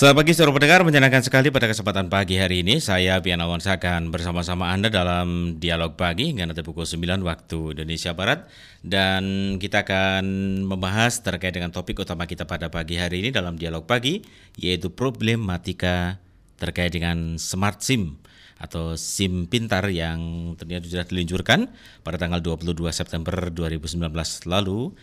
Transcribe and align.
Selamat 0.00 0.24
pagi 0.24 0.32
seluruh 0.32 0.56
pendengar, 0.56 0.80
menyenangkan 0.80 1.20
sekali 1.20 1.52
pada 1.52 1.68
kesempatan 1.68 2.08
pagi 2.08 2.40
hari 2.40 2.64
ini 2.64 2.80
saya 2.80 3.20
Pian 3.20 3.36
Awansa 3.36 3.76
akan 3.76 4.08
bersama-sama 4.08 4.72
Anda 4.72 4.88
dalam 4.88 5.60
dialog 5.60 5.92
pagi 5.92 6.32
hingga 6.32 6.48
nanti 6.48 6.64
pukul 6.64 6.88
9 6.88 7.20
waktu 7.20 7.76
Indonesia 7.76 8.16
Barat. 8.16 8.48
Dan 8.80 9.60
kita 9.60 9.84
akan 9.84 10.24
membahas 10.64 11.20
terkait 11.20 11.52
dengan 11.52 11.68
topik 11.68 12.00
utama 12.00 12.24
kita 12.24 12.48
pada 12.48 12.72
pagi 12.72 12.96
hari 12.96 13.20
ini 13.20 13.28
dalam 13.28 13.60
dialog 13.60 13.84
pagi 13.84 14.24
yaitu 14.56 14.88
problematika 14.88 16.16
terkait 16.56 16.96
dengan 16.96 17.36
smart 17.36 17.84
SIM 17.84 18.16
atau 18.56 18.96
SIM 18.96 19.52
pintar 19.52 19.84
yang 19.92 20.56
ternyata 20.56 20.88
sudah 20.88 21.04
diluncurkan 21.12 21.68
pada 22.00 22.16
tanggal 22.16 22.40
22 22.40 22.88
September 22.88 23.52
2019 23.52 24.00
lalu 24.48 24.96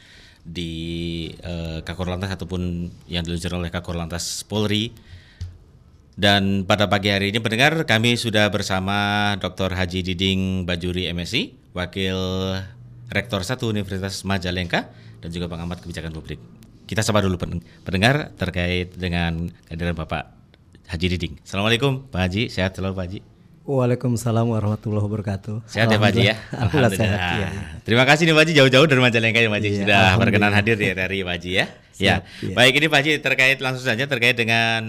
di 0.47 1.27
uh, 1.43 1.83
Kakor 1.83 2.07
Lantas 2.07 2.31
ataupun 2.31 2.87
yang 3.11 3.27
diluncurkan 3.27 3.59
oleh 3.59 3.71
Kakor 3.71 3.99
Lantas 3.99 4.47
Polri. 4.47 4.95
Dan 6.17 6.65
pada 6.65 6.89
pagi 6.89 7.13
hari 7.13 7.29
ini 7.29 7.37
pendengar 7.37 7.85
kami 7.85 8.17
sudah 8.17 8.49
bersama 8.49 9.35
Dr. 9.37 9.77
Haji 9.77 10.01
Diding 10.01 10.65
Bajuri 10.65 11.05
MSI, 11.13 11.53
Wakil 11.77 12.17
Rektor 13.13 13.45
1 13.45 13.61
Universitas 13.69 14.25
Majalengka 14.25 14.89
dan 15.21 15.29
juga 15.29 15.45
pengamat 15.45 15.77
kebijakan 15.85 16.17
publik. 16.17 16.41
Kita 16.89 17.05
sapa 17.05 17.21
dulu 17.21 17.37
pendengar 17.85 18.33
terkait 18.33 18.97
dengan 18.97 19.51
kehadiran 19.69 19.93
Bapak 19.93 20.33
Haji 20.89 21.05
Diding. 21.13 21.33
Assalamualaikum 21.43 22.07
Pak 22.09 22.21
Haji, 22.25 22.43
sehat 22.49 22.73
selalu 22.73 22.97
Pak 22.97 23.05
Haji. 23.05 23.36
Waalaikumsalam 23.67 24.47
warahmatullahi 24.47 25.03
wabarakatuh. 25.03 25.67
Sehat 25.67 25.91
ya 25.91 25.99
Pak 25.99 26.15
Haji 26.15 26.21
ya? 26.23 26.35
Alhamdulillah 26.55 26.93
sehat. 26.95 27.19
Ya, 27.19 27.35
ya. 27.35 27.49
Terima 27.83 28.07
kasih 28.07 28.23
nih 28.23 28.31
Pak 28.31 28.43
Haji 28.47 28.53
jauh-jauh 28.63 28.87
dari 28.87 29.01
Majalengka 29.03 29.43
ya 29.43 29.49
Pak 29.51 29.59
Haji 29.59 29.67
ya, 29.67 29.79
sudah 29.83 30.03
berkenan 30.15 30.53
hadir 30.55 30.79
ya 30.79 30.93
dari 30.95 31.19
Pak 31.19 31.33
Haji 31.35 31.51
ya. 31.51 31.65
Siap, 31.91 32.21
ya. 32.23 32.47
ya. 32.47 32.55
Baik 32.55 32.79
ini 32.79 32.87
Pak 32.87 32.99
Haji 33.03 33.11
terkait 33.19 33.59
langsung 33.59 33.83
saja 33.83 34.07
terkait 34.07 34.39
dengan 34.39 34.87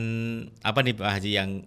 apa 0.62 0.78
nih 0.86 0.94
Pak 0.94 1.10
Haji 1.10 1.30
yang 1.34 1.66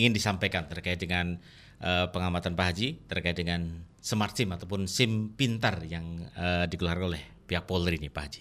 ingin 0.00 0.12
disampaikan 0.16 0.64
terkait 0.64 0.96
dengan 0.96 1.36
uh, 1.84 2.08
pengamatan 2.08 2.56
Pak 2.56 2.66
Haji 2.72 3.04
terkait 3.04 3.36
dengan 3.36 3.84
smart 4.00 4.32
SIM 4.32 4.48
ataupun 4.48 4.88
SIM 4.88 5.36
pintar 5.36 5.84
yang 5.84 6.24
uh, 6.40 6.64
dikeluarkan 6.72 7.04
oleh 7.04 7.20
pihak 7.44 7.68
Polri 7.68 8.00
nih 8.00 8.08
Pak 8.08 8.22
Haji. 8.32 8.40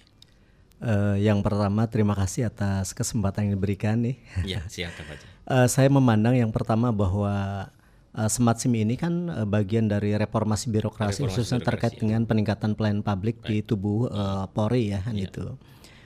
Uh, 0.79 1.19
yang 1.19 1.44
pertama 1.44 1.83
terima 1.91 2.16
kasih 2.16 2.47
atas 2.47 2.95
kesempatan 2.95 3.52
yang 3.52 3.59
diberikan 3.59 4.00
nih. 4.00 4.16
Iya, 4.47 4.63
siap 4.72 4.95
Pak 4.95 5.03
Haji. 5.03 5.25
uh, 5.52 5.67
saya 5.75 5.91
memandang 5.91 6.39
yang 6.39 6.55
pertama 6.55 6.95
bahwa 6.95 7.67
uh, 8.16 8.30
smart 8.31 8.58
SIM 8.63 8.73
ini 8.73 8.95
kan 8.95 9.27
uh, 9.30 9.45
bagian 9.45 9.91
dari 9.91 10.16
reformasi 10.16 10.71
birokrasi 10.71 11.21
reformasi 11.21 11.27
khususnya 11.27 11.59
birokrasi, 11.59 11.67
terkait 11.69 11.94
ya. 11.94 11.99
dengan 12.02 12.22
peningkatan 12.23 12.72
pelayanan 12.73 13.03
publik 13.03 13.44
di 13.44 13.61
tubuh 13.61 14.07
uh, 14.09 14.47
Polri 14.49 14.95
ya 14.95 15.03
kan 15.03 15.16
yeah. 15.16 15.27
itu. 15.27 15.45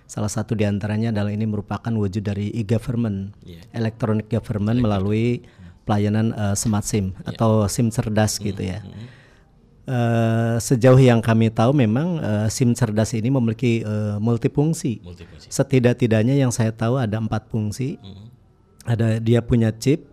Salah 0.09 0.31
satu 0.33 0.57
di 0.57 0.65
antaranya 0.65 1.13
adalah 1.13 1.29
ini 1.29 1.45
merupakan 1.45 1.93
wujud 1.93 2.25
dari 2.25 2.49
e-government, 2.57 3.37
yeah. 3.45 3.61
electronic 3.77 4.25
government 4.25 4.81
melalui 4.81 5.45
pelayanan 5.85 6.33
uh, 6.33 6.57
smart 6.57 6.85
SIM 6.85 7.13
yeah. 7.13 7.29
atau 7.29 7.69
SIM 7.69 7.93
cerdas 7.93 8.35
mm 8.35 8.37
-hmm. 8.37 8.47
gitu 8.49 8.61
ya. 8.65 8.81
Mm 8.81 8.89
-hmm. 8.89 9.07
Uh, 9.89 10.61
sejauh 10.61 11.01
yang 11.01 11.17
kami 11.17 11.49
tahu 11.49 11.73
memang 11.73 12.21
uh, 12.21 12.45
SIM 12.45 12.77
cerdas 12.77 13.09
ini 13.17 13.33
memiliki 13.33 13.81
uh, 13.81 14.21
multifungsi. 14.21 15.01
multifungsi. 15.01 15.49
Setidak-tidaknya 15.49 16.37
yang 16.37 16.53
saya 16.53 16.69
tahu 16.69 17.01
ada 17.01 17.17
empat 17.17 17.49
fungsi. 17.49 17.97
Mm 17.97 18.05
-hmm. 18.05 18.27
Ada 18.85 19.07
dia 19.21 19.41
punya 19.41 19.69
chip, 19.73 20.05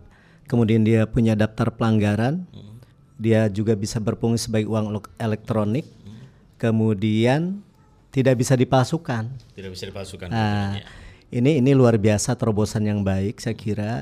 kemudian 0.47 0.81
dia 0.81 1.05
punya 1.05 1.35
daftar 1.35 1.69
pelanggaran, 1.69 2.47
hmm. 2.49 2.75
dia 3.19 3.51
juga 3.51 3.75
bisa 3.75 3.99
berfungsi 3.99 4.47
sebagai 4.47 4.71
uang 4.71 5.03
elektronik, 5.19 5.85
hmm. 5.85 6.17
kemudian 6.57 7.61
tidak 8.09 8.39
bisa 8.39 8.57
dipalsukan. 8.57 9.29
Tidak 9.53 9.69
bisa 9.69 9.85
dipalsukan. 9.85 10.31
Nah, 10.31 10.81
ini 11.29 11.59
ini 11.59 11.71
luar 11.75 11.99
biasa 11.99 12.33
terobosan 12.33 12.87
yang 12.87 13.03
baik 13.03 13.37
saya 13.43 13.53
kira. 13.53 13.93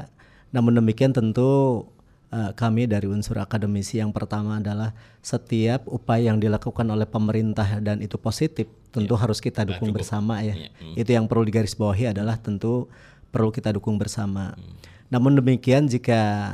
Namun 0.53 0.77
demikian 0.79 1.11
tentu 1.11 1.83
uh, 2.31 2.51
kami 2.55 2.87
dari 2.87 3.09
unsur 3.09 3.41
akademisi 3.41 3.99
yang 3.99 4.15
pertama 4.15 4.61
adalah 4.61 4.95
setiap 5.19 5.83
upaya 5.89 6.31
yang 6.31 6.39
dilakukan 6.39 6.85
oleh 6.87 7.03
pemerintah 7.09 7.81
dan 7.81 7.99
itu 7.99 8.15
positif 8.15 8.69
tentu 8.93 9.17
yeah. 9.17 9.21
harus 9.25 9.43
kita 9.43 9.67
dukung 9.67 9.91
nah, 9.91 9.95
bersama 9.99 10.39
ya. 10.39 10.55
Yeah. 10.55 10.71
Hmm. 10.79 10.95
Itu 10.95 11.09
yang 11.11 11.25
perlu 11.27 11.43
digarisbawahi 11.49 12.15
adalah 12.15 12.39
tentu 12.39 12.87
perlu 13.33 13.51
kita 13.51 13.75
dukung 13.75 13.99
bersama. 13.99 14.55
Hmm. 14.55 14.94
Namun 15.15 15.39
demikian 15.39 15.87
jika 15.87 16.51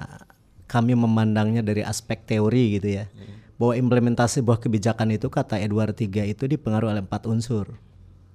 kami 0.70 0.94
memandangnya 0.94 1.66
dari 1.66 1.82
aspek 1.82 2.22
teori 2.30 2.78
gitu 2.78 3.02
ya, 3.02 3.10
hmm. 3.10 3.58
bahwa 3.58 3.74
implementasi 3.74 4.46
sebuah 4.46 4.62
kebijakan 4.62 5.18
itu 5.18 5.34
kata 5.34 5.58
Edward 5.58 5.98
III 5.98 6.30
itu 6.30 6.46
dipengaruhi 6.46 6.94
oleh 6.94 7.02
empat 7.02 7.26
unsur. 7.26 7.74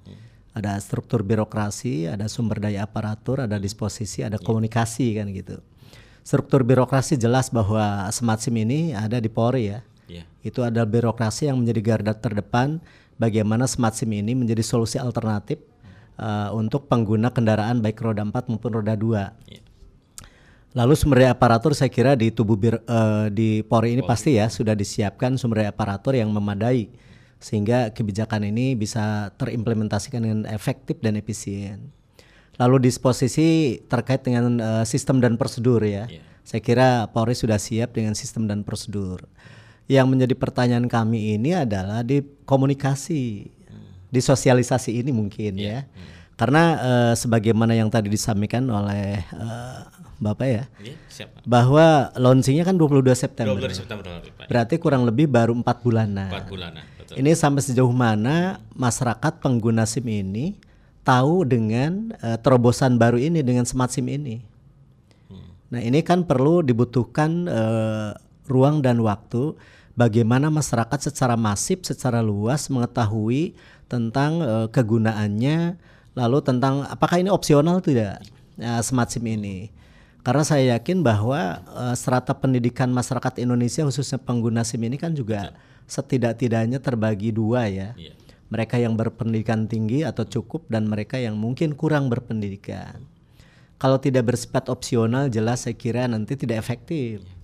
Hmm. 0.03 0.19
Ada 0.51 0.83
struktur 0.83 1.23
birokrasi, 1.23 2.11
ada 2.11 2.27
sumber 2.27 2.59
daya 2.59 2.91
aparatur, 2.91 3.47
ada 3.47 3.55
disposisi, 3.63 4.27
ada 4.27 4.35
yeah. 4.35 4.43
komunikasi 4.43 5.15
kan 5.15 5.31
gitu. 5.31 5.63
Struktur 6.27 6.67
birokrasi 6.67 7.15
jelas 7.15 7.55
bahwa 7.55 8.11
smart 8.11 8.43
SIM 8.43 8.59
ini 8.59 8.99
ada 8.99 9.23
di 9.23 9.31
Polri 9.31 9.71
ya. 9.71 9.87
Yeah. 10.11 10.27
Itu 10.43 10.67
ada 10.67 10.83
birokrasi 10.83 11.47
yang 11.47 11.63
menjadi 11.63 11.95
garda 11.95 12.19
terdepan 12.19 12.83
bagaimana 13.15 13.71
smart 13.71 13.95
SIM 13.95 14.11
ini 14.11 14.35
menjadi 14.35 14.67
solusi 14.67 14.99
alternatif 14.99 15.63
uh, 16.19 16.51
untuk 16.51 16.91
pengguna 16.91 17.31
kendaraan 17.31 17.79
baik 17.79 18.03
roda 18.03 18.27
4 18.27 18.51
maupun 18.51 18.83
roda 18.83 18.99
2. 18.99 19.55
Yeah. 19.55 19.66
Lalu 20.75 20.93
sumber 20.99 21.25
daya 21.25 21.33
aparatur 21.33 21.73
saya 21.73 21.89
kira 21.89 22.19
di 22.19 22.29
tubuh 22.35 22.57
bir, 22.59 22.83
uh, 22.85 23.31
di 23.33 23.63
Polri 23.65 23.97
ini 23.97 24.03
Polri. 24.05 24.11
pasti 24.11 24.31
ya 24.37 24.51
sudah 24.51 24.77
disiapkan 24.77 25.39
sumber 25.39 25.65
daya 25.65 25.71
aparatur 25.73 26.19
yang 26.19 26.29
memadai 26.29 26.91
sehingga 27.37 27.93
kebijakan 27.93 28.49
ini 28.49 28.75
bisa 28.75 29.31
terimplementasikan 29.37 30.21
dengan 30.25 30.41
efektif 30.49 31.01
dan 31.01 31.17
efisien. 31.21 31.93
Lalu 32.57 32.89
disposisi 32.89 33.81
terkait 33.85 34.25
dengan 34.25 34.57
uh, 34.61 34.85
sistem 34.89 35.21
dan 35.21 35.37
prosedur 35.37 35.85
ya. 35.85 36.09
Yeah. 36.09 36.25
Saya 36.47 36.63
kira 36.65 36.89
Polri 37.13 37.37
sudah 37.37 37.61
siap 37.61 37.93
dengan 37.93 38.17
sistem 38.17 38.49
dan 38.49 38.65
prosedur. 38.65 39.29
Yang 39.87 40.07
menjadi 40.09 40.35
pertanyaan 40.35 40.89
kami 40.89 41.37
ini 41.37 41.53
adalah 41.53 42.01
di 42.01 42.25
komunikasi, 42.49 43.53
hmm. 43.69 44.09
di 44.09 44.21
sosialisasi 44.25 44.99
ini 45.05 45.13
mungkin 45.13 45.53
yeah. 45.61 45.85
ya. 45.85 45.93
Hmm. 45.93 46.16
Karena 46.37 46.63
uh, 46.77 47.15
sebagaimana 47.17 47.73
yang 47.73 47.89
tadi 47.89 48.13
disampaikan 48.13 48.69
oleh 48.69 49.25
uh, 49.33 49.89
Bapak 50.17 50.49
ya. 50.49 50.65
Iya, 50.81 50.97
siap. 51.13 51.29
Bahwa 51.45 52.09
launchingnya 52.17 52.65
kan 52.65 52.81
22 52.81 53.05
September. 53.13 53.61
22 53.61 53.81
September. 53.85 54.05
Pak. 54.25 54.49
Berarti 54.49 54.75
kurang 54.81 55.05
lebih 55.05 55.29
baru 55.29 55.53
empat 55.53 55.85
bulanan. 55.85 56.33
Empat 56.33 56.49
bulanan, 56.49 56.85
betul. 56.97 57.21
Ini 57.21 57.37
sampai 57.37 57.61
sejauh 57.61 57.93
mana 57.93 58.65
masyarakat 58.73 59.33
pengguna 59.45 59.85
SIM 59.85 60.09
ini 60.09 60.57
tahu 61.05 61.45
dengan 61.45 62.17
uh, 62.25 62.41
terobosan 62.41 62.97
baru 62.97 63.21
ini 63.21 63.45
dengan 63.45 63.69
smart 63.69 63.93
SIM 63.93 64.09
ini. 64.09 64.41
Hmm. 65.29 65.53
Nah, 65.69 65.81
ini 65.85 66.01
kan 66.01 66.25
perlu 66.25 66.65
dibutuhkan 66.65 67.45
uh, 67.45 68.11
ruang 68.49 68.81
dan 68.81 69.05
waktu 69.05 69.53
bagaimana 70.01 70.49
masyarakat 70.49 71.13
secara 71.13 71.37
masif, 71.37 71.85
secara 71.85 72.25
luas 72.25 72.73
mengetahui 72.73 73.53
tentang 73.87 74.41
uh, 74.41 74.67
kegunaannya, 74.73 75.77
lalu 76.17 76.41
tentang 76.41 76.89
apakah 76.89 77.21
ini 77.21 77.29
opsional 77.29 77.85
tidak 77.85 78.25
uh, 78.59 78.81
smart 78.81 79.13
SIM 79.13 79.29
ini. 79.29 79.69
Karena 80.25 80.43
saya 80.43 80.75
yakin 80.75 81.07
bahwa 81.07 81.63
uh, 81.71 81.95
serata 81.95 82.35
pendidikan 82.35 82.91
masyarakat 82.91 83.39
Indonesia 83.39 83.87
khususnya 83.87 84.19
pengguna 84.19 84.67
SIM 84.67 84.83
ini 84.83 84.99
kan 84.99 85.15
juga 85.15 85.55
setidak-tidaknya 85.87 86.83
terbagi 86.83 87.31
dua 87.31 87.71
ya. 87.71 87.95
Yeah. 87.95 88.17
Mereka 88.51 88.81
yang 88.81 88.99
berpendidikan 88.99 89.71
tinggi 89.71 90.03
atau 90.03 90.27
cukup 90.27 90.67
dan 90.67 90.91
mereka 90.91 91.21
yang 91.21 91.39
mungkin 91.39 91.79
kurang 91.79 92.11
berpendidikan. 92.11 93.07
Kalau 93.77 94.01
tidak 94.01 94.33
bersifat 94.33 94.73
opsional 94.73 95.29
jelas 95.29 95.69
saya 95.69 95.77
kira 95.79 96.11
nanti 96.11 96.35
tidak 96.35 96.59
efektif. 96.59 97.23
Yeah. 97.23 97.35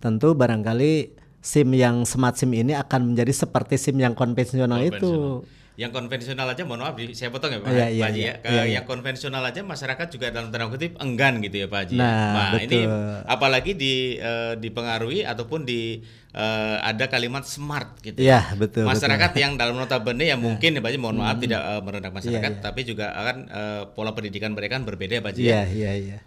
Tentu 0.00 0.32
barangkali 0.32 1.12
SIM 1.44 1.76
yang 1.76 2.08
smart 2.08 2.40
SIM 2.40 2.56
ini 2.56 2.72
akan 2.72 3.12
menjadi 3.12 3.44
seperti 3.44 3.76
SIM 3.76 4.00
yang 4.00 4.16
konvensional, 4.16 4.80
konvensional. 4.80 4.96
itu 4.96 5.12
yang 5.74 5.90
konvensional 5.90 6.46
aja 6.46 6.62
mohon 6.62 6.86
maaf 6.86 6.94
saya 7.18 7.34
potong 7.34 7.50
ya 7.50 7.58
Pak, 7.58 7.70
iya, 7.74 7.86
iya, 7.90 8.04
Haji 8.06 8.20
ya. 8.22 8.34
Iya, 8.46 8.62
iya. 8.62 8.62
Yang 8.78 8.86
konvensional 8.86 9.42
aja 9.42 9.66
masyarakat 9.66 10.06
juga 10.06 10.30
dalam 10.30 10.54
tanda 10.54 10.70
kutip 10.70 10.94
enggan 11.02 11.42
gitu 11.42 11.62
ya 11.62 11.66
Pak 11.66 11.78
Haji. 11.82 11.96
Ya. 11.98 12.02
Nah, 12.06 12.30
nah 12.30 12.48
betul. 12.54 12.62
ini 12.62 12.80
apalagi 13.26 13.72
di 13.74 13.94
uh, 14.22 14.54
dipengaruhi 14.54 15.26
ataupun 15.26 15.66
di 15.66 15.98
uh, 16.30 16.78
ada 16.78 17.10
kalimat 17.10 17.42
smart 17.42 17.98
gitu. 18.06 18.22
Iya, 18.22 18.54
betul. 18.54 18.86
Masyarakat 18.86 19.30
betul. 19.34 19.42
yang 19.42 19.52
dalam 19.58 19.74
notabene 19.74 20.30
ya 20.30 20.38
mungkin 20.38 20.78
ya 20.78 20.80
Pak 20.80 20.94
Haji 20.94 20.98
mohon 21.02 21.18
maaf 21.18 21.42
hmm. 21.42 21.44
tidak 21.50 21.62
uh, 21.66 21.80
merendah 21.82 22.12
masyarakat 22.14 22.52
iya, 22.54 22.58
iya. 22.62 22.64
tapi 22.70 22.80
juga 22.86 23.06
akan 23.10 23.36
uh, 23.50 23.82
pola 23.98 24.14
pendidikan 24.14 24.54
mereka 24.54 24.78
kan 24.78 24.86
berbeda 24.86 25.26
Pak 25.26 25.34
Haji 25.34 25.42
ya. 25.42 25.50
Iya, 25.50 25.62
iya, 25.74 25.92
iya 25.98 26.18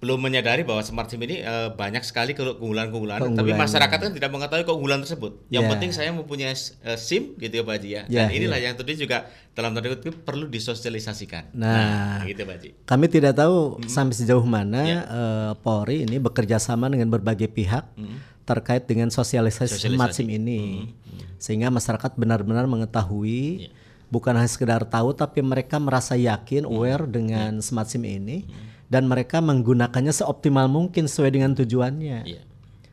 belum 0.00 0.16
menyadari 0.16 0.64
bahwa 0.64 0.80
smart 0.80 1.12
SIM 1.12 1.20
ini 1.28 1.44
uh, 1.44 1.76
banyak 1.76 2.00
sekali 2.00 2.32
keunggulan-keunggulan, 2.32 3.36
tapi 3.36 3.52
masyarakat 3.52 3.98
kan 4.00 4.12
tidak 4.16 4.32
mengetahui 4.32 4.64
keunggulan 4.64 5.04
tersebut. 5.04 5.44
Yang 5.52 5.68
yeah. 5.68 5.72
penting 5.76 5.90
saya 5.92 6.08
mempunyai 6.16 6.56
uh, 6.56 6.96
SIM 6.96 7.36
gitu 7.36 7.60
ya 7.60 7.62
Pak 7.68 7.74
Haji 7.76 7.88
ya. 7.92 8.02
Yeah, 8.08 8.32
Dan 8.32 8.40
inilah 8.40 8.58
yeah. 8.64 8.72
yang 8.72 8.80
tentu 8.80 8.96
juga 8.96 9.28
dalam 9.52 9.76
tanda 9.76 9.92
kutip 9.92 10.24
perlu 10.24 10.48
disosialisasikan. 10.48 11.52
Nah, 11.52 11.76
nah 11.76 12.24
gitu 12.24 12.48
Pak 12.48 12.54
Haji. 12.56 12.70
Kami 12.88 13.06
tidak 13.12 13.36
tahu 13.36 13.76
hmm. 13.76 13.92
sampai 13.92 14.14
sejauh 14.16 14.40
mana 14.48 14.80
yeah. 14.88 15.04
Ya. 15.04 15.12
uh, 15.12 15.52
Polri 15.60 16.08
ini 16.08 16.16
bekerja 16.16 16.56
sama 16.56 16.88
dengan 16.88 17.12
berbagai 17.12 17.52
pihak 17.52 17.84
hmm. 17.92 18.48
terkait 18.48 18.88
dengan 18.88 19.12
sosialisasi, 19.12 19.76
sosialisasi 19.76 20.00
smart 20.00 20.16
SIM 20.16 20.32
ini. 20.32 20.88
Hmm. 20.96 21.36
Sehingga 21.36 21.68
masyarakat 21.68 22.16
benar-benar 22.16 22.64
mengetahui 22.64 23.68
yeah. 23.68 23.72
bukan 24.08 24.32
hanya 24.32 24.48
sekedar 24.48 24.80
tahu 24.88 25.12
tapi 25.12 25.44
mereka 25.44 25.76
merasa 25.76 26.16
yakin, 26.16 26.64
hmm. 26.64 26.72
aware 26.72 27.04
dengan 27.04 27.60
yeah. 27.60 27.64
smart 27.68 27.92
SIM 27.92 28.08
ini. 28.08 28.48
Hmm 28.48 28.69
dan 28.90 29.06
mereka 29.06 29.38
menggunakannya 29.38 30.10
seoptimal 30.10 30.66
mungkin 30.66 31.06
sesuai 31.06 31.30
dengan 31.30 31.54
tujuannya. 31.54 32.26
Iya. 32.26 32.42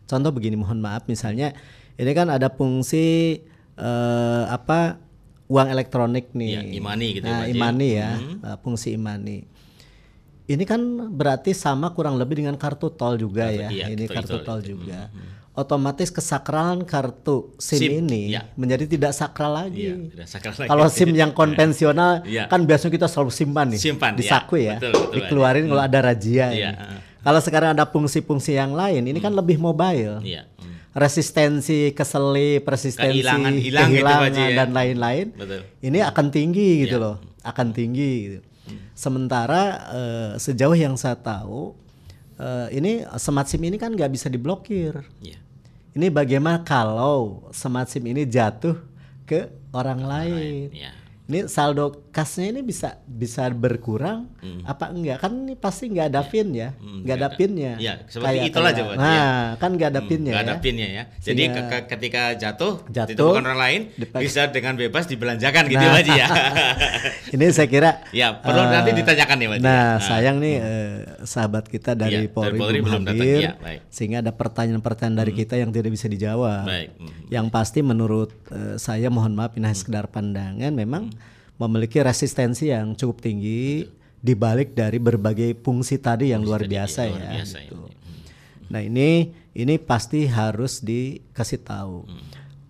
Contoh 0.07 0.29
begini, 0.31 0.55
mohon 0.55 0.79
maaf, 0.79 1.09
misalnya 1.09 1.51
ini 1.97 2.11
kan 2.13 2.29
ada 2.29 2.53
fungsi 2.53 3.41
eh, 3.75 4.43
apa 4.47 5.01
uang 5.49 5.67
elektronik 5.73 6.31
nih. 6.37 6.53
Iya, 6.53 6.61
imani 6.77 7.07
gitu 7.17 7.25
ya, 7.25 7.33
Nah, 7.33 7.39
Haji. 7.43 7.51
imani 7.57 7.87
ya, 7.97 8.09
eh, 8.21 8.57
fungsi 8.61 8.93
imani. 8.93 9.37
Ini 10.47 10.63
kan 10.63 10.79
berarti 11.11 11.51
sama 11.51 11.91
kurang 11.91 12.15
lebih 12.15 12.39
dengan 12.39 12.55
kartu 12.55 12.87
tol 12.87 13.19
juga 13.19 13.51
ya. 13.51 13.67
iya, 13.67 13.91
ini 13.91 14.07
betul, 14.07 14.15
kartu 14.15 14.35
betul, 14.39 14.47
tol 14.47 14.59
itu. 14.63 14.67
juga. 14.79 15.11
Otomatis 15.51 16.13
kesakralan 16.13 16.85
kartu 16.85 17.51
SIM, 17.57 17.81
SIM, 17.81 17.91
ini 18.05 18.31
iya. 18.31 18.45
menjadi 18.55 18.85
tidak 18.87 19.11
sakral 19.11 19.57
lagi. 19.57 19.89
Iya, 19.89 19.95
tidak 20.13 20.27
sakral 20.29 20.53
lagi. 20.55 20.69
Kalau 20.69 20.85
SIM 20.87 21.11
yang 21.11 21.31
konvensional 21.39 22.21
Iya. 22.23 22.45
kan 22.47 22.63
biasanya 22.63 22.93
kita 22.93 23.07
selalu 23.09 23.31
simpan 23.33 23.65
nih 23.73 23.81
Simpan, 23.81 24.13
di 24.15 24.23
iya. 24.23 24.31
saku 24.31 24.55
ya, 24.55 24.77
Betul, 24.79 24.93
betul, 24.95 25.13
dikeluarin 25.17 25.65
kalau 25.67 25.83
ada 25.83 25.99
razia. 25.99 26.47
Iya. 26.53 26.71
Kalau 27.19 27.39
sekarang 27.43 27.69
ada 27.75 27.83
fungsi-fungsi 27.83 28.55
yang 28.55 28.71
lain, 28.71 29.03
ini 29.03 29.19
kan 29.19 29.33
lebih 29.33 29.57
mobile. 29.59 30.21
Iya. 30.23 30.47
Hmm. 30.61 30.77
Resistensi 30.95 31.91
keselip, 31.91 32.63
resistensi 32.63 33.19
Kehilangan, 33.19 33.51
hilang 33.57 33.89
gitu, 33.91 34.05
Pak 34.05 34.07
kehilangan 34.07 34.23
Haji, 34.31 34.43
ya. 34.45 34.55
dan 34.55 34.69
lain-lain. 34.71 35.25
Ini 35.83 35.99
akan 36.07 36.25
tinggi 36.31 36.69
gitu 36.85 36.95
Iya. 36.95 37.03
loh, 37.03 37.15
akan 37.43 37.67
tinggi. 37.73 38.11
Gitu. 38.29 38.39
Sementara 38.97 39.61
eh, 39.91 40.31
sejauh 40.39 40.75
yang 40.75 40.95
saya 40.95 41.15
tahu, 41.15 41.75
eh, 42.39 42.67
ini 42.77 43.03
smart 43.17 43.47
SIM 43.51 43.63
ini 43.67 43.77
kan 43.79 43.93
nggak 43.93 44.11
bisa 44.11 44.27
diblokir. 44.27 45.03
Iya. 45.21 45.39
Ini 45.97 46.13
bagaimana 46.13 46.61
kalau 46.61 47.49
smart 47.49 47.89
SIM 47.89 48.05
ini 48.05 48.23
jatuh 48.25 48.77
ke 49.25 49.49
orang 49.73 50.01
lain? 50.01 50.67
Iya. 50.71 50.91
Ini 51.27 51.51
saldo 51.51 52.06
kasnya 52.17 52.49
ini 52.49 52.61
bisa 52.61 52.97
bisa 53.05 53.45
berkurang 53.47 54.25
apa 54.65 54.89
enggak? 54.89 55.21
Kan 55.21 55.37
ini 55.39 55.53
pasti 55.53 55.85
nggak 55.85 56.07
ada 56.09 56.25
pin 56.25 56.49
ya, 56.49 56.73
Hmm, 56.73 57.05
nggak 57.05 57.05
nggak 57.05 57.13
ada 57.15 57.27
ada. 57.27 57.37
pinnya. 57.37 57.71
Iya, 57.77 57.93
seperti 58.03 58.37
itulah 58.43 58.71
kayak- 58.71 58.79
coba, 58.81 58.91
Nah, 58.95 59.05
iya. 59.07 59.27
kan 59.55 59.69
nggak 59.71 59.89
ada 59.91 60.01
pinnya 60.01 60.31
Nggak 60.33 60.43
ada 60.43 60.51
ya. 60.51 60.59
pinnya 60.59 60.87
ya. 60.89 61.03
Jadi 61.19 61.43
ke- 61.47 61.85
ketika 61.87 62.21
jatuh, 62.33 62.73
Jatuh, 62.87 63.09
ditemukan 63.13 63.43
orang 63.45 63.59
lain 63.59 63.81
dipakai. 63.93 64.23
bisa 64.23 64.41
dengan 64.49 64.73
bebas 64.73 65.05
dibelanjakan 65.05 65.63
gitu 65.67 65.77
Nah. 65.77 65.85
Pak 65.87 65.99
Haji 65.99 66.13
ya. 66.15 66.27
ini 67.33 67.45
saya 67.49 67.67
kira 67.67 67.91
ya, 68.09 68.27
perlu 68.35 68.59
eh, 68.59 68.67
nanti 68.67 68.91
ditanyakan 68.93 69.35
nih 69.35 69.47
Pak 69.47 69.55
Haji. 69.55 69.63
Nah, 69.63 69.77
ya. 69.77 70.01
sayang 70.01 70.37
nih 70.39 70.55
eh, 70.57 70.95
sahabat 71.23 71.65
kita 71.65 71.91
dari 71.93 72.09
Iya, 72.17 72.19
dari 72.23 72.29
Polri, 72.29 72.57
Polri 72.57 72.79
belum 72.81 73.03
datang. 73.03 73.13
hadir, 73.15 73.49
baik. 73.57 73.79
Hmm. 73.79 73.89
sehingga 73.89 74.17
ada 74.19 74.31
pertanyaan-pertanyaan 74.31 75.17
dari 75.19 75.33
kita 75.33 75.53
yang 75.53 75.69
tidak 75.69 75.91
bisa 75.91 76.07
dijawab. 76.07 76.65
Baik. 76.65 76.89
Hmm. 76.97 77.13
Yang 77.29 77.45
pasti 77.51 77.79
menurut 77.81 78.33
eh, 78.49 78.75
saya 78.77 79.07
mohon 79.07 79.33
maaf 79.33 79.53
ini 79.53 79.63
hanya 79.63 79.75
sekedar 79.75 80.07
pandangan 80.07 80.73
memang 80.73 81.13
memiliki 81.57 82.01
resistensi 82.01 82.69
yang 82.69 82.93
cukup 82.93 83.21
tinggi 83.21 83.89
dibalik 84.21 84.73
dari 84.73 84.97
berbagai 84.97 85.57
fungsi 85.61 85.97
tadi 86.01 86.33
yang 86.33 86.41
luar 86.41 86.65
biasa 86.65 87.01
luar 87.05 87.21
ya. 87.21 87.29
biasa 87.41 87.57
gitu. 87.65 87.75
ini. 87.77 87.95
Nah 88.67 88.81
ini 88.83 89.09
ini 89.57 89.75
pasti 89.81 90.25
harus 90.29 90.81
dikasih 90.81 91.61
tahu. 91.65 92.05
Hmm. 92.05 92.25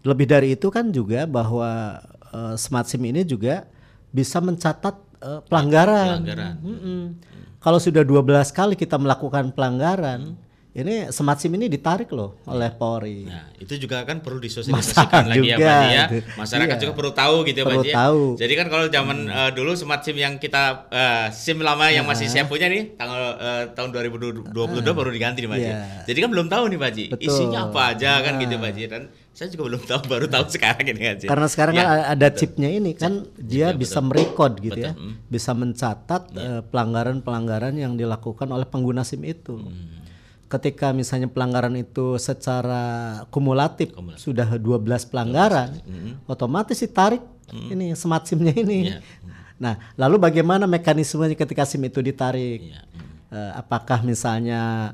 Lebih 0.07 0.25
dari 0.27 0.47
itu 0.55 0.67
kan 0.71 0.87
juga 0.91 1.27
bahwa 1.27 1.99
eh, 2.31 2.55
smart 2.55 2.87
SIM 2.87 3.03
ini 3.07 3.27
juga 3.27 3.67
bisa 4.11 4.39
mencatat 4.39 4.95
eh, 5.19 5.41
pelanggaran. 5.47 6.23
Pelanggaran. 6.23 6.55
Mm-mm. 6.63 7.01
Kalau 7.57 7.79
sudah 7.81 8.05
12 8.05 8.55
kali 8.55 8.73
kita 8.79 8.95
melakukan 8.95 9.51
pelanggaran, 9.51 10.39
ini 10.77 11.09
smart 11.09 11.37
SIM 11.37 11.49
ini 11.51 11.65
ditarik 11.65 12.05
loh 12.09 12.37
oleh 12.45 12.69
Polri. 12.69 13.25
Nah, 13.25 13.49
itu 13.57 13.73
juga 13.77 14.01
kan 14.01 14.21
perlu 14.21 14.37
disosialisasikan 14.37 15.25
lagi 15.25 15.41
ya 15.43 15.57
juga, 15.57 15.65
Pak 15.65 15.73
Haji 15.75 15.89
ya. 15.91 16.05
Masyarakat 16.37 16.69
Iya. 16.71 16.81
juga 16.81 16.93
perlu 16.93 17.11
tahu 17.11 17.35
gitu 17.43 17.57
ya 17.57 17.65
Pak 17.65 17.73
Perlu 17.73 17.83
ya. 17.83 17.95
tahu. 17.97 18.21
Hmm. 18.23 18.37
Jadi 18.37 18.53
kan 18.53 18.67
kalau 18.67 18.85
zaman 18.87 19.17
eh, 19.25 19.49
dulu 19.51 19.71
smart 19.73 20.01
SIM 20.01 20.15
yang 20.15 20.37
kita 20.37 20.63
eh, 20.87 21.25
SIM 21.31 21.57
lama 21.59 21.89
yang 21.89 22.05
masih 22.05 22.27
saya 22.27 22.45
punya 22.45 22.69
nih 22.69 22.93
tanggal 22.93 23.17
eh, 23.35 23.63
tahun 23.73 23.89
2022 23.91 24.53
baru 24.87 25.09
diganti 25.09 25.41
nih 25.41 25.49
Pak 25.49 25.57
Haji. 25.57 25.65
Ah. 25.65 25.73
Iya. 25.73 25.85
Jadi 26.05 26.17
kan 26.19 26.29
belum 26.29 26.47
tahu 26.47 26.63
nih 26.67 26.77
Pak 26.77 26.87
Haji. 26.87 27.05
Betul. 27.09 27.25
Isinya 27.25 27.59
apa 27.65 27.81
aja 27.91 28.11
kan 28.21 28.33
gitu 28.37 28.53
Ah. 28.53 28.59
Pak 28.59 28.69
Haji 28.69 28.83
dan 28.85 29.03
saya 29.33 29.47
juga 29.49 29.63
belum 29.67 29.81
tahu 29.85 30.01
baru 30.07 30.25
tahu 30.27 30.45
sekarang 30.49 30.85
ini 30.87 30.99
Pak 30.99 31.09
Haji. 31.11 31.25
Karena 31.25 31.47
sekarang 31.47 31.73
Ya. 31.73 31.81
kan 31.81 31.89
ada 32.11 32.27
chipnya 32.31 32.69
ini 32.69 32.91
kan 32.93 33.13
dia 33.35 33.73
bisa 33.73 33.97
merekod 33.99 34.57
gitu 34.59 34.77
ya, 34.77 34.93
Betul. 34.93 35.01
Hmm. 35.03 35.13
bisa 35.25 35.51
mencatat 35.51 36.21
pelanggaran-pelanggaran 36.69 37.73
yang 37.73 37.93
dilakukan 37.93 38.45
oleh 38.47 38.65
pengguna 38.65 39.01
SIM 39.01 39.21
itu. 39.23 39.57
Hmm. 39.57 40.05
Ketika 40.47 40.95
misalnya 40.95 41.27
pelanggaran 41.27 41.75
itu 41.75 42.15
secara 42.15 43.19
kumulatif, 43.27 43.91
sudah 44.15 44.55
12 44.55 45.11
pelanggaran, 45.11 45.75
otomatis 46.23 46.79
ditarik 46.79 47.19
ini 47.51 47.95
smart 47.95 48.27
SIM-nya 48.27 48.53
ini. 48.55 48.91
Iya. 48.91 48.99
Nah, 49.57 49.73
lalu 49.97 50.21
bagaimana 50.21 50.69
mekanismenya 50.69 51.33
ketika 51.33 51.65
SIM 51.65 51.87
itu 51.87 51.99
ditarik? 52.03 52.61
Iya. 52.61 52.81
Eh, 53.27 53.51
apakah 53.59 54.07
misalnya 54.07 54.93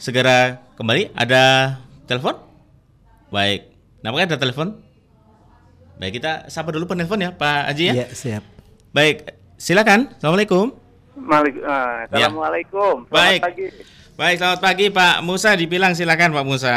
segera 0.00 0.64
kembali. 0.74 1.12
Ada 1.12 1.76
telepon? 2.08 2.40
Baik. 3.28 3.68
Nampaknya 4.00 4.34
ada 4.34 4.38
telepon. 4.40 4.80
Baik, 6.00 6.16
kita 6.16 6.48
sapa 6.48 6.72
dulu 6.72 6.88
penelpon 6.88 7.20
ya, 7.20 7.30
Pak 7.30 7.68
Haji 7.68 7.84
ya. 7.84 7.94
Iya, 7.94 8.06
siap. 8.10 8.42
Baik, 8.90 9.28
silakan. 9.60 10.08
Assalamualaikum. 10.16 10.72
Malik, 11.20 11.60
ah, 11.62 12.08
Assalamualaikum. 12.08 13.04
Selamat 13.04 13.12
Baik. 13.12 13.40
pagi. 13.44 13.66
Baik, 14.16 14.36
selamat 14.36 14.60
pagi 14.60 14.86
Pak 14.88 15.16
Musa 15.20 15.50
dibilang 15.52 15.92
silakan 15.92 16.32
Pak 16.32 16.46
Musa. 16.48 16.76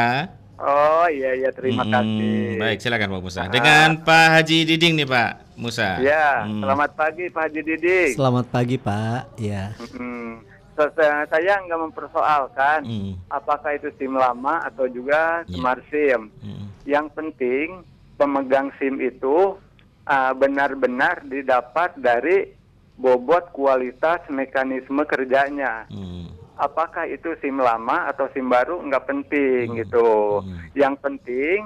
Oh 0.60 1.08
iya 1.08 1.36
iya 1.36 1.50
terima 1.52 1.84
Hmm, 1.84 1.92
kasih. 1.92 2.36
Baik, 2.56 2.78
silakan 2.80 3.10
Pak 3.10 3.24
Musa. 3.24 3.42
Dengan 3.48 3.88
Pak 4.00 4.28
Haji 4.32 4.58
Diding 4.66 4.94
nih 4.96 5.08
Pak 5.08 5.32
Musa. 5.56 6.00
Ya, 6.00 6.44
Hmm. 6.44 6.60
selamat 6.60 6.90
pagi 6.94 7.26
Pak 7.28 7.42
Haji 7.48 7.60
Didik. 7.64 8.12
Selamat 8.16 8.46
pagi, 8.48 8.76
Pak. 8.76 9.22
Ya. 9.40 9.76
Hmm, 9.80 10.44
saya- 10.76 11.64
nggak 11.64 11.82
mempersoalkan 11.82 12.80
Hmm. 12.84 13.14
apakah 13.28 13.74
itu 13.74 13.90
SIM 13.96 14.14
lama 14.14 14.62
atau 14.64 14.86
juga 14.86 15.46
Iya. 15.46 15.56
smart 15.56 15.82
SIM. 15.88 16.22
Hmm. 16.40 16.66
Yang 16.84 17.08
penting 17.14 17.68
pemegang 18.16 18.70
SIM 18.78 19.00
itu 19.00 19.58
ah, 20.04 20.32
benar-benar 20.32 21.24
didapat 21.24 21.96
dari 21.96 22.52
bobot 22.94 23.50
kualitas 23.52 24.20
mekanisme 24.28 25.02
kerjanya. 25.06 25.88
Hmm. 25.88 26.28
apakah 26.54 27.10
itu 27.10 27.34
SIM 27.42 27.58
lama 27.58 28.06
atau 28.06 28.30
SIM 28.30 28.46
baru 28.46 28.78
nggak 28.80 29.06
penting 29.06 29.74
gitu. 29.74 30.38
Hmm. 30.40 30.62
Yang 30.74 30.96
penting 31.02 31.60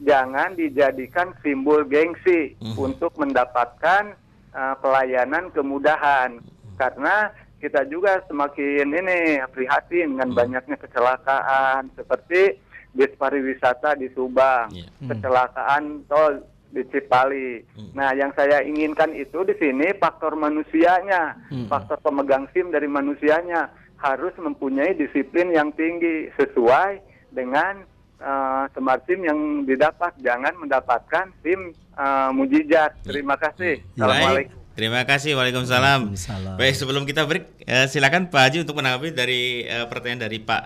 jangan 0.00 0.56
dijadikan 0.56 1.36
simbol 1.38 1.84
gengsi 1.84 2.56
Hmm. 2.56 2.72
untuk 2.80 3.12
mendapatkan 3.16 4.16
uh, 4.50 4.74
pelayanan 4.80 5.52
kemudahan. 5.52 6.40
Karena 6.74 7.28
kita 7.60 7.84
juga 7.86 8.24
semakin 8.24 8.88
ini 8.88 9.18
prihatin 9.52 10.16
dengan 10.16 10.32
Hmm. 10.32 10.38
banyaknya 10.40 10.76
kecelakaan 10.80 11.92
seperti 11.94 12.56
bis 12.90 13.12
pariwisata 13.14 13.94
di 13.94 14.10
Subang, 14.10 14.72
Iya. 14.72 14.88
kecelakaan 15.06 16.02
tol 16.08 16.42
di 16.70 16.82
Cipali. 16.88 17.62
Hmm. 17.76 17.90
Nah, 17.94 18.10
yang 18.16 18.32
saya 18.34 18.62
inginkan 18.62 19.14
itu 19.14 19.44
di 19.44 19.54
sini 19.60 19.92
faktor 20.00 20.34
manusianya, 20.34 21.36
faktor 21.68 22.00
pemegang 22.00 22.48
SIM 22.50 22.70
dari 22.70 22.86
manusianya 22.86 23.70
harus 24.00 24.32
mempunyai 24.40 24.96
disiplin 24.96 25.52
yang 25.52 25.70
tinggi 25.76 26.32
sesuai 26.34 26.98
dengan 27.30 27.84
uh, 28.18 28.64
smart 28.72 29.04
SIM 29.04 29.22
yang 29.22 29.38
didapat. 29.64 30.16
Jangan 30.24 30.56
mendapatkan 30.56 31.30
SIM 31.42 31.70
uh, 31.94 32.30
mujizat. 32.32 32.96
Terima 33.04 33.36
kasih. 33.36 33.82
Baik, 33.94 34.00
Assalamualaikum. 34.00 34.59
Terima 34.80 35.04
kasih. 35.04 35.36
Waalaikumsalam. 35.36 36.08
Waalaikumsalam. 36.08 36.56
Baik, 36.56 36.72
sebelum 36.72 37.04
kita 37.04 37.28
break, 37.28 37.68
eh, 37.68 37.84
silakan 37.84 38.32
Pak 38.32 38.40
Haji 38.40 38.58
untuk 38.64 38.80
menanggapi 38.80 39.12
dari 39.12 39.68
eh, 39.68 39.84
pertanyaan 39.84 40.24
dari 40.24 40.40
Pak 40.40 40.62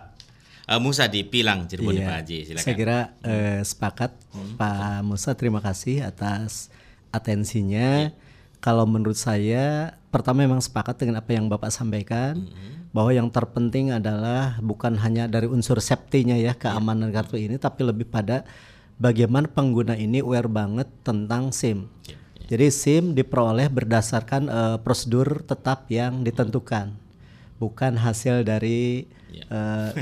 eh, 0.70 0.78
Musa 0.78 1.10
di 1.10 1.26
Pilang, 1.26 1.66
Cirebon 1.66 1.98
Iya, 1.98 2.06
Pak 2.06 2.16
Haji. 2.22 2.38
Silakan. 2.46 2.62
Saya 2.62 2.74
kira 2.78 2.98
eh, 3.26 3.58
sepakat 3.66 4.14
Pak 4.54 5.02
Musa 5.02 5.34
terima 5.34 5.58
kasih 5.58 6.06
atas 6.06 6.70
atensinya. 7.10 8.14
Kalau 8.62 8.86
menurut 8.86 9.18
saya 9.18 9.98
pertama 10.14 10.46
memang 10.46 10.62
sepakat 10.62 10.94
dengan 10.94 11.18
apa 11.18 11.34
yang 11.34 11.50
Bapak 11.50 11.74
sampaikan 11.74 12.38
bahwa 12.94 13.10
yang 13.10 13.26
terpenting 13.34 13.90
adalah 13.90 14.62
bukan 14.62 14.94
hanya 15.02 15.26
dari 15.26 15.50
unsur 15.50 15.82
safety-nya 15.82 16.38
ya 16.38 16.54
keamanan 16.54 17.10
kartu 17.10 17.34
ini 17.34 17.58
tapi 17.58 17.82
lebih 17.82 18.06
pada 18.06 18.46
bagaimana 18.94 19.50
pengguna 19.50 19.98
ini 19.98 20.22
aware 20.22 20.46
banget 20.46 20.86
tentang 21.02 21.50
SIM. 21.50 21.90
Jadi 22.54 22.70
SIM 22.70 23.04
diperoleh 23.18 23.66
berdasarkan 23.66 24.46
eh, 24.46 24.76
prosedur 24.78 25.42
tetap 25.42 25.90
yang 25.90 26.22
ditentukan. 26.22 26.94
Bukan 27.58 27.98
hasil 27.98 28.46
dari 28.46 29.10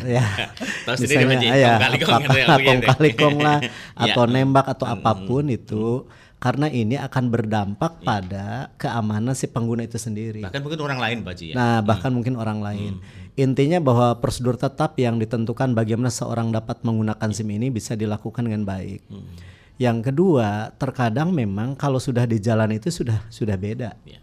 ya 0.04 0.20
Pak 0.84 1.00
Haji, 1.00 1.08
misalnya 1.08 1.56
ya 1.56 1.74
kong 2.04 2.80
kali 2.84 3.08
kong 3.16 3.36
ya, 3.40 3.44
lah 3.48 3.58
Ya. 3.96 4.12
atau 4.12 4.28
nembak 4.28 4.68
atau 4.68 4.84
apa 4.84 5.16
pun 5.24 5.48
itu 5.48 6.04
karena 6.36 6.68
ini 6.68 7.00
akan 7.00 7.32
berdampak 7.32 8.02
Ya. 8.02 8.04
pada 8.04 8.46
keamanan 8.76 9.32
si 9.32 9.48
pengguna 9.48 9.88
itu 9.88 9.96
sendiri. 9.96 10.44
Bahkan 10.44 10.60
mungkin 10.60 10.80
orang 10.84 11.00
lain 11.00 11.18
Pak 11.24 11.34
ya. 11.40 11.54
Nah, 11.56 11.80
bahkan 11.80 12.12
mungkin 12.12 12.36
orang 12.36 12.60
lain. 12.60 13.00
Intinya 13.32 13.80
bahwa 13.80 14.20
prosedur 14.20 14.60
tetap 14.60 14.92
yang 15.00 15.16
ditentukan 15.16 15.72
bagaimana 15.72 16.12
seorang 16.12 16.52
dapat 16.52 16.84
menggunakan 16.84 17.32
SIM 17.32 17.48
ini 17.48 17.72
bisa 17.72 17.96
dilakukan 17.96 18.44
dengan 18.44 18.68
baik. 18.68 19.00
Yang 19.80 20.12
kedua, 20.12 20.72
terkadang 20.76 21.32
memang 21.32 21.74
kalau 21.74 21.96
sudah 21.98 22.28
di 22.28 22.38
jalan 22.38 22.76
itu 22.76 22.92
sudah 22.92 23.24
sudah 23.32 23.56
beda. 23.56 23.96
Ya. 24.04 24.20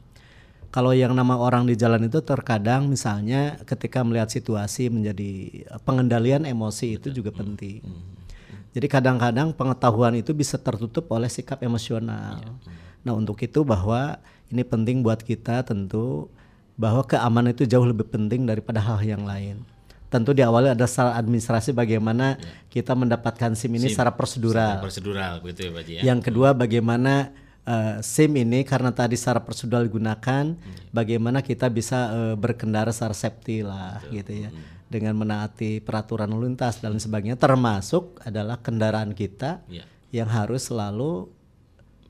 Kalau 0.70 0.94
yang 0.94 1.18
nama 1.18 1.34
orang 1.34 1.65
di 1.65 1.74
jalan 1.74 2.06
itu 2.06 2.22
terkadang 2.22 2.86
misalnya 2.86 3.58
ketika 3.65 4.06
melihat 4.06 4.29
situasi 4.29 4.94
menjadi 4.94 5.65
pengendalian 5.82 6.46
emosi 6.46 7.01
itu 7.01 7.10
juga 7.10 7.34
penting. 7.34 7.82
Jadi 8.70 8.86
kadang-kadang 8.86 9.50
pengetahuan 9.58 10.13
itu 10.13 10.29
bisa 10.38 10.62
tertutup 10.62 11.10
oleh 11.10 11.25
sikap 11.25 11.65
emosional. 11.65 12.38
Nah 13.01 13.13
untuk 13.18 13.41
itu 13.41 13.65
bahwa 13.65 14.22
ini 14.53 14.62
penting 14.62 15.01
buat 15.01 15.25
kita 15.25 15.65
tentu 15.65 16.29
bahwa 16.77 17.01
keamanan 17.01 17.50
itu 17.50 17.65
jauh 17.65 17.89
lebih 17.89 18.06
penting 18.06 18.46
daripada 18.46 18.77
hal 18.77 19.01
yang 19.01 19.25
lain. 19.25 19.65
Tentu 20.09 20.33
di 20.33 20.41
awal 20.41 20.73
ada 20.73 20.89
salah 20.89 21.13
administrasi 21.15 21.69
bagaimana 21.69 22.41
kita 22.67 22.97
mendapatkan 22.97 23.53
SIM 23.53 23.77
ini 23.77 23.93
secara 23.93 24.09
prosedural. 24.09 24.81
Prosedural 24.81 25.37
begitu 25.39 25.69
ya 25.69 25.71
Pak 25.71 25.83
ya. 25.85 26.01
Yang 26.01 26.19
kedua 26.33 26.57
bagaimana 26.57 27.29
eh, 27.61 28.01
SIM 28.01 28.33
ini 28.33 28.65
karena 28.65 28.89
tadi 28.89 29.13
secara 29.13 29.37
prosedural 29.37 29.85
digunakan, 29.85 30.57
bagaimana 30.89 31.45
kita 31.45 31.69
bisa 31.69 31.99
eh, 32.09 32.35
berkendara 32.35 32.89
secara 32.89 33.13
safety 33.13 33.61
lah 33.61 34.01
gitu 34.09 34.33
ya. 34.33 34.49
Dengan 34.89 35.13
menaati 35.13 35.77
peraturan 35.85 36.25
lalu 36.33 36.49
lintas 36.49 36.81
dan 36.81 36.97
lain 36.97 37.01
sebagainya 37.01 37.37
termasuk 37.37 38.17
adalah 38.25 38.57
kendaraan 38.57 39.13
kita 39.13 39.61
Iya. 39.69 39.85
yang 40.09 40.25
harus 40.25 40.65
selalu 40.65 41.29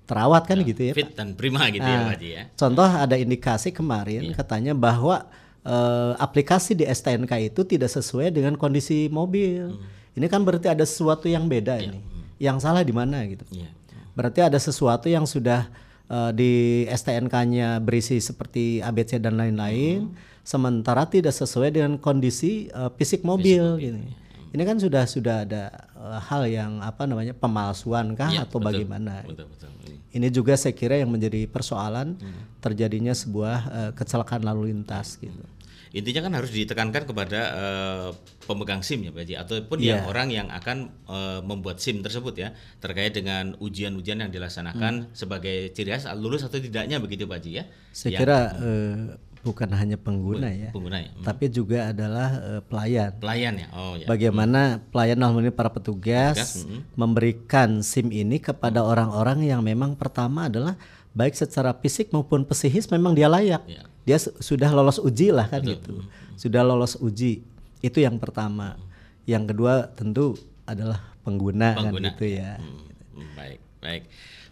terawat 0.08 0.48
kan 0.48 0.58
gitu 0.64 0.88
ya. 0.88 0.94
Pak? 0.96 1.00
Fit 1.04 1.12
dan 1.14 1.36
prima 1.36 1.68
gitu 1.68 1.84
ya 1.84 2.00
Nah, 2.00 2.08
Pak 2.08 2.16
Haji 2.16 2.30
ya. 2.32 2.44
Contoh 2.56 2.88
ada 2.88 3.16
indikasi 3.20 3.76
kemarin 3.76 4.32
katanya 4.32 4.72
bahwa 4.72 5.28
eh, 5.64 6.14
aplikasi 6.18 6.76
di 6.76 6.86
STNK 6.88 7.52
itu 7.52 7.62
tidak 7.64 7.92
sesuai 7.92 8.32
dengan 8.32 8.56
kondisi 8.56 9.08
mobil. 9.10 9.76
Ini 10.14 10.26
kan 10.28 10.44
berarti 10.44 10.68
ada 10.68 10.84
sesuatu 10.84 11.30
yang 11.30 11.48
beda 11.48 11.80
ini. 11.80 12.00
Yang 12.40 12.64
salah 12.64 12.84
di 12.84 12.92
mana 12.96 13.24
gitu. 13.28 13.44
Iya. 13.52 13.72
Berarti 14.16 14.40
ada 14.44 14.60
sesuatu 14.60 15.08
yang 15.08 15.24
sudah 15.24 15.68
eh, 16.08 16.32
di 16.36 16.52
STNK-nya 16.90 17.80
berisi 17.80 18.20
seperti 18.20 18.84
ABC 18.84 19.20
dan 19.20 19.40
lain-lain, 19.40 20.12
sementara 20.44 21.06
tidak 21.08 21.32
sesuai 21.36 21.70
dengan 21.72 21.96
kondisi 22.02 22.68
eh, 22.68 22.90
fisik 22.98 23.24
mobil 23.24 23.64
gitu. 23.80 24.00
Ini 24.50 24.64
kan 24.66 24.82
sudah 24.82 25.06
sudah 25.06 25.46
ada 25.46 25.70
eh, 25.94 26.20
hal 26.26 26.50
yang 26.50 26.72
apa 26.82 27.06
namanya 27.06 27.38
pemalsuan 27.38 28.18
kah 28.18 28.34
Iya, 28.34 28.50
atau 28.50 28.58
betul. 28.58 28.68
bagaimana? 28.74 29.22
Betul 29.24 29.46
betul. 29.46 29.70
Hmm. 30.10 30.18
Ini 30.18 30.28
juga 30.34 30.58
saya 30.58 30.74
kira 30.74 30.98
yang 30.98 31.14
menjadi 31.14 31.46
persoalan 31.46 32.18
terjadinya 32.60 33.14
sebuah 33.14 33.58
eh, 33.70 33.92
kecelakaan 33.94 34.42
lalu 34.42 34.74
lintas 34.74 35.22
gitu. 35.22 35.38
Intinya 35.90 36.30
kan 36.30 36.34
harus 36.38 36.54
ditekankan 36.54 37.10
kepada 37.10 37.40
eh, 37.50 38.10
pemegang 38.46 38.86
SIM 38.86 39.10
ya 39.10 39.12
Pak 39.14 39.26
Haji 39.26 39.36
ataupun 39.42 39.78
Iya. 39.82 39.90
yang 39.90 40.02
orang 40.06 40.28
yang 40.30 40.48
akan 40.54 40.78
eh, 41.10 41.42
membuat 41.42 41.82
SIM 41.82 42.06
tersebut 42.06 42.38
ya 42.38 42.54
terkait 42.78 43.10
dengan 43.14 43.58
ujian-ujian 43.58 44.22
yang 44.22 44.30
dilaksanakan 44.30 45.14
sebagai 45.18 45.74
ciri 45.74 45.90
khas 45.94 46.06
lulus 46.14 46.46
atau 46.46 46.62
tidaknya 46.62 47.02
begitu 47.02 47.26
Pak 47.26 47.42
Haji 47.42 47.52
ya. 47.58 47.64
Saya 47.90 48.18
Yang 48.18 48.22
kira 48.22 48.40
eh, 48.62 48.98
bukan 49.40 49.72
hanya 49.72 49.96
pengguna 49.96 50.52
ya, 50.52 50.70
pengguna 50.76 51.00
ya. 51.00 51.12
Hmm. 51.16 51.24
tapi 51.24 51.48
juga 51.48 51.96
adalah 51.96 52.30
eh, 52.38 52.62
pelayan. 52.68 53.12
Pelayan 53.18 53.54
ya. 53.56 53.68
Oh 53.72 53.96
ya. 53.96 54.06
Bagaimana 54.06 54.84
pelayan 54.92 55.16
dalam 55.16 55.40
ini 55.40 55.52
para 55.52 55.72
petugas 55.72 56.68
memberikan 56.94 57.80
SIM 57.80 58.12
ini 58.12 58.38
kepada 58.38 58.84
orang-orang 58.84 59.48
yang 59.48 59.64
memang 59.64 59.96
pertama 59.96 60.52
adalah 60.52 60.76
baik 61.16 61.34
secara 61.34 61.72
fisik 61.72 62.12
maupun 62.12 62.44
psikis 62.44 62.92
memang 62.92 63.16
dia 63.16 63.32
layak. 63.32 63.64
Ya. 63.66 63.84
Dia 64.04 64.18
su- 64.20 64.36
sudah 64.40 64.70
lolos 64.70 65.00
uji 65.00 65.32
lah 65.32 65.48
kan 65.48 65.64
gitu. 65.64 66.04
Sudah 66.36 66.62
lolos 66.62 67.00
uji. 67.00 67.40
Itu 67.80 68.04
yang 68.04 68.20
pertama. 68.20 68.76
Yang 69.24 69.56
kedua 69.56 69.88
tentu 69.94 70.36
adalah 70.66 71.00
pengguna, 71.24 71.78
Pengguna, 71.78 72.10
kan 72.10 72.18
gitu 72.18 72.26
ya. 72.28 72.58
Hmm, 72.58 73.30
baik, 73.38 73.60
baik. 73.80 74.04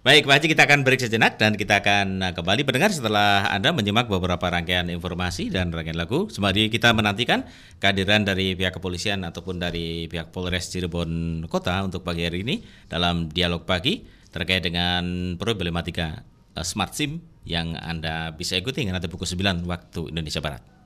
Baik, 0.07 0.23
Pak 0.23 0.39
Haji 0.39 0.47
kita 0.55 0.63
akan 0.63 0.87
break 0.87 1.03
sejenak 1.03 1.35
dan 1.35 1.59
kita 1.59 1.83
akan 1.83 2.23
uh, 2.23 2.31
kembali 2.31 2.63
mendengar 2.63 2.95
setelah 2.95 3.51
Anda 3.51 3.75
menyimak 3.75 4.07
beberapa 4.07 4.39
rangkaian 4.47 4.87
informasi 4.87 5.51
dan 5.51 5.67
rangkaian 5.67 5.99
lagu. 5.99 6.31
Sembari 6.31 6.71
kita 6.71 6.95
menantikan 6.95 7.43
kehadiran 7.83 8.23
dari 8.23 8.55
pihak 8.55 8.79
kepolisian 8.79 9.27
ataupun 9.27 9.59
dari 9.59 10.07
pihak 10.07 10.31
Polres 10.31 10.71
Cirebon 10.71 11.43
Kota 11.51 11.83
untuk 11.83 12.07
pagi 12.07 12.23
hari 12.23 12.39
ini 12.39 12.63
dalam 12.87 13.27
dialog 13.27 13.67
pagi 13.67 14.07
terkait 14.31 14.63
dengan 14.63 15.35
problematika 15.35 16.23
uh, 16.55 16.63
smart 16.63 16.95
SIM 16.95 17.19
yang 17.43 17.75
Anda 17.75 18.31
bisa 18.31 18.55
ikuti 18.55 18.87
nanti 18.87 19.11
pukul 19.11 19.27
9 19.27 19.67
waktu 19.67 20.07
Indonesia 20.15 20.39
Barat. 20.39 20.76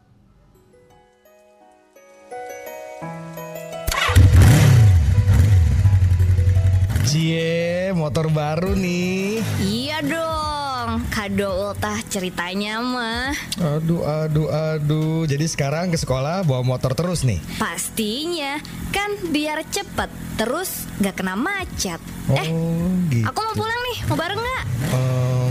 Cie, 7.11 7.91
motor 7.91 8.31
baru 8.31 8.71
nih. 8.71 9.43
Iya 9.59 9.99
dong, 9.99 11.03
kado 11.11 11.43
ultah 11.67 11.99
ceritanya 12.07 12.79
mah 12.79 13.35
Aduh, 13.59 13.99
aduh, 13.99 14.47
aduh. 14.47 15.27
Jadi 15.27 15.43
sekarang 15.43 15.91
ke 15.91 15.99
sekolah 15.99 16.47
bawa 16.47 16.63
motor 16.63 16.95
terus 16.95 17.27
nih. 17.27 17.43
Pastinya, 17.59 18.63
kan 18.95 19.11
biar 19.27 19.59
cepet, 19.67 20.07
terus 20.39 20.87
gak 20.97 21.19
kena 21.19 21.35
macet 21.35 21.99
Oh, 22.31 22.39
Eh, 22.39 22.47
gitu. 23.11 23.27
aku 23.27 23.39
mau 23.43 23.55
pulang 23.59 23.81
nih, 23.91 23.97
mau 24.07 24.15
bareng 24.15 24.39
gak? 24.39 24.63
Eh, 24.87 25.49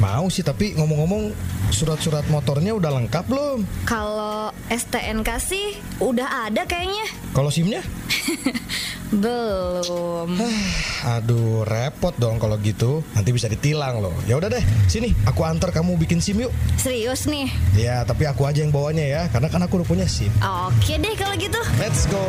mau 0.00 0.24
sih, 0.32 0.40
tapi 0.40 0.72
ngomong-ngomong 0.72 1.36
surat-surat 1.68 2.24
motornya 2.32 2.72
udah 2.72 2.96
lengkap 2.96 3.28
belum? 3.28 3.60
Kalau 3.84 4.56
STNK 4.66 5.28
sih 5.36 5.66
udah 6.00 6.48
ada 6.48 6.64
kayaknya 6.64 7.04
Kalau 7.36 7.52
SIM-nya? 7.52 7.84
Belum 9.08 10.28
Aduh, 11.16 11.64
repot 11.64 12.12
dong 12.20 12.36
kalau 12.36 12.60
gitu. 12.60 13.00
Nanti 13.16 13.32
bisa 13.32 13.48
ditilang 13.48 14.04
loh. 14.04 14.12
Ya 14.28 14.36
udah 14.36 14.52
deh, 14.52 14.60
sini 14.84 15.16
aku 15.24 15.48
antar 15.48 15.72
kamu 15.72 15.96
bikin 15.96 16.20
SIM 16.20 16.44
yuk. 16.44 16.52
Serius 16.76 17.24
nih? 17.24 17.48
Ya, 17.72 18.04
tapi 18.04 18.28
aku 18.28 18.44
aja 18.44 18.60
yang 18.60 18.74
bawanya 18.74 19.04
ya, 19.06 19.22
karena 19.32 19.48
kan 19.48 19.64
aku 19.64 19.80
udah 19.80 19.88
punya 19.88 20.04
SIM. 20.04 20.28
Oke 20.44 21.00
deh 21.00 21.14
kalau 21.16 21.34
gitu 21.40 21.60
Let's 21.80 22.04
go. 22.12 22.20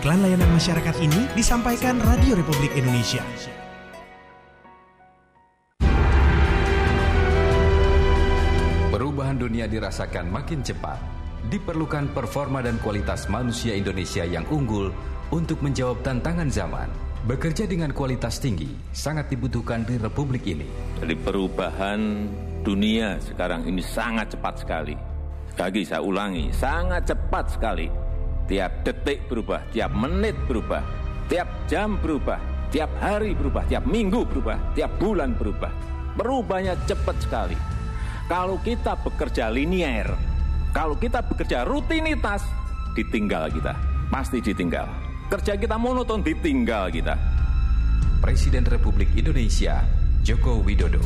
Iklan 0.00 0.24
layanan 0.24 0.48
masyarakat 0.54 0.96
ini 1.02 1.28
disampaikan 1.36 2.00
Radio 2.00 2.38
Republik 2.38 2.72
Indonesia. 2.72 3.20
Perubahan 8.88 9.36
dunia 9.36 9.68
dirasakan 9.68 10.32
makin 10.32 10.64
cepat. 10.64 11.19
Diperlukan 11.48 12.12
performa 12.12 12.60
dan 12.60 12.76
kualitas 12.84 13.24
manusia 13.32 13.72
Indonesia 13.72 14.28
yang 14.28 14.44
unggul 14.52 14.92
untuk 15.32 15.64
menjawab 15.64 16.04
tantangan 16.04 16.52
zaman. 16.52 16.92
Bekerja 17.24 17.64
dengan 17.64 17.96
kualitas 17.96 18.36
tinggi 18.36 18.68
sangat 18.92 19.32
dibutuhkan 19.32 19.88
di 19.88 19.96
Republik 19.96 20.44
ini. 20.44 20.68
Jadi 21.00 21.16
perubahan 21.16 22.28
dunia 22.60 23.16
sekarang 23.24 23.64
ini 23.64 23.80
sangat 23.80 24.36
cepat 24.36 24.54
sekali. 24.60 24.96
Lagi 25.56 25.84
saya 25.84 26.04
ulangi, 26.04 26.52
sangat 26.52 27.08
cepat 27.08 27.44
sekali. 27.56 27.88
Tiap 28.44 28.84
detik 28.84 29.28
berubah, 29.28 29.64
tiap 29.72 29.92
menit 29.96 30.36
berubah, 30.44 30.84
tiap 31.28 31.48
jam 31.68 31.96
berubah, 32.00 32.40
tiap 32.68 32.90
hari 33.00 33.32
berubah, 33.32 33.64
tiap 33.68 33.84
minggu 33.88 34.28
berubah, 34.28 34.56
tiap 34.76 34.92
bulan 35.00 35.32
berubah. 35.36 35.72
Perubahannya 36.16 36.74
cepat 36.84 37.16
sekali. 37.20 37.56
Kalau 38.28 38.62
kita 38.62 38.94
bekerja 39.02 39.50
linier, 39.50 40.29
kalau 40.70 40.94
kita 40.94 41.18
bekerja 41.26 41.66
rutinitas, 41.66 42.46
ditinggal 42.94 43.50
kita. 43.50 43.74
Pasti 44.10 44.38
ditinggal. 44.38 44.86
Kerja 45.30 45.58
kita 45.58 45.74
monoton, 45.78 46.22
ditinggal 46.22 46.90
kita. 46.94 47.14
Presiden 48.22 48.62
Republik 48.66 49.10
Indonesia 49.18 49.82
Joko 50.22 50.62
Widodo. 50.62 51.02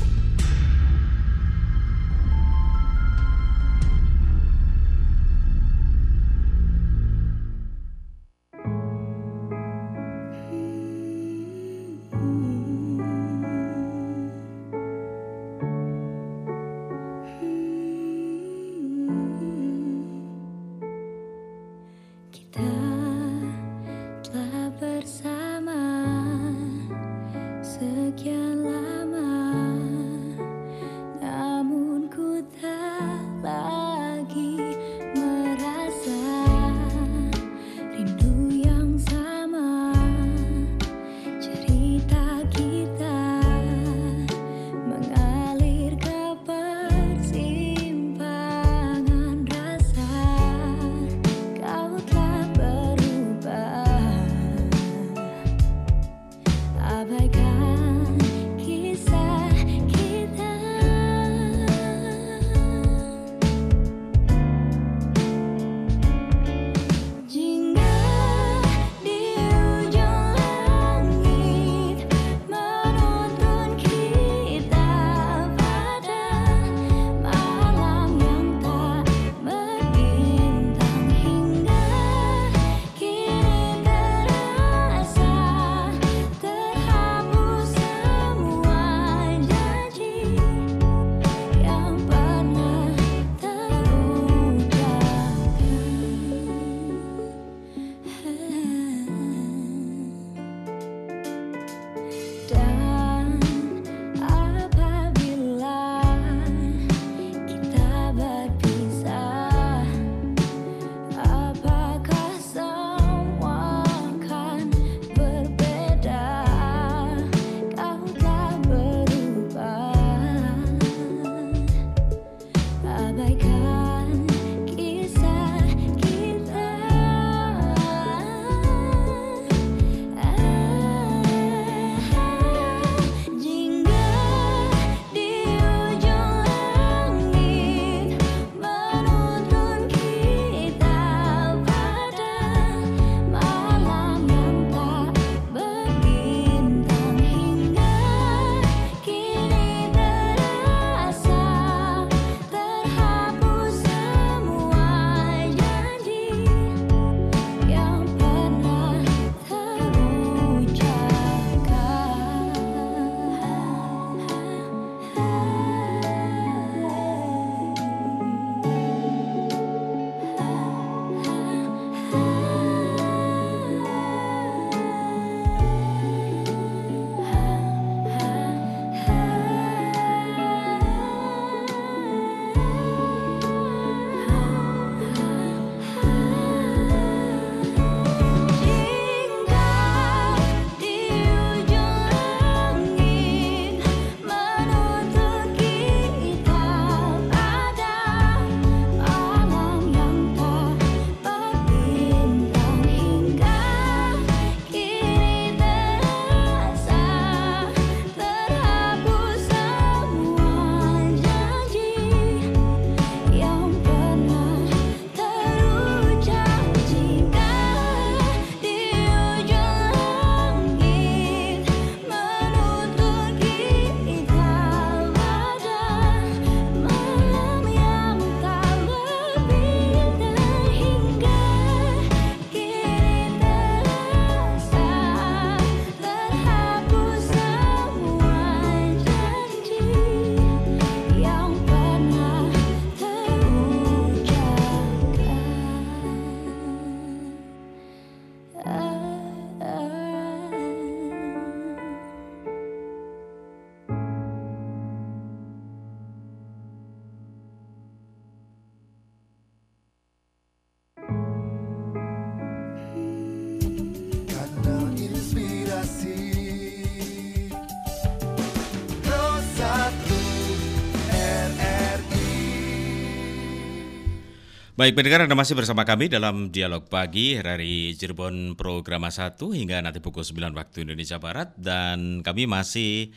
Baik 274.75 274.99
pendengar 274.99 275.23
Anda 275.23 275.39
masih 275.39 275.55
bersama 275.55 275.87
kami 275.87 276.11
dalam 276.11 276.51
dialog 276.51 276.91
pagi 276.91 277.39
dari 277.39 277.95
Cirebon 277.95 278.59
Programa 278.59 279.07
1 279.07 279.39
hingga 279.55 279.79
nanti 279.79 280.03
pukul 280.03 280.27
9 280.27 280.51
waktu 280.51 280.83
Indonesia 280.83 281.23
Barat 281.23 281.55
dan 281.55 282.27
kami 282.27 282.51
masih 282.51 283.15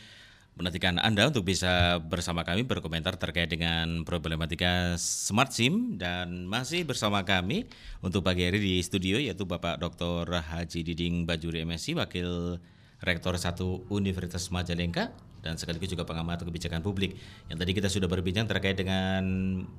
menantikan 0.54 1.02
Anda 1.02 1.26
untuk 1.26 1.42
bisa 1.42 1.98
bersama 1.98 2.46
kami 2.46 2.62
berkomentar 2.62 3.18
terkait 3.18 3.50
dengan 3.50 4.06
problematika 4.06 4.94
Smart 5.02 5.50
SIM 5.50 5.98
dan 5.98 6.46
masih 6.46 6.86
bersama 6.86 7.26
kami 7.26 7.66
untuk 8.06 8.22
pagi 8.22 8.46
hari 8.46 8.62
di 8.62 8.78
studio 8.78 9.18
yaitu 9.18 9.42
Bapak 9.42 9.82
Dr. 9.82 10.30
Haji 10.30 10.86
Diding 10.86 11.26
Bajuri 11.26 11.66
MSI 11.66 11.98
Wakil 11.98 12.62
Rektor 13.02 13.34
1 13.34 13.58
Universitas 13.90 14.46
Majalengka 14.54 15.10
dan 15.42 15.58
sekaligus 15.58 15.90
juga 15.90 16.06
pengamat 16.06 16.38
kebijakan 16.46 16.86
publik 16.86 17.18
yang 17.50 17.58
tadi 17.58 17.74
kita 17.74 17.90
sudah 17.90 18.06
berbincang 18.06 18.46
terkait 18.46 18.78
dengan 18.78 19.26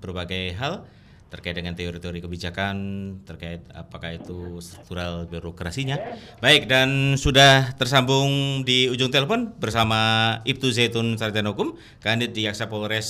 berbagai 0.04 0.60
hal 0.60 0.84
terkait 1.30 1.54
dengan 1.54 1.78
teori-teori 1.78 2.26
kebijakan 2.26 2.76
terkait 3.22 3.62
apakah 3.78 4.18
itu 4.18 4.58
struktural 4.60 5.30
birokrasinya. 5.30 6.02
Baik 6.42 6.66
dan 6.66 7.16
sudah 7.22 7.78
tersambung 7.78 8.62
di 8.66 8.90
ujung 8.90 9.14
telepon 9.14 9.54
bersama 9.62 10.42
Ibtu 10.42 10.74
Zaitun 10.74 11.22
Sarjana 11.22 11.54
Hukum, 11.54 11.78
Kanit 12.02 12.34
di 12.34 12.50
Yaksa 12.50 12.66
Polres 12.66 13.08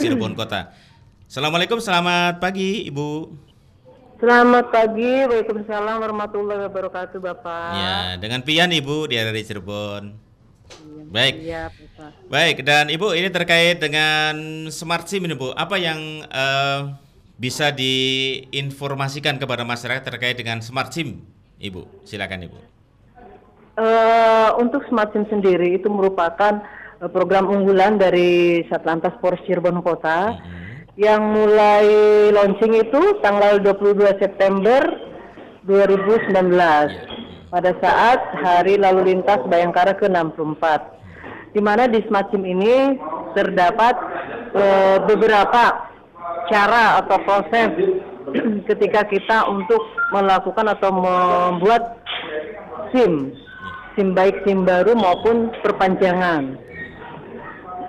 Cirebon 0.00 0.32
Kota. 0.32 0.72
Assalamualaikum, 1.28 1.78
selamat 1.78 2.40
pagi 2.40 2.88
Ibu. 2.88 3.28
Selamat 4.20 4.68
pagi, 4.68 5.24
Waalaikumsalam 5.24 5.96
warahmatullahi 5.96 6.68
wabarakatuh, 6.68 7.24
Bapak. 7.24 7.72
Ya, 7.72 7.96
dengan 8.20 8.44
Pian 8.44 8.68
Ibu 8.68 9.08
di 9.08 9.16
dari 9.16 9.40
Cirebon. 9.44 10.12
Baik. 11.10 11.34
Iya. 11.40 11.72
Baik, 12.28 12.62
dan 12.64 12.88
Ibu 12.88 13.16
ini 13.16 13.28
terkait 13.28 13.82
dengan 13.82 14.66
Smart 14.70 15.08
SIM 15.10 15.26
ini 15.26 15.34
Bu, 15.34 15.50
apa 15.56 15.74
yang 15.80 16.22
eh, 16.28 16.80
bisa 17.40 17.72
diinformasikan 17.72 19.40
kepada 19.40 19.64
masyarakat 19.64 20.04
terkait 20.04 20.36
dengan 20.36 20.60
Smart 20.60 20.92
SIM, 20.92 21.24
Ibu? 21.56 22.04
Silakan 22.04 22.44
Ibu. 22.44 22.58
Eh, 23.80 24.50
untuk 24.60 24.84
Smart 24.92 25.08
SIM 25.16 25.24
sendiri 25.32 25.80
itu 25.80 25.88
merupakan 25.88 26.60
eh, 27.00 27.08
program 27.08 27.48
unggulan 27.48 27.96
dari 27.96 28.60
Satlantas 28.68 29.16
Polres 29.24 29.40
Cirebon 29.48 29.80
Kota 29.80 30.36
yang 31.00 31.32
mulai 31.32 31.88
launching 32.28 32.76
itu 32.76 33.00
tanggal 33.24 33.56
22 33.56 34.20
September 34.20 34.84
2019 35.64 36.44
pada 37.48 37.72
saat 37.80 38.20
Hari 38.36 38.76
Lalu 38.76 39.16
Lintas 39.16 39.40
Bayangkara 39.48 39.96
ke-64 39.96 40.62
di 41.56 41.60
mana 41.64 41.88
di 41.88 42.04
Smart 42.04 42.28
SIM 42.28 42.44
ini 42.44 43.00
terdapat 43.32 43.96
eh, 44.52 44.98
beberapa 45.08 45.89
cara 46.50 47.00
atau 47.00 47.16
proses 47.22 47.70
ketika 48.68 49.06
kita 49.06 49.46
untuk 49.48 49.80
melakukan 50.10 50.66
atau 50.74 50.90
membuat 50.90 52.02
SIM, 52.90 53.32
SIM 53.94 54.12
baik 54.12 54.42
SIM 54.42 54.66
baru 54.66 54.98
maupun 54.98 55.54
perpanjangan. 55.62 56.58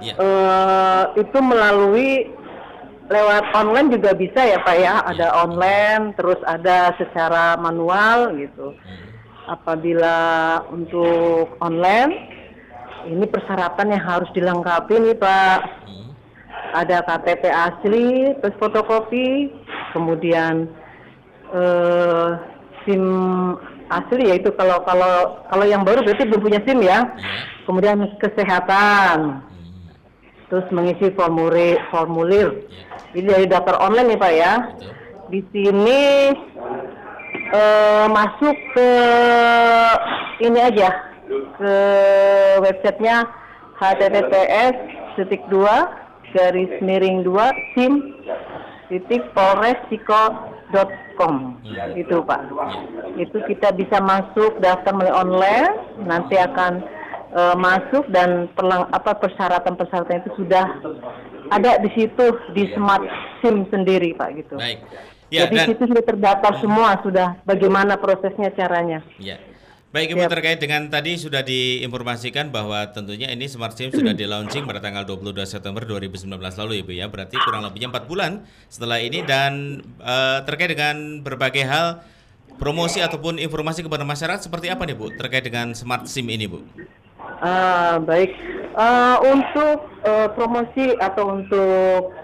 Eh, 0.01 1.03
itu 1.21 1.37
melalui 1.45 2.33
lewat 3.05 3.53
online 3.53 3.93
juga 3.93 4.17
bisa 4.17 4.41
ya 4.41 4.57
Pak 4.65 4.77
ya, 4.81 4.95
ada 5.05 5.27
online, 5.45 6.17
terus 6.17 6.41
ada 6.47 6.95
secara 6.97 7.53
manual 7.59 8.33
gitu. 8.39 8.73
Apabila 9.45 10.17
untuk 10.73 11.53
online, 11.61 12.13
ini 13.09 13.25
persyaratan 13.29 13.93
yang 13.93 14.03
harus 14.05 14.29
dilengkapi 14.33 14.95
nih 15.01 15.17
Pak 15.17 15.59
ada 16.71 17.03
KTP 17.03 17.43
asli 17.51 18.35
plus 18.39 18.55
fotokopi 18.61 19.51
kemudian 19.91 20.69
eh, 21.51 22.29
SIM 22.83 23.03
asli 23.91 24.31
yaitu 24.31 24.49
kalau 24.55 24.79
kalau 24.87 25.43
kalau 25.51 25.65
yang 25.67 25.83
baru 25.83 26.01
berarti 26.01 26.23
belum 26.25 26.41
punya 26.41 26.59
SIM 26.63 26.79
ya. 26.81 27.11
Kemudian 27.67 27.99
kesehatan. 28.17 29.43
Terus 30.47 30.67
mengisi 30.71 31.11
formulir. 31.15 31.79
Formulir 31.91 32.67
ini 33.15 33.27
dari 33.27 33.45
daftar 33.47 33.79
online 33.83 34.15
nih 34.15 34.19
pak 34.19 34.33
ya? 34.33 34.53
Di 35.27 35.39
sini 35.51 36.01
eh, 37.51 38.05
masuk 38.07 38.57
ke 38.75 38.89
ini 40.43 40.59
aja. 40.59 40.89
Ke 41.59 41.75
websitenya 42.59 43.23
https 43.79 44.75
titik 45.15 45.43
dua 45.51 46.00
garis 46.33 46.71
miring 46.81 47.23
dua 47.23 47.51
sim 47.75 48.15
titik 48.91 49.23
polresiko.com 49.31 51.55
itu 51.95 52.19
Pak. 52.27 52.41
Itu 53.15 53.39
kita 53.47 53.71
bisa 53.71 54.03
masuk 54.03 54.59
daftar 54.59 54.91
melalui 54.91 55.15
online, 55.15 55.71
nanti 56.03 56.35
akan 56.35 56.83
eh, 57.31 57.55
masuk 57.55 58.03
dan 58.11 58.51
perlang, 58.51 58.91
apa 58.91 59.15
persyaratan-persyaratan 59.15 60.27
itu 60.27 60.43
sudah 60.43 60.67
ada 61.51 61.79
di 61.79 61.89
situ 61.95 62.35
di 62.51 62.67
Smart 62.75 63.03
SIM 63.39 63.63
sendiri 63.71 64.11
Pak 64.15 64.29
gitu. 64.35 64.55
Baik. 64.59 64.83
Ya, 65.31 65.47
Jadi 65.47 65.55
dan 65.55 65.67
situ 65.71 65.83
sudah 65.87 66.03
terdaftar 66.03 66.59
semua 66.59 66.99
sudah 66.99 67.39
bagaimana 67.47 67.95
prosesnya 67.95 68.51
caranya. 68.51 68.99
ya. 69.15 69.39
Baik 69.91 70.15
Ibu 70.15 70.23
terkait 70.31 70.55
dengan 70.55 70.87
tadi 70.87 71.19
sudah 71.19 71.43
diinformasikan 71.43 72.47
bahwa 72.47 72.79
tentunya 72.95 73.27
ini 73.27 73.51
Smart 73.51 73.75
SIM 73.75 73.91
sudah 73.91 74.15
di 74.15 74.23
launching 74.23 74.63
pada 74.63 74.79
tanggal 74.79 75.03
22 75.03 75.35
September 75.43 75.83
2019 75.83 76.31
lalu 76.31 76.79
Ibu 76.79 76.95
ya. 76.95 77.11
Berarti 77.11 77.35
kurang 77.43 77.67
lebihnya 77.67 77.91
4 77.91 78.07
bulan 78.07 78.39
setelah 78.71 79.03
ini 79.03 79.19
dan 79.27 79.83
eh, 79.99 80.39
terkait 80.47 80.71
dengan 80.71 81.19
berbagai 81.19 81.67
hal 81.67 82.07
promosi 82.55 83.03
ataupun 83.03 83.35
informasi 83.35 83.83
kepada 83.83 84.07
masyarakat 84.07 84.47
seperti 84.47 84.71
apa 84.71 84.87
nih 84.87 84.95
Bu 84.95 85.11
terkait 85.11 85.43
dengan 85.43 85.75
Smart 85.75 86.07
SIM 86.07 86.31
ini 86.31 86.47
Bu? 86.47 86.63
Ah, 87.43 87.99
baik. 87.99 88.31
Eh, 88.71 89.17
untuk 89.27 89.91
eh, 90.07 90.29
promosi 90.39 90.95
atau 91.03 91.35
untuk 91.35 92.15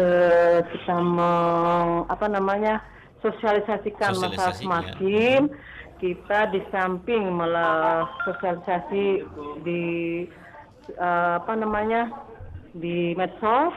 eh, 0.00 0.64
kita 0.64 0.96
meng, 0.96 2.08
apa 2.08 2.24
namanya 2.24 2.80
sosialisasikan 3.20 4.16
masalah 4.16 4.56
Sosialisasi, 4.56 4.64
smart 4.64 4.88
ya. 4.96 5.44
Kita 6.02 6.50
di 6.50 6.58
samping 6.74 7.30
malah 7.30 8.10
sosialisasi 8.26 9.22
di 9.62 9.82
eh, 10.98 11.32
apa 11.38 11.54
namanya 11.54 12.10
di 12.74 13.14
medsos, 13.14 13.70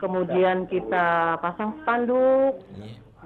kemudian 0.00 0.64
kita 0.70 1.36
pasang 1.44 1.76
spanduk 1.82 2.56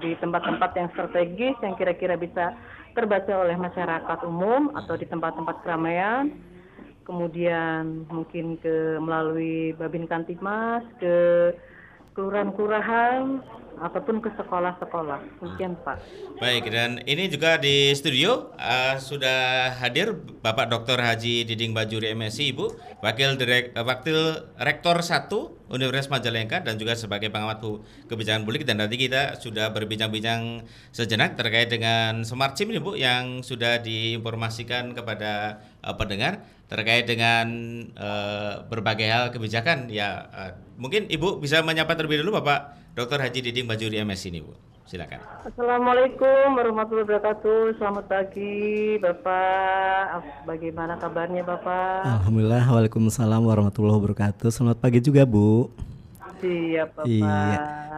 di 0.03 0.19
tempat-tempat 0.19 0.71
yang 0.75 0.89
strategis 0.91 1.55
yang 1.63 1.79
kira-kira 1.79 2.19
bisa 2.19 2.57
terbaca 2.97 3.47
oleh 3.47 3.55
masyarakat 3.55 4.19
umum 4.25 4.73
atau 4.75 4.99
di 4.99 5.07
tempat-tempat 5.07 5.63
keramaian. 5.63 6.33
Kemudian 7.07 8.11
mungkin 8.11 8.59
ke 8.59 8.99
melalui 8.99 9.71
Babin 9.79 10.11
Kantimas 10.11 10.83
ke 10.99 11.55
kelurahan-kelurahan 12.19 13.45
ataupun 13.81 14.25
ke 14.25 14.33
sekolah-sekolah. 14.37 15.21
Demikian 15.41 15.77
Pak. 15.85 15.97
Baik, 16.41 16.69
dan 16.73 17.01
ini 17.05 17.29
juga 17.29 17.61
di 17.61 17.93
studio 17.93 18.53
eh, 18.57 18.97
sudah 19.01 19.73
hadir 19.81 20.17
Bapak 20.41 20.69
Dr. 20.73 21.01
Haji 21.01 21.45
Diding 21.45 21.77
Bajuri 21.77 22.13
MSI 22.17 22.57
Ibu, 22.57 22.67
Wakil 23.05 23.37
Direk, 23.37 23.77
eh, 23.77 23.85
Wakil 23.85 24.19
Rektor 24.57 25.01
1 25.01 25.57
Universitas 25.67 26.07
Majalengka 26.07 26.63
dan 26.63 26.79
juga 26.79 26.95
sebagai 26.95 27.27
pengamat 27.27 27.59
kebijakan 28.07 28.47
publik 28.47 28.63
dan 28.63 28.79
nanti 28.79 28.95
kita 28.95 29.35
sudah 29.43 29.75
berbincang-bincang 29.75 30.63
sejenak 30.95 31.35
terkait 31.35 31.67
dengan 31.67 32.23
Smart 32.23 32.55
SIM 32.55 32.71
ini 32.71 32.79
Bu 32.79 32.95
yang 32.95 33.43
sudah 33.43 33.83
diinformasikan 33.83 34.95
kepada 34.95 35.59
eh, 35.83 35.95
pendengar 35.99 36.47
terkait 36.71 37.11
dengan 37.11 37.47
eh, 37.99 38.55
berbagai 38.71 39.09
hal 39.11 39.25
kebijakan 39.35 39.91
ya 39.91 40.31
eh, 40.31 40.53
mungkin 40.79 41.11
Ibu 41.11 41.43
bisa 41.43 41.67
menyapa 41.67 41.99
terlebih 41.99 42.23
dulu 42.23 42.39
Bapak 42.39 42.86
Dr. 42.97 43.21
Haji 43.21 43.45
Diding 43.45 43.69
Bajuri 43.69 44.01
MSI 44.01 44.33
ini 44.33 44.41
Bu. 44.41 44.57
Silakan. 44.89 45.21
Assalamualaikum 45.45 46.57
warahmatullahi 46.57 47.05
wabarakatuh. 47.05 47.77
Selamat 47.77 48.09
pagi 48.09 48.97
Bapak. 48.97 50.25
Bagaimana 50.49 50.97
kabarnya 50.97 51.45
Bapak? 51.45 52.25
Alhamdulillah, 52.25 52.65
waalaikumsalam 52.65 53.45
warahmatullahi 53.45 54.01
wabarakatuh. 54.01 54.49
Selamat 54.49 54.81
pagi 54.81 55.05
juga 55.05 55.29
Bu. 55.29 55.69
Siap 56.37 56.89
Bapak. 56.93 57.05
Iya, 57.09 57.41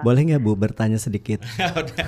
boleh 0.00 0.20
nggak 0.22 0.40
Bu 0.40 0.54
bertanya 0.54 0.94
sedikit? 0.94 1.42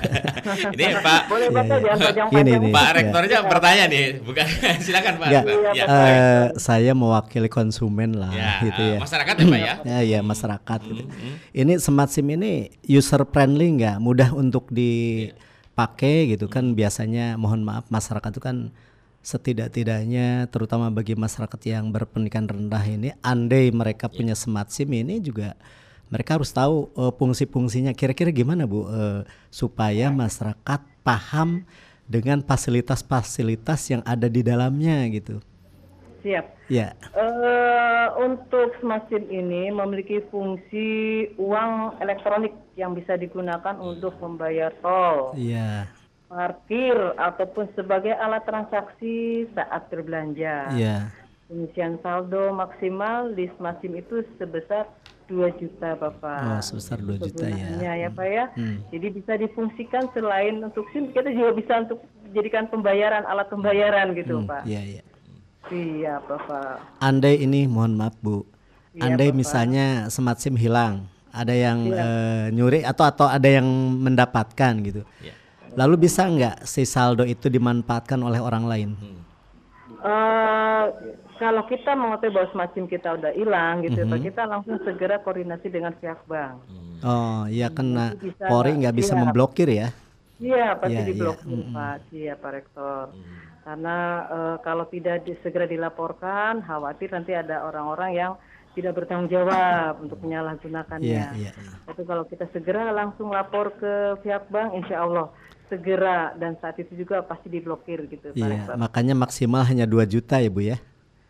Ini 0.75 0.85
Pak 1.03 1.21
Boleh 1.31 1.47
Bapak 1.51 1.77
Iya, 1.83 1.93
jangan 1.99 2.15
iya. 2.15 2.15
panjang 2.15 2.27
Ini, 2.31 2.51
nih, 2.55 2.71
Pak 2.71 2.85
ya. 2.87 2.93
Rektornya 2.95 3.37
bertanya 3.43 3.83
nih, 3.91 4.03
bukan 4.23 4.45
silakan 4.85 5.13
Pak. 5.19 5.27
Rektor. 5.27 5.75
Ya, 5.75 5.83
eh, 5.85 6.45
saya 6.55 6.91
mewakili 6.95 7.51
konsumen 7.51 8.15
lah, 8.15 8.31
Ya, 8.31 8.63
gitu 8.63 8.81
ya. 8.95 8.97
masyarakat 9.03 9.33
ya, 9.35 9.45
Pak, 9.45 9.59
ya? 9.59 9.75
ya, 9.83 9.99
ya, 10.07 10.19
masyarakat. 10.23 10.79
gitu. 10.87 11.03
Ini 11.51 11.73
smart 11.83 12.09
sim 12.15 12.27
ini 12.31 12.71
user 12.87 13.27
friendly 13.27 13.67
nggak? 13.75 13.99
Mudah 13.99 14.31
untuk 14.31 14.71
dipakai 14.71 16.31
gitu 16.31 16.47
kan? 16.47 16.71
Biasanya, 16.73 17.35
mohon 17.35 17.67
maaf, 17.67 17.91
masyarakat 17.91 18.31
itu 18.31 18.41
kan 18.41 18.57
setidak-tidaknya, 19.21 20.49
terutama 20.49 20.89
bagi 20.89 21.13
masyarakat 21.13 21.59
yang 21.69 21.93
berpendidikan 21.93 22.49
rendah 22.49 22.81
ini, 22.81 23.13
andai 23.21 23.69
mereka 23.69 24.09
punya 24.09 24.33
smart 24.33 24.73
sim 24.73 24.89
ini 24.89 25.21
juga 25.21 25.53
mereka 26.11 26.35
harus 26.37 26.51
tahu 26.51 26.91
eh, 26.93 27.11
fungsi-fungsinya. 27.15 27.95
Kira-kira 27.95 28.29
gimana 28.29 28.67
bu 28.67 28.85
eh, 28.91 29.23
supaya 29.47 30.11
masyarakat 30.11 30.81
paham 31.01 31.63
dengan 32.05 32.43
fasilitas-fasilitas 32.43 33.87
yang 33.87 34.01
ada 34.03 34.27
di 34.27 34.43
dalamnya 34.43 35.07
gitu. 35.07 35.39
Siap. 36.21 36.45
Ya. 36.69 36.93
Eh, 37.17 38.07
untuk 38.21 38.77
SIM 38.77 39.25
ini 39.31 39.73
memiliki 39.73 40.21
fungsi 40.29 41.25
uang 41.39 41.97
elektronik 41.97 42.53
yang 42.77 42.93
bisa 42.93 43.17
digunakan 43.17 43.73
untuk 43.81 44.13
membayar 44.21 44.69
tol, 44.83 45.33
Iya. 45.33 45.89
parkir 46.29 46.95
ataupun 47.17 47.73
sebagai 47.73 48.13
alat 48.15 48.45
transaksi 48.45 49.47
saat 49.51 49.89
berbelanja. 49.89 50.71
Iya. 50.77 51.09
Pengisian 51.51 51.99
saldo 51.99 52.55
maksimal 52.55 53.35
di 53.35 53.51
smart 53.59 53.83
SIM 53.83 53.99
itu 53.99 54.23
sebesar 54.39 54.87
2 55.25 55.33
juta 55.57 55.89
Bapak. 55.93 56.39
Oh, 56.47 56.61
sebesar 56.61 56.97
2 56.97 57.17
juta 57.17 57.45
ya. 57.45 57.97
Ya 57.97 58.09
Pak 58.09 58.27
ya. 58.27 58.45
Hmm. 58.53 58.81
Jadi 58.89 59.07
bisa 59.11 59.33
difungsikan 59.35 60.09
selain 60.11 60.57
untuk 60.59 60.87
SIM 60.89 61.09
kita 61.09 61.29
juga 61.29 61.51
bisa 61.51 61.73
untuk 61.81 61.99
jadikan 62.31 62.65
pembayaran 62.65 63.23
alat 63.23 63.47
pembayaran 63.47 64.13
gitu 64.13 64.39
Hmm, 64.39 64.47
Pak. 64.47 64.63
Iya, 64.65 64.81
iya. 64.81 65.03
Iya 65.67 66.13
Bapak. 66.21 66.99
Andai 66.99 67.39
ini 67.39 67.65
mohon 67.65 67.93
maaf 67.93 68.17
Bu. 68.17 68.43
Iya, 68.91 69.07
Andai 69.07 69.29
Bapak. 69.29 69.39
misalnya 69.39 69.85
smart 70.07 70.39
SIM 70.39 70.55
hilang, 70.55 71.05
ada 71.29 71.53
yang 71.53 71.87
Iya. 71.87 72.01
eh, 72.01 72.45
nyuri 72.51 72.79
atau 72.81 73.05
atau 73.05 73.27
ada 73.27 73.47
yang 73.47 73.67
mendapatkan 73.97 74.73
gitu. 74.81 75.05
Iya. 75.19 75.33
Lalu 75.71 76.03
bisa 76.03 76.27
nggak 76.27 76.67
si 76.67 76.83
saldo 76.83 77.23
itu 77.23 77.47
dimanfaatkan 77.47 78.19
oleh 78.19 78.37
orang 78.37 78.67
lain? 78.67 78.89
Hmm. 78.93 79.20
Eh, 80.01 80.85
kalau 81.37 81.61
kita 81.65 81.93
mengetahui 81.93 82.33
bahwa 82.33 82.47
smart 82.49 82.71
SIM 82.73 82.85
kita 82.85 83.13
udah 83.13 83.31
hilang 83.33 83.81
gitu 83.81 84.01
Pak, 84.01 84.17
Mhm. 84.17 84.25
kita 84.25 84.41
langsung 84.45 84.77
segera 84.81 85.21
koordinasi 85.21 85.69
dengan 85.69 85.93
pihak 85.93 86.25
bank. 86.25 86.57
Oh, 87.01 87.45
iya 87.45 87.69
kena 87.69 88.13
bisa, 88.13 88.45
Polri 88.45 88.77
nggak 88.77 88.95
bisa 88.95 89.13
iya. 89.13 89.19
memblokir 89.19 89.69
ya? 89.69 89.87
Iya, 90.37 90.67
pasti 90.75 90.93
Iya, 90.93 91.01
iya. 91.01 91.09
diblokir 91.13 91.49
Mm-mm. 91.53 91.69
Pak. 91.71 91.97
Iya 92.09 92.33
Pak 92.35 92.51
Rektor. 92.51 93.05
Karena 93.61 93.97
eh, 94.25 94.55
kalau 94.59 94.85
tidak 94.85 95.21
di- 95.21 95.37
segera 95.39 95.65
dilaporkan, 95.65 96.61
khawatir 96.61 97.13
nanti 97.13 97.33
ada 97.33 97.61
orang-orang 97.61 98.11
yang 98.11 98.31
tidak 98.71 98.95
bertanggung 98.95 99.29
jawab 99.29 100.01
untuk 100.01 100.17
menyalahgunakannya. 100.17 101.05
Iya, 101.05 101.29
iya. 101.37 101.51
Tapi 101.85 102.01
kalau 102.05 102.23
kita 102.23 102.49
segera 102.49 102.89
langsung 102.89 103.29
lapor 103.29 103.69
ke 103.75 103.93
pihak 104.21 104.49
bank, 104.49 104.73
insya 104.73 105.05
Allah 105.05 105.29
segera 105.71 106.17
dan 106.35 106.53
saat 106.55 106.75
itu 106.75 106.91
juga 106.93 107.23
pasti 107.23 107.47
diblokir 107.47 108.03
gitu 108.05 108.29
Pak 108.29 108.35
Iya, 108.35 108.47
Rektor. 108.51 108.75
makanya 108.75 109.15
maksimal 109.15 109.63
hanya 109.63 109.85
2 109.85 110.03
juta 110.05 110.35
ya 110.37 110.49
Bu 110.49 110.61
ya? 110.61 110.77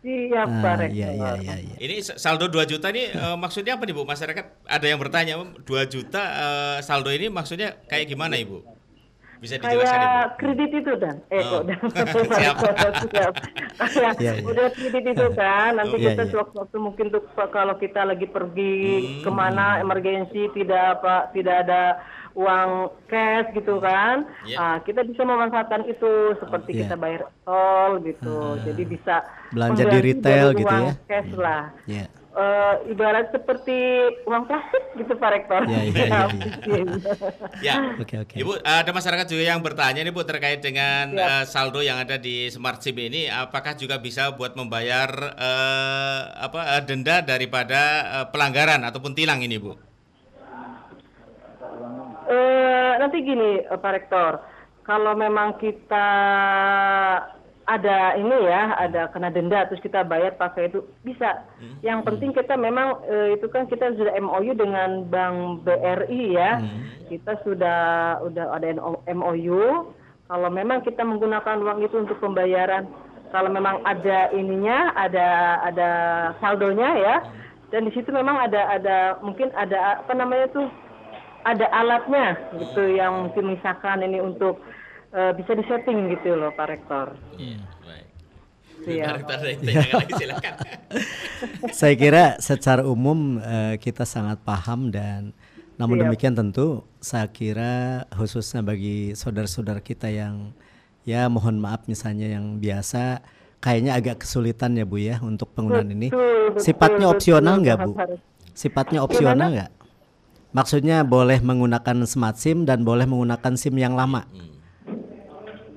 Siap 0.00 0.48
Ah, 0.48 0.60
Pak 0.60 0.74
Rektor. 0.80 0.98
iya, 0.98 1.08
iya, 1.12 1.30
iya, 1.38 1.54
iya. 1.62 1.76
Ini 1.78 1.94
saldo 2.16 2.46
2 2.46 2.66
juta 2.66 2.90
ini 2.90 3.06
eh, 3.08 3.36
maksudnya 3.36 3.72
apa 3.72 3.84
nih 3.84 3.94
Bu? 3.94 4.02
Masyarakat 4.02 4.44
ada 4.66 4.82
yang 4.84 4.98
bertanya, 4.98 5.34
2 5.38 5.62
juta 5.86 6.22
eh, 6.22 6.78
saldo 6.80 7.08
ini 7.08 7.30
maksudnya 7.30 7.78
kayak 7.84 8.06
gimana 8.06 8.34
Ibu? 8.34 8.82
Bisa 9.38 9.58
dijelaskan 9.58 9.74
Ibu? 9.74 10.06
Kayak 10.06 10.26
kredit 10.36 10.70
itu 10.72 10.92
dan 10.96 11.16
eh 11.28 11.38
Oh. 11.40 11.50
kok 11.52 11.62
dan 11.64 11.78
Siap. 12.38 12.56
siap. 13.10 13.32
Kayak 13.76 14.14
Iya, 14.16 14.32
iya. 14.32 14.42
udah 14.44 14.66
kredit 14.70 15.04
itu 15.08 15.26
kan 15.32 15.70
nanti 15.72 15.96
Iya, 15.96 16.04
kita 16.08 16.22
iya. 16.24 16.30
sewaktu-waktu 16.30 16.76
mungkin 16.78 17.06
tuh 17.08 17.22
kalau 17.48 17.74
kita 17.76 18.00
lagi 18.02 18.26
pergi 18.26 18.74
Hmm. 18.82 19.22
ke 19.22 19.30
mana 19.32 19.78
emergensi 19.78 20.46
tidak 20.52 20.98
apa 20.98 21.14
tidak 21.30 21.56
ada 21.62 21.80
uang 22.34 22.70
cash 23.06 23.52
gitu 23.52 23.76
kan 23.76 24.24
Iya. 24.42 24.56
ah, 24.56 24.76
kita 24.80 25.02
bisa 25.02 25.22
memanfaatkan 25.22 25.84
itu 25.84 26.10
seperti 26.36 26.70
Iya. 26.74 26.80
kita 26.82 26.94
bayar 26.96 27.22
tol 27.42 28.00
gitu 28.00 28.38
jadi 28.62 28.82
bisa 28.84 29.14
Belanja 29.48 29.84
di 29.84 29.98
retail 30.00 30.46
gitu 30.52 30.64
uang 30.66 30.86
ya. 30.86 30.94
cash 31.04 31.32
lah 31.34 31.64
Iya. 31.84 32.06
Eh, 32.32 32.74
ibarat 32.88 33.28
seperti 33.28 33.76
uang 34.24 34.48
plastik 34.48 34.80
gitu 34.96 35.12
Pak 35.12 35.30
Rektor 35.30 35.68
Iya, 35.68 35.80
iya, 35.84 36.04
iya, 36.08 36.22
Ya. 37.60 37.76
Oke, 38.00 38.16
oke. 38.18 38.34
Ibu, 38.34 38.56
ada 38.58 38.88
masyarakat 38.88 39.28
juga 39.28 39.44
yang 39.44 39.60
bertanya 39.60 40.00
nih 40.00 40.08
Bu 40.08 40.24
terkait 40.24 40.58
dengan 40.58 41.12
Siap. 41.12 41.28
eh, 41.28 41.44
saldo 41.44 41.80
yang 41.80 42.00
ada 42.00 42.16
di 42.16 42.48
Smart 42.48 42.80
SIM 42.80 42.96
ini 42.96 43.28
apakah 43.28 43.76
juga 43.76 44.00
bisa 44.00 44.32
buat 44.32 44.56
membayar 44.56 45.12
eh, 45.36 46.20
apa 46.40 46.60
eh, 46.72 46.82
denda 46.82 47.20
daripada 47.20 47.80
eh, 48.14 48.26
pelanggaran 48.26 48.80
ataupun 48.80 49.12
tilang 49.12 49.38
ini 49.38 49.60
Bu? 49.60 49.76
Eh, 52.28 52.92
nanti 53.02 53.24
gini 53.24 53.62
eh, 53.62 53.78
Pak 53.78 53.92
Rektor, 53.92 54.32
kalau 54.86 55.12
memang 55.18 55.58
kita 55.58 56.08
ada 57.62 58.18
ini 58.18 58.36
ya, 58.50 58.74
ada 58.74 59.06
kena 59.14 59.30
denda 59.30 59.62
terus 59.70 59.78
kita 59.82 60.02
bayar 60.02 60.34
pakai 60.34 60.70
itu 60.70 60.82
bisa. 61.06 61.46
Yang 61.86 62.00
penting 62.10 62.30
kita 62.34 62.58
memang 62.58 63.02
eh, 63.06 63.38
itu 63.38 63.46
kan 63.50 63.70
kita 63.70 63.94
sudah 63.94 64.12
MOU 64.18 64.52
dengan 64.54 65.06
Bank 65.06 65.66
BRI 65.66 66.34
ya. 66.34 66.58
Kita 67.06 67.38
sudah 67.46 67.80
udah 68.26 68.58
ada 68.58 68.74
MOU. 69.14 69.94
Kalau 70.26 70.48
memang 70.48 70.80
kita 70.82 71.04
menggunakan 71.04 71.60
uang 71.60 71.84
itu 71.84 71.96
untuk 72.00 72.16
pembayaran, 72.18 72.88
kalau 73.30 73.52
memang 73.52 73.84
ada 73.84 74.32
ininya, 74.32 74.92
ada 74.96 75.60
ada 75.64 75.90
saldonya 76.40 76.90
ya. 76.98 77.16
Dan 77.72 77.88
di 77.88 77.92
situ 77.96 78.12
memang 78.12 78.36
ada 78.36 78.68
ada 78.68 78.96
mungkin 79.24 79.48
ada 79.56 80.04
apa 80.04 80.12
namanya 80.12 80.52
tuh 80.52 80.68
ada 81.42 81.66
alatnya 81.70 82.38
gitu 82.58 82.82
yang 82.94 83.26
mungkin 83.28 83.58
misalkan 83.58 84.02
ini 84.02 84.18
untuk 84.22 84.62
eh, 85.14 85.32
bisa 85.34 85.52
disetting 85.58 86.10
gitu 86.14 86.38
loh 86.38 86.54
Pak 86.54 86.66
Rektor. 86.70 87.06
Iya, 87.38 87.60
baik. 87.82 88.06
Iya. 88.82 89.04
Pak 89.04 89.14
Rektor, 89.18 89.38
ditanyakan 89.42 89.94
lagi, 89.98 90.12
silakan. 90.18 90.54
Saya 91.78 91.94
kira 91.98 92.24
secara 92.38 92.82
umum 92.86 93.42
eh, 93.42 93.74
kita 93.82 94.06
sangat 94.06 94.40
paham 94.42 94.90
dan 94.94 95.34
namun 95.80 95.98
Siap. 95.98 96.04
demikian 96.06 96.34
tentu 96.36 96.84
saya 97.00 97.26
kira 97.32 98.04
khususnya 98.12 98.60
bagi 98.60 99.16
saudara-saudara 99.18 99.80
kita 99.80 100.06
yang 100.12 100.52
ya 101.02 101.26
mohon 101.26 101.58
maaf 101.58 101.88
misalnya 101.90 102.28
yang 102.28 102.60
biasa 102.62 103.24
kayaknya 103.58 103.96
agak 103.96 104.22
kesulitan 104.22 104.76
ya 104.78 104.84
Bu 104.84 105.00
ya 105.00 105.18
untuk 105.22 105.50
penggunaan 105.54 105.90
ini. 105.90 106.10
Betul, 106.10 106.60
Sifatnya 106.60 107.06
betul, 107.08 107.14
opsional 107.16 107.54
nggak 107.62 107.76
Pak 107.78 107.86
Bu? 107.86 107.92
Sifatnya 108.52 109.00
opsional 109.00 109.48
nggak? 109.54 109.70
Maksudnya 110.52 111.00
boleh 111.02 111.40
menggunakan 111.40 112.04
smart 112.04 112.36
SIM 112.36 112.68
dan 112.68 112.84
boleh 112.84 113.08
menggunakan 113.08 113.56
SIM 113.56 113.72
yang 113.74 113.96
lama. 113.96 114.28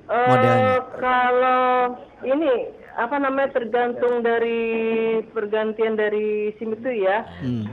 Eh, 0.06 0.28
Modelnya. 0.28 0.76
kalau 1.00 1.64
ini 2.22 2.50
apa 2.94 3.16
namanya 3.18 3.50
tergantung 3.52 4.22
dari 4.22 4.62
pergantian 5.28 5.96
dari 5.96 6.52
SIM 6.56 6.72
itu 6.72 6.90
ya. 7.02 7.24
Hmm. 7.40 7.64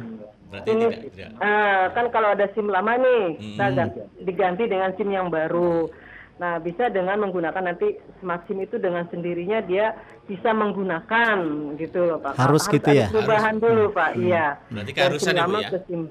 Berarti 0.49 0.69
Ini 0.69 0.85
tidak, 0.85 1.01
tidak. 1.11 1.29
ah, 1.39 1.83
kan 1.91 2.05
kalau 2.09 2.29
ada 2.31 2.45
SIM 2.53 2.67
lama 2.69 2.93
nih, 2.95 3.23
Hmm. 3.35 3.41
kita 3.53 3.65
ganti, 3.73 3.99
diganti 4.21 4.63
dengan 4.65 4.89
SIM 4.93 5.09
yang 5.09 5.27
baru. 5.27 5.89
Nah, 6.33 6.57
bisa 6.57 6.89
dengan 6.89 7.21
menggunakan 7.21 7.61
nanti 7.61 7.93
smart 8.17 8.49
SIM 8.49 8.65
itu 8.65 8.81
dengan 8.81 9.05
sendirinya 9.13 9.61
dia 9.61 9.93
bisa 10.25 10.49
menggunakan 10.49 11.37
gitu 11.77 12.09
loh, 12.09 12.17
Pak. 12.17 12.33
Harus 12.41 12.65
gitu 12.65 12.89
ya? 12.89 13.07
perubahan 13.13 13.61
dulu, 13.61 13.93
Pak. 13.93 14.17
Iya. 14.17 14.57
Berarti 14.73 14.91
keharusan 14.97 15.33
SIM 15.33 15.37
ya, 15.37 15.45
Bu, 15.45 15.51
lama 15.53 15.59
ya? 15.61 15.69
ke 15.69 15.79
SIM. 15.85 16.01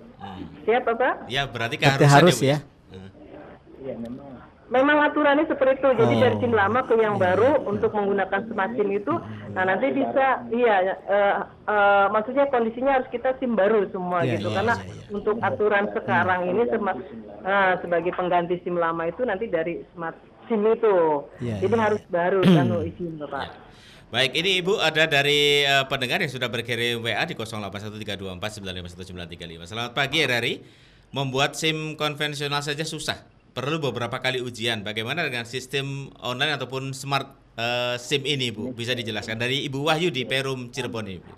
Siapa, 0.62 0.90
Pak? 0.94 1.14
Ya, 1.26 1.42
berarti 1.50 1.76
Berarti 1.76 1.76
keharusan 1.82 2.14
harus 2.14 2.38
Bu, 2.38 2.46
ya. 2.46 2.58
Memang 3.98 4.30
aturannya 4.72 5.44
seperti 5.44 5.72
itu. 5.76 5.88
Jadi 5.92 6.14
Oh. 6.16 6.20
dari 6.20 6.37
SIM 6.40 6.50
lama 6.50 6.80
ke 6.82 6.94
yang 6.96 7.16
baru 7.16 7.61
untuk 7.62 7.92
menggunakan 7.92 8.40
smart 8.48 8.72
SIM 8.72 8.88
itu, 8.88 9.12
nah 9.52 9.64
nanti 9.64 9.90
bisa, 9.90 10.40
iya, 10.48 10.96
eh, 11.02 11.35
eh, 11.68 12.06
maksudnya 12.08 12.48
kondisinya 12.48 12.96
harus 12.96 13.08
kita 13.08 13.37
SIM 13.37 13.52
baru 13.52 13.85
semua 13.92 14.24
Iya, 14.24 14.38
gitu. 14.38 14.48
iya, 14.48 14.56
Karena 14.56 14.74
untuk 15.11 15.37
aturan 15.38 15.85
sekarang 15.92 16.40
ini 16.48 16.62
sema- 16.66 16.98
eh, 17.42 17.72
sebagai 17.78 18.12
pengganti 18.12 18.56
SIM 18.64 18.76
lama 18.76 19.04
itu 19.04 19.22
nanti 19.22 19.46
dari 19.46 19.85
smart 19.92 20.16
SIM 20.48 20.64
itu. 20.64 21.24
Iya, 21.40 21.61
Jadi 21.61 21.74
iya. 21.74 21.85
harus 21.85 22.02
baru 22.08 22.40
kan 22.40 22.66
izin 22.88 23.20
Bapak. 23.20 23.48
Baik, 24.12 24.37
ini 24.37 24.61
Ibu 24.61 24.76
ada 24.76 25.04
dari 25.04 25.64
eh, 25.64 25.85
pendengar 25.88 26.20
yang 26.20 26.28
sudah 26.28 26.48
berkirim 26.48 27.00
WA 27.00 27.24
di 27.24 27.32
081324951935. 27.32 29.64
Selamat 29.64 29.92
pagi 29.92 30.20
RRI. 30.20 30.54
Membuat 31.12 31.56
SIM 31.56 31.96
konvensional 31.96 32.61
saja 32.61 32.85
susah. 32.85 33.32
Perlu 33.53 33.85
beberapa 33.85 34.17
kali 34.17 34.41
ujian. 34.41 34.81
Bagaimana 34.81 35.29
dengan 35.29 35.45
sistem 35.45 36.09
online 36.25 36.57
ataupun 36.57 36.97
smart 36.97 37.37
eh, 37.61 38.01
SIM 38.01 38.25
ini, 38.25 38.49
Bu? 38.49 38.73
Bisa 38.73 38.97
dijelaskan 38.97 39.37
dari 39.37 39.69
Ibu 39.69 39.93
Wahyu 39.93 40.09
di 40.09 40.25
Perum 40.25 40.73
Cirebon 40.73 41.05
ini, 41.05 41.21
Bu. 41.21 41.33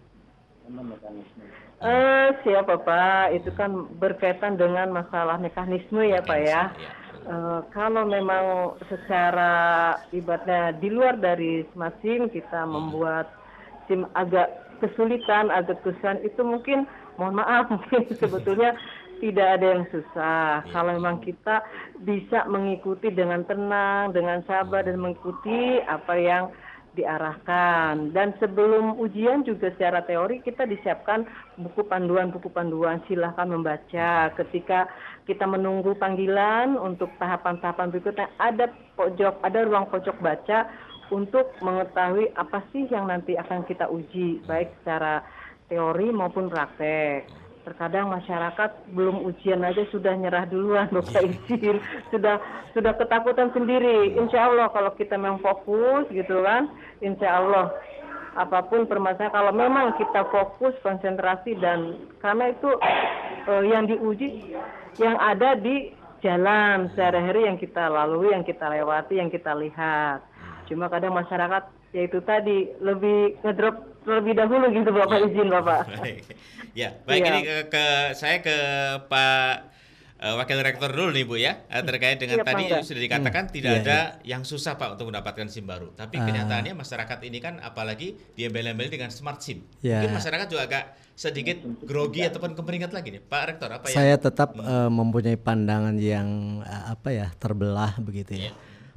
Eh, 1.85 2.29
siapa 2.47 2.79
Pak? 2.79 3.35
Itu 3.35 3.51
kan 3.59 3.91
berkaitan 3.99 4.55
dengan 4.55 4.95
masalah 4.95 5.43
mekanisme 5.43 6.07
ya 6.07 6.23
Pak 6.23 6.41
ya. 6.41 6.71
Eh, 7.25 7.61
kalau 7.75 8.07
memang 8.07 8.79
secara 8.87 9.53
ibaratnya 10.15 10.77
di 10.79 10.95
luar 10.95 11.19
dari 11.19 11.67
smart 11.75 11.99
SIM 11.99 12.31
kita 12.31 12.63
membuat 12.63 13.27
SIM 13.91 14.07
agak 14.15 14.55
kesulitan, 14.79 15.51
agak 15.51 15.83
kesulitan 15.83 16.23
itu 16.23 16.47
mungkin 16.47 16.87
mohon 17.19 17.43
maaf 17.43 17.69
mungkin 17.75 18.07
sebetulnya 18.13 18.79
tidak 19.21 19.61
ada 19.61 19.67
yang 19.79 19.85
susah. 19.91 20.65
Kalau 20.71 20.97
memang 20.97 21.23
kita 21.23 21.63
bisa 22.03 22.47
mengikuti 22.47 23.11
dengan 23.11 23.43
tenang, 23.45 24.15
dengan 24.15 24.43
sabar 24.47 24.87
dan 24.87 24.99
mengikuti 24.99 25.83
apa 25.87 26.15
yang 26.17 26.45
diarahkan. 26.95 28.15
Dan 28.15 28.33
sebelum 28.39 28.97
ujian 29.03 29.43
juga 29.43 29.75
secara 29.75 30.07
teori 30.07 30.41
kita 30.41 30.65
disiapkan 30.65 31.27
buku 31.59 31.83
panduan 31.91 32.31
buku 32.31 32.49
panduan 32.49 33.03
silahkan 33.11 33.51
membaca. 33.51 34.31
Ketika 34.39 34.87
kita 35.27 35.45
menunggu 35.45 35.99
panggilan 35.99 36.79
untuk 36.79 37.11
tahapan-tahapan 37.19 37.91
berikutnya 37.91 38.31
ada 38.39 38.71
pojok 38.95 39.43
ada 39.43 39.59
ruang 39.67 39.91
pojok 39.91 40.17
baca 40.23 40.71
untuk 41.13 41.53
mengetahui 41.61 42.33
apa 42.39 42.65
sih 42.73 42.89
yang 42.89 43.11
nanti 43.11 43.37
akan 43.37 43.67
kita 43.69 43.91
uji 43.91 44.41
baik 44.49 44.73
secara 44.81 45.21
teori 45.69 46.09
maupun 46.15 46.49
praktek. 46.49 47.44
Terkadang 47.65 48.13
masyarakat 48.13 48.93
belum 48.93 49.25
ujian 49.25 49.65
aja 49.65 49.89
sudah 49.89 50.13
nyerah 50.13 50.45
duluan 50.45 50.85
Bapak 50.93 51.25
izin, 51.25 51.81
sudah 52.13 52.37
sudah 52.77 52.93
ketakutan 53.01 53.49
sendiri. 53.57 54.13
Insya 54.21 54.53
Allah 54.53 54.69
kalau 54.69 54.93
kita 54.93 55.17
memang 55.17 55.41
fokus 55.41 56.05
gitu 56.13 56.45
kan, 56.45 56.69
Insya 57.01 57.41
Allah 57.41 57.73
apa 58.35 58.67
pun 58.67 58.85
permasalahan 58.85 59.31
kalau 59.31 59.53
memang 59.55 59.95
kita 59.95 60.27
fokus 60.29 60.75
konsentrasi 60.83 61.55
dan 61.63 61.97
karena 62.19 62.51
itu 62.51 62.71
eh, 63.47 63.63
yang 63.71 63.87
diuji 63.87 64.59
yang 64.99 65.15
ada 65.23 65.55
di 65.55 65.95
jalan 66.25 66.89
sehari-hari 66.97 67.47
yang 67.47 67.61
kita 67.61 67.85
lalui, 67.87 68.33
yang 68.33 68.43
kita 68.43 68.65
lewati, 68.73 69.21
yang 69.21 69.29
kita 69.29 69.53
lihat. 69.53 70.25
Cuma 70.65 70.89
kadang 70.89 71.13
masyarakat 71.13 71.69
yaitu 71.95 72.19
tadi 72.21 72.57
lebih 72.79 73.39
ngedrop 73.41 73.77
terlebih 74.03 74.35
dahulu 74.35 74.67
gitu 74.69 74.91
Bapak 74.91 75.19
izin 75.25 75.49
Bapak. 75.49 75.81
Baik. 76.03 76.23
Ya, 76.75 76.91
baik 77.01 77.23
Iya. 77.23 77.31
ini 77.31 77.41
ke, 77.41 77.57
ke- 77.71 78.11
saya 78.13 78.43
ke 78.43 78.57
Pak 79.07 79.71
eh, 80.17 80.35
Wakil 80.35 80.59
Rektor 80.59 80.91
dulu 80.91 81.09
nih 81.09 81.23
Bu 81.23 81.37
ya 81.37 81.63
eh, 81.65 81.81
terkait 81.81 82.19
dengan 82.19 82.37
Iya, 82.37 82.45
tadi 82.45 82.65
Pak. 82.67 82.83
sudah 82.83 82.99
dikatakan 83.01 83.45
Hmm. 83.45 83.55
tidak 83.55 83.71
Iya, 83.71 83.81
ada 83.81 83.99
yang 84.25 84.43
susah 84.43 84.75
Pak 84.75 84.89
untuk 84.93 85.07
mendapatkan 85.09 85.47
SIM 85.47 85.65
baru. 85.65 85.89
Tapi 85.93 86.17
Ah. 86.17 86.27
kenyataannya 86.27 86.75
masyarakat 86.75 87.19
ini 87.23 87.39
kan 87.39 87.55
apalagi 87.61 88.19
diembel-embel 88.35 88.91
dengan 88.91 89.09
smart 89.09 89.39
SIM. 89.39 89.63
Ya. 89.81 90.03
Mungkin 90.03 90.19
masyarakat 90.19 90.47
juga 90.49 90.63
agak 90.67 90.85
sedikit 91.15 91.57
grogi 91.81 92.27
ataupun 92.27 92.53
kemeringat 92.53 92.91
lagi 92.91 93.09
nih. 93.09 93.23
Pak 93.23 93.43
Rektor 93.49 93.71
apa 93.71 93.87
ya? 93.87 93.95
Saya 93.95 94.15
tetap 94.19 94.53
eh, 94.53 94.91
mempunyai 94.91 95.39
pandangan 95.39 95.95
yang 95.95 96.59
apa 96.67 97.09
ya 97.09 97.31
terbelah 97.37 97.95
begitu 97.99 98.35
ya. 98.35 98.51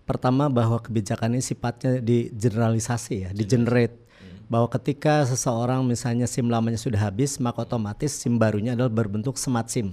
Pertama 0.08 0.48
bahwa 0.48 0.80
kebijakan 0.80 1.36
ini 1.36 1.44
sifatnya 1.44 2.00
digeneralisasi 2.00 3.28
ya, 3.28 3.30
digenerate. 3.36 4.08
Bahwa 4.48 4.72
ketika 4.72 5.28
seseorang 5.28 5.84
misalnya 5.84 6.24
SIM 6.24 6.48
lamanya 6.48 6.80
sudah 6.80 7.12
habis, 7.12 7.36
maka 7.44 7.68
otomatis 7.68 8.16
SIM 8.16 8.40
barunya 8.40 8.72
adalah 8.72 8.88
berbentuk 8.88 9.36
smart 9.36 9.68
SIM. 9.68 9.92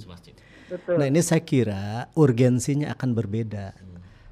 Betul. 0.71 1.03
Nah 1.03 1.11
ini 1.11 1.19
saya 1.19 1.43
kira 1.43 2.07
urgensinya 2.15 2.95
akan 2.95 3.11
berbeda. 3.11 3.75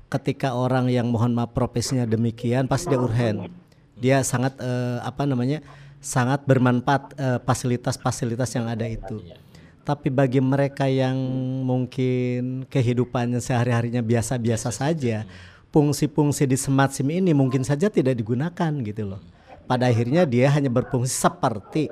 Ketika 0.06 0.54
orang 0.54 0.86
yang 0.86 1.10
mohon 1.10 1.34
maaf 1.34 1.50
profesinya 1.50 2.06
demikian, 2.06 2.70
pasti 2.70 2.94
dia 2.94 3.02
urgen. 3.02 3.50
Dia 3.98 4.22
sangat 4.22 4.54
eh, 4.62 5.02
apa 5.02 5.26
namanya, 5.26 5.66
sangat 5.98 6.46
bermanfaat 6.46 7.02
eh, 7.18 7.38
fasilitas-fasilitas 7.42 8.54
yang 8.54 8.70
ada 8.70 8.86
itu. 8.86 9.18
Tapi 9.82 10.14
bagi 10.14 10.38
mereka 10.38 10.86
yang 10.86 11.18
mungkin 11.66 12.70
kehidupannya 12.70 13.42
sehari-harinya 13.42 13.98
biasa-biasa 13.98 14.70
saja, 14.70 15.26
fungsi-fungsi 15.72 16.44
di 16.44 16.54
smart 16.54 16.92
SIM 16.92 17.08
ini 17.08 17.32
mungkin 17.32 17.64
saja 17.64 17.88
tidak 17.88 18.20
digunakan 18.20 18.70
gitu 18.84 19.16
loh. 19.16 19.20
Pada 19.64 19.88
akhirnya 19.88 20.28
dia 20.28 20.52
hanya 20.52 20.68
berfungsi 20.68 21.10
seperti 21.10 21.88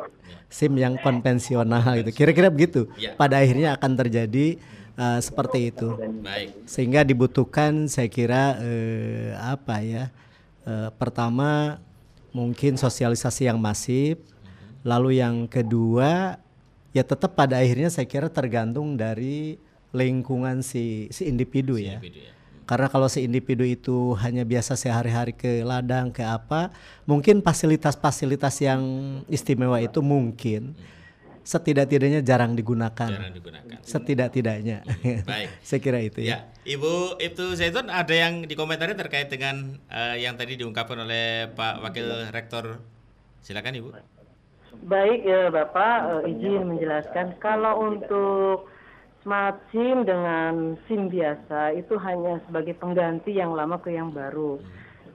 SIM 0.53 0.77
yang 0.77 1.01
konvensional 1.01 1.97
gitu. 2.05 2.13
Kira-kira 2.13 2.53
begitu. 2.53 2.93
Ya. 3.01 3.17
Pada 3.17 3.41
akhirnya 3.41 3.73
akan 3.75 3.93
terjadi 3.97 4.61
uh, 5.01 5.19
seperti 5.19 5.73
itu. 5.73 5.97
Baik. 6.21 6.69
Sehingga 6.69 7.01
dibutuhkan 7.03 7.89
saya 7.89 8.13
kira 8.13 8.61
eh, 8.61 9.33
apa 9.41 9.81
ya? 9.81 10.13
eh, 10.69 10.91
pertama 11.01 11.81
mungkin 12.37 12.77
sosialisasi 12.77 13.49
yang 13.49 13.57
masif. 13.57 14.21
Lalu 14.85 15.21
yang 15.25 15.49
kedua 15.49 16.41
ya 16.91 17.05
tetap 17.07 17.37
pada 17.39 17.61
akhirnya 17.61 17.89
saya 17.89 18.05
kira 18.05 18.29
tergantung 18.29 18.97
dari 18.99 19.57
lingkungan 19.95 20.63
si 20.65 21.07
si 21.15 21.27
individu 21.29 21.79
ya. 21.79 22.03
Karena 22.71 22.87
kalau 22.87 23.11
si 23.11 23.27
individu 23.27 23.67
itu 23.67 24.15
hanya 24.23 24.47
biasa 24.47 24.79
sehari-hari 24.79 25.35
ke 25.35 25.67
ladang 25.67 26.15
ke 26.15 26.23
apa, 26.23 26.71
mungkin 27.03 27.43
fasilitas-fasilitas 27.43 28.63
yang 28.63 28.83
istimewa 29.27 29.83
itu 29.83 29.99
mungkin 29.99 30.79
setidak-tidaknya 31.43 32.23
jarang 32.23 32.55
digunakan. 32.55 33.11
Jarang 33.11 33.35
digunakan. 33.35 33.75
Setidak-tidaknya. 33.83 34.87
baik. 35.27 35.51
Saya 35.67 35.81
kira 35.83 35.99
itu 35.99 36.23
ya. 36.23 36.31
Ya, 36.31 36.39
Ibu 36.63 37.19
Ibtu 37.19 37.59
Zaitun 37.59 37.91
ada 37.91 38.15
yang 38.15 38.47
dikomentari 38.47 38.95
terkait 38.95 39.27
dengan 39.27 39.83
eh, 39.91 40.23
yang 40.23 40.39
tadi 40.39 40.55
diungkapkan 40.55 41.03
oleh 41.03 41.51
Pak 41.51 41.83
Wakil 41.83 42.31
Rektor. 42.31 42.79
Silakan 43.43 43.83
Ibu. 43.83 43.89
Baik 44.87 45.27
ya 45.27 45.51
Bapak, 45.51 46.23
eh, 46.23 46.39
izin 46.39 46.71
menjelaskan 46.71 47.35
kalau 47.43 47.83
untuk 47.83 48.71
smart 49.23 49.61
SIM 49.73 50.09
dengan 50.09 50.77
SIM 50.89 51.13
biasa 51.13 51.77
itu 51.77 51.95
hanya 52.01 52.41
sebagai 52.49 52.77
pengganti 52.77 53.37
yang 53.37 53.53
lama 53.53 53.77
ke 53.77 53.93
yang 53.93 54.13
baru. 54.13 54.61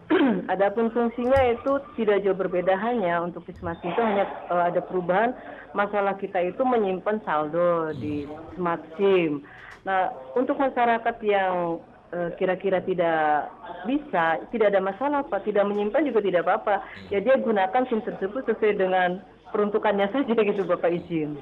Adapun 0.53 0.93
fungsinya 0.93 1.41
itu 1.49 1.81
tidak 1.97 2.21
jauh 2.21 2.37
berbeda 2.37 2.77
hanya 2.77 3.25
untuk 3.25 3.41
smart 3.57 3.81
SIM 3.81 3.89
itu 3.93 4.01
hanya 4.01 4.29
eh, 4.53 4.63
ada 4.69 4.81
perubahan 4.85 5.33
masalah 5.73 6.13
kita 6.21 6.37
itu 6.45 6.61
menyimpan 6.61 7.17
saldo 7.25 7.93
di 7.97 8.29
smart 8.53 8.85
SIM. 8.95 9.41
Nah, 9.85 10.13
untuk 10.37 10.61
masyarakat 10.61 11.15
yang 11.25 11.81
eh, 12.13 12.29
kira-kira 12.37 12.85
tidak 12.85 13.49
bisa, 13.89 14.45
tidak 14.53 14.73
ada 14.73 14.81
masalah 14.81 15.21
Pak, 15.25 15.49
tidak 15.49 15.65
menyimpan 15.65 16.05
juga 16.05 16.21
tidak 16.21 16.45
apa-apa. 16.45 16.85
Ya 17.09 17.25
dia 17.25 17.41
gunakan 17.41 17.89
SIM 17.89 18.05
tersebut 18.05 18.45
sesuai 18.45 18.77
dengan 18.77 19.17
peruntukannya 19.49 20.05
saja 20.13 20.37
gitu 20.37 20.61
Bapak 20.69 20.93
izin. 20.93 21.41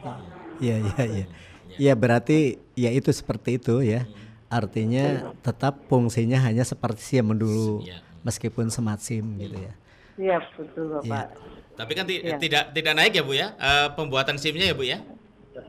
Iya, 0.64 0.80
iya, 0.88 1.04
iya. 1.04 1.26
Ya 1.78 1.94
berarti 1.94 2.40
ya 2.74 2.90
itu 2.90 3.10
seperti 3.10 3.56
itu 3.56 3.80
ya. 3.80 4.06
Artinya 4.48 5.34
tetap 5.40 5.82
fungsinya 5.86 6.38
hanya 6.40 6.62
seperti 6.62 7.02
SIM 7.02 7.34
dulu 7.34 7.82
meskipun 8.22 8.70
smart 8.70 9.00
SIM 9.00 9.38
gitu 9.38 9.58
ya. 9.58 9.74
Iya 10.14 10.38
betul 10.52 11.02
Bapak. 11.02 11.34
Tapi 11.74 11.92
kan 11.92 12.06
ti- 12.06 12.22
Iya. 12.22 12.38
tidak 12.38 12.64
tidak 12.70 12.94
naik 12.94 13.14
ya 13.14 13.24
Bu 13.24 13.34
ya 13.34 13.48
eh, 13.52 13.88
pembuatan 13.92 14.38
SIM-nya 14.38 14.70
ya 14.70 14.76
Bu 14.76 14.86
ya? 14.86 15.02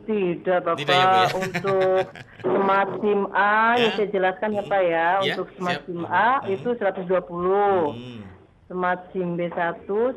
Tidak 0.04 0.58
Bapak, 0.62 0.80
Tidak 0.80 0.92
ya, 0.94 1.04
Bu, 1.04 1.16
ya? 1.16 1.28
untuk 1.34 2.04
smart 2.40 2.90
SIM 3.00 3.20
A 3.30 3.52
yang 3.74 3.84
Ya. 3.86 3.90
saya 3.94 4.08
jelaskan 4.10 4.48
ya 4.50 4.62
Pak 4.64 4.80
ya, 4.82 5.08
Ya, 5.18 5.32
untuk 5.32 5.48
smart 5.54 5.72
siap. 5.74 5.86
SIM 5.86 6.02
A 6.04 6.28
itu 6.46 6.68
120. 6.72 7.92
Hmm. 7.92 8.20
Smart 8.64 9.12
SIM 9.12 9.36
B1 9.36 9.84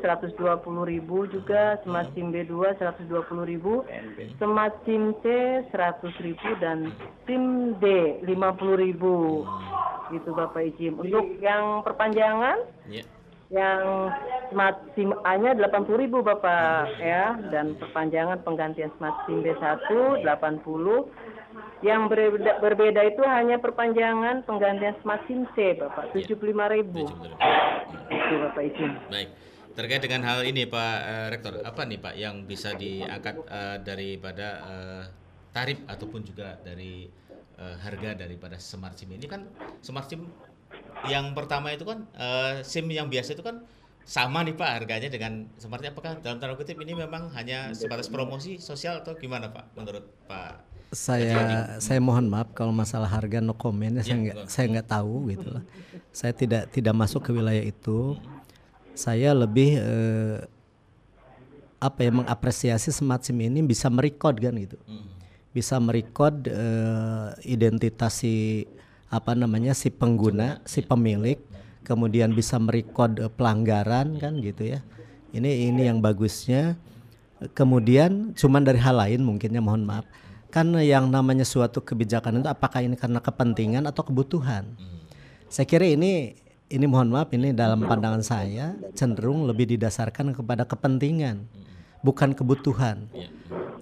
juga, 1.28 1.76
Smart 1.84 2.08
SIM 2.16 2.32
B2 2.32 2.80
120.000, 2.80 4.40
Smart 4.40 4.74
SIM 4.88 5.12
C 5.20 5.24
100.000 5.68 6.56
dan 6.56 6.88
SIM 7.28 7.76
D 7.76 7.84
50.000. 8.24 10.08
Gitu 10.08 10.30
Bapak 10.32 10.64
izin. 10.64 10.96
Untuk 10.96 11.36
yang 11.44 11.84
perpanjangan 11.84 12.64
Ya. 12.88 13.04
yang 13.52 14.08
smart 14.48 14.80
SIM 14.96 15.12
A-nya 15.28 15.52
80.000 15.52 16.08
Bapak 16.24 16.96
ya 17.00 17.36
dan 17.52 17.76
perpanjangan 17.76 18.40
penggantian 18.44 18.88
smart 18.96 19.28
SIM 19.28 19.44
B1 19.44 19.92
80. 20.24 20.24
Yang 21.84 22.00
berbeda, 22.10 22.52
berbeda 22.64 23.00
itu 23.04 23.22
hanya 23.28 23.60
perpanjangan 23.60 24.42
penggantian 24.48 24.96
smart 25.04 25.20
SIM 25.28 25.44
C 25.52 25.76
Bapak 25.76 26.16
75.000. 26.16 27.04
Itu 28.28 28.36
Bapak 28.44 28.62
izin. 28.68 28.92
Baik. 29.08 29.28
Terkait 29.72 30.02
dengan 30.04 30.20
hal 30.26 30.44
ini 30.44 30.68
Pak 30.68 30.96
eh, 31.06 31.26
Rektor, 31.32 31.64
apa 31.64 31.86
nih 31.88 31.98
Pak 32.02 32.14
yang 32.18 32.44
bisa 32.44 32.76
diangkat 32.76 33.36
eh, 33.46 33.76
daripada 33.80 34.48
eh, 34.68 35.04
tarif 35.54 35.80
ataupun 35.88 36.20
juga 36.26 36.60
dari 36.60 37.08
eh, 37.56 37.76
harga 37.80 38.14
daripada 38.14 38.60
smart 38.60 39.00
SIM 39.00 39.16
ini 39.16 39.24
kan 39.24 39.48
smart 39.80 40.10
SIM 40.10 40.28
yang 41.08 41.32
pertama 41.32 41.72
itu 41.72 41.88
kan 41.88 42.04
eh, 42.14 42.60
SIM 42.66 42.90
yang 42.92 43.08
biasa 43.08 43.32
itu 43.32 43.42
kan 43.42 43.64
sama 44.04 44.40
nih 44.40 44.56
Pak 44.56 44.70
harganya 44.82 45.08
dengan 45.12 45.48
smart 45.60 45.84
apakah 45.84 46.16
dalam 46.20 46.40
tanda 46.40 46.56
kutip 46.56 46.80
ini 46.80 46.96
memang 46.96 47.28
hanya 47.36 47.72
sebatas 47.76 48.08
promosi 48.08 48.56
sosial 48.56 49.04
atau 49.04 49.16
gimana 49.16 49.52
Pak 49.52 49.76
menurut 49.76 50.04
Pak 50.24 50.64
Saya 50.88 51.76
saya 51.84 52.00
mohon 52.00 52.32
maaf 52.32 52.56
kalau 52.56 52.72
masalah 52.72 53.04
harga 53.04 53.44
no 53.44 53.52
comment 53.52 54.00
ya, 54.00 54.02
saya 54.04 54.12
Ya, 54.12 54.16
nggak 54.24 54.36
saya 54.48 54.66
nggak 54.72 54.88
tahu 54.88 55.14
gitu 55.36 55.48
lah. 55.52 55.64
Saya 56.16 56.32
tidak 56.32 56.72
tidak 56.72 56.94
masuk 56.96 57.20
ke 57.28 57.30
wilayah 57.36 57.60
itu. 57.60 58.16
Saya 58.96 59.36
lebih 59.36 59.76
eh, 59.76 60.48
apa 61.78 62.00
ya 62.02 62.10
mengapresiasi 62.10 62.90
smart 62.90 63.22
SIM 63.22 63.38
ini 63.38 63.60
bisa 63.62 63.86
merecord 63.92 64.40
kan 64.40 64.56
gitu. 64.56 64.80
Bisa 65.52 65.76
merecord 65.76 66.48
eh, 66.48 67.28
identitas 67.44 68.24
si 68.24 68.64
apa 69.08 69.32
namanya 69.32 69.72
si 69.72 69.88
pengguna, 69.88 70.60
si 70.68 70.84
pemilik, 70.84 71.36
kemudian 71.84 72.32
bisa 72.32 72.56
merecord 72.56 73.20
eh, 73.20 73.28
pelanggaran 73.28 74.16
kan 74.16 74.40
gitu 74.40 74.72
ya. 74.72 74.80
Ini 75.36 75.68
ini 75.68 75.84
yang 75.84 76.00
bagusnya. 76.00 76.80
Kemudian 77.54 78.34
cuman 78.34 78.66
dari 78.66 78.82
hal 78.82 78.98
lain 78.98 79.22
mungkinnya 79.22 79.62
mohon 79.62 79.86
maaf. 79.86 80.02
Kan 80.48 80.72
yang 80.80 81.12
namanya 81.12 81.44
suatu 81.44 81.84
kebijakan 81.84 82.40
itu 82.40 82.48
apakah 82.48 82.80
ini 82.80 82.96
karena 82.96 83.20
kepentingan 83.20 83.84
atau 83.84 84.00
kebutuhan? 84.00 84.64
Saya 85.48 85.68
kira 85.68 85.84
ini 85.84 86.36
ini 86.68 86.84
mohon 86.84 87.08
maaf 87.08 87.32
ini 87.32 87.52
dalam 87.56 87.84
pandangan 87.84 88.20
saya 88.20 88.76
cenderung 88.92 89.48
lebih 89.48 89.68
didasarkan 89.76 90.36
kepada 90.36 90.68
kepentingan 90.68 91.48
bukan 92.00 92.32
kebutuhan. 92.32 93.08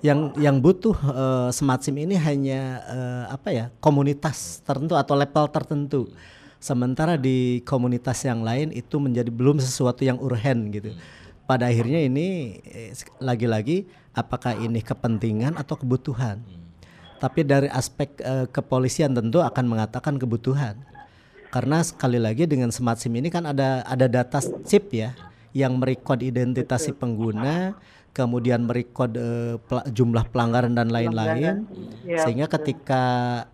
Yang 0.05 0.37
yang 0.39 0.57
butuh 0.61 0.97
eh, 0.97 1.49
smart 1.55 1.83
SIM 1.83 1.99
ini 1.99 2.15
hanya 2.19 2.83
eh, 2.87 3.25
apa 3.33 3.49
ya 3.51 3.65
komunitas 3.83 4.63
tertentu 4.63 4.95
atau 4.95 5.15
level 5.19 5.47
tertentu. 5.51 6.01
Sementara 6.57 7.21
di 7.21 7.63
komunitas 7.63 8.25
yang 8.25 8.43
lain 8.43 8.73
itu 8.73 8.97
menjadi 8.97 9.29
belum 9.29 9.61
sesuatu 9.61 10.03
yang 10.03 10.19
urgen 10.19 10.73
gitu. 10.73 10.91
Pada 11.47 11.71
akhirnya 11.71 12.03
ini 12.03 12.59
eh, 12.67 12.91
lagi-lagi 13.23 13.87
apakah 14.11 14.59
ini 14.59 14.83
kepentingan 14.83 15.55
atau 15.55 15.79
kebutuhan? 15.79 16.43
Tapi 17.23 17.47
dari 17.47 17.71
aspek 17.71 18.19
eh, 18.19 18.51
kepolisian 18.51 19.15
tentu 19.15 19.39
akan 19.39 19.65
mengatakan 19.71 20.19
kebutuhan. 20.19 20.75
Karena 21.55 21.81
sekali 21.87 22.19
lagi 22.19 22.45
dengan 22.51 22.75
smart 22.75 22.99
SIM 22.99 23.15
ini 23.17 23.31
kan 23.31 23.47
ada 23.47 23.87
ada 23.87 24.11
data 24.11 24.43
chip 24.67 24.91
ya 24.91 25.15
yang 25.55 25.79
merekod 25.79 26.21
identitas 26.21 26.85
si 26.85 26.93
pengguna, 26.93 27.79
kemudian 28.11 28.67
merekod 28.67 29.15
eh, 29.15 29.55
pela- 29.71 29.87
jumlah 29.87 30.27
pelanggaran 30.35 30.75
dan 30.75 30.91
lain-lain. 30.91 31.63
Ya, 32.03 32.27
Sehingga 32.27 32.51
betul. 32.51 32.55
ketika 32.59 33.03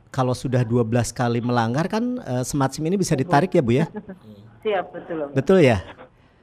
kalau 0.09 0.32
sudah 0.32 0.64
12 0.64 1.12
kali 1.12 1.45
melanggar 1.45 1.93
kan 1.93 2.18
eh, 2.24 2.43
smart 2.49 2.72
SIM 2.72 2.88
ini 2.88 2.97
bisa 2.97 3.12
ditarik 3.12 3.53
ya 3.53 3.61
Bu 3.61 3.76
ya? 3.76 3.86
Siap 4.64 4.84
betul. 4.97 5.18
Betul 5.36 5.59
ya? 5.61 5.84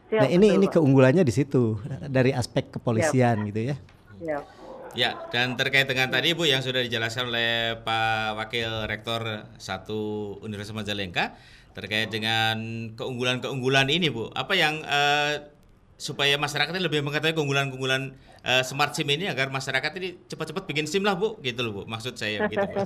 Siap, 0.10 0.26
Nah, 0.26 0.30
ini 0.30 0.49
betul, 0.49 0.57
ini 0.57 0.66
Pak. 0.66 0.74
keunggulannya 0.74 1.24
di 1.24 1.34
situ 1.34 1.78
dari 2.10 2.34
aspek 2.34 2.74
kepolisian 2.74 3.45
gitu 3.53 3.74
ya. 3.74 3.76
Siap. 4.20 4.43
Ya, 4.97 5.22
dan 5.30 5.53
terkait 5.53 5.86
dengan 5.86 6.10
tadi 6.10 6.34
Bu 6.34 6.49
yang 6.49 6.66
sudah 6.66 6.82
dijelaskan 6.82 7.30
oleh 7.30 7.78
Pak 7.86 8.41
Wakil 8.41 8.89
Rektor 8.89 9.45
satu 9.62 10.34
Universitas 10.41 10.74
Majalengka 10.74 11.38
terkait 11.78 12.10
dengan 12.10 12.57
keunggulan-keunggulan 12.97 13.86
ini 13.93 14.10
Bu. 14.10 14.34
Apa 14.34 14.57
yang 14.57 14.82
eh, 14.82 15.45
supaya 16.00 16.39
masyarakat 16.39 16.72
ini 16.72 16.80
lebih 16.88 17.04
mengetahui 17.04 17.36
keunggulan-keunggulan 17.36 18.16
eh, 18.47 18.64
smart 18.64 18.95
SIM 18.95 19.12
ini 19.12 19.28
agar 19.28 19.52
masyarakat 19.52 19.91
ini 20.00 20.16
cepat-cepat 20.32 20.64
bikin 20.64 20.88
SIM 20.88 21.04
lah 21.04 21.20
Bu, 21.20 21.36
gitu 21.43 21.60
loh 21.60 21.72
Bu. 21.76 21.82
Maksud 21.91 22.16
saya 22.16 22.47
gitu. 22.47 22.64
Bu. 22.64 22.80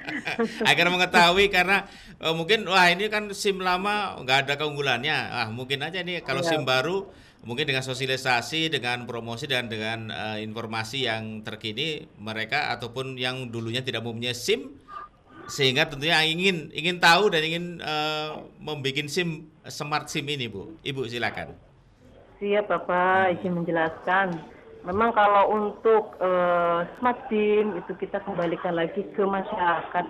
agar 0.72 0.86
mengetahui 0.88 1.52
karena 1.52 1.84
eh, 2.16 2.32
mungkin 2.32 2.64
wah 2.64 2.88
ini 2.88 3.12
kan 3.12 3.28
SIM 3.36 3.60
lama 3.60 4.16
nggak 4.24 4.48
ada 4.48 4.54
keunggulannya. 4.56 5.16
Ah, 5.28 5.48
mungkin 5.52 5.84
aja 5.84 6.00
nih 6.00 6.24
kalau 6.24 6.40
Iya. 6.40 6.56
SIM 6.56 6.64
baru 6.64 7.12
mungkin 7.44 7.68
dengan 7.68 7.84
sosialisasi, 7.84 8.72
dengan 8.72 9.04
promosi 9.04 9.44
dan 9.44 9.68
dengan 9.68 10.08
eh, 10.08 10.40
informasi 10.40 11.04
yang 11.04 11.44
terkini 11.44 12.08
mereka 12.16 12.72
ataupun 12.72 13.20
yang 13.20 13.52
dulunya 13.52 13.84
tidak 13.84 14.00
mempunyai 14.00 14.32
SIM 14.32 14.80
sehingga 15.44 15.92
tentunya 15.92 16.24
ingin 16.24 16.72
ingin 16.72 16.96
tahu 17.04 17.28
dan 17.28 17.44
ingin 17.44 17.84
eh, 17.84 18.32
membuat 18.64 19.12
SIM 19.12 19.52
smart 19.68 20.08
SIM 20.08 20.24
ini 20.24 20.48
Bu. 20.48 20.80
Ibu 20.80 21.04
silakan. 21.04 21.69
Siap 22.40 22.72
Bapak, 22.72 23.36
izin 23.36 23.52
menjelaskan. 23.52 24.32
Memang 24.88 25.12
kalau 25.12 25.52
untuk 25.52 26.16
eh, 26.24 26.88
smart 26.96 27.28
SIM 27.28 27.76
itu 27.76 27.92
kita 28.00 28.24
kembalikan 28.24 28.80
lagi 28.80 29.04
ke 29.12 29.20
masyarakat. 29.20 30.08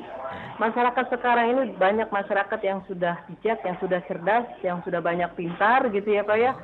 Masyarakat 0.62 1.04
sekarang 1.10 1.46
ini 1.50 1.62
banyak 1.74 2.06
masyarakat 2.14 2.60
yang 2.62 2.86
sudah 2.86 3.18
bijak, 3.26 3.58
yang 3.66 3.74
sudah 3.82 3.98
cerdas, 4.06 4.46
yang 4.62 4.78
sudah 4.86 5.02
banyak 5.02 5.26
pintar 5.34 5.90
gitu 5.90 6.06
ya 6.06 6.22
Pak 6.22 6.38
ya. 6.38 6.54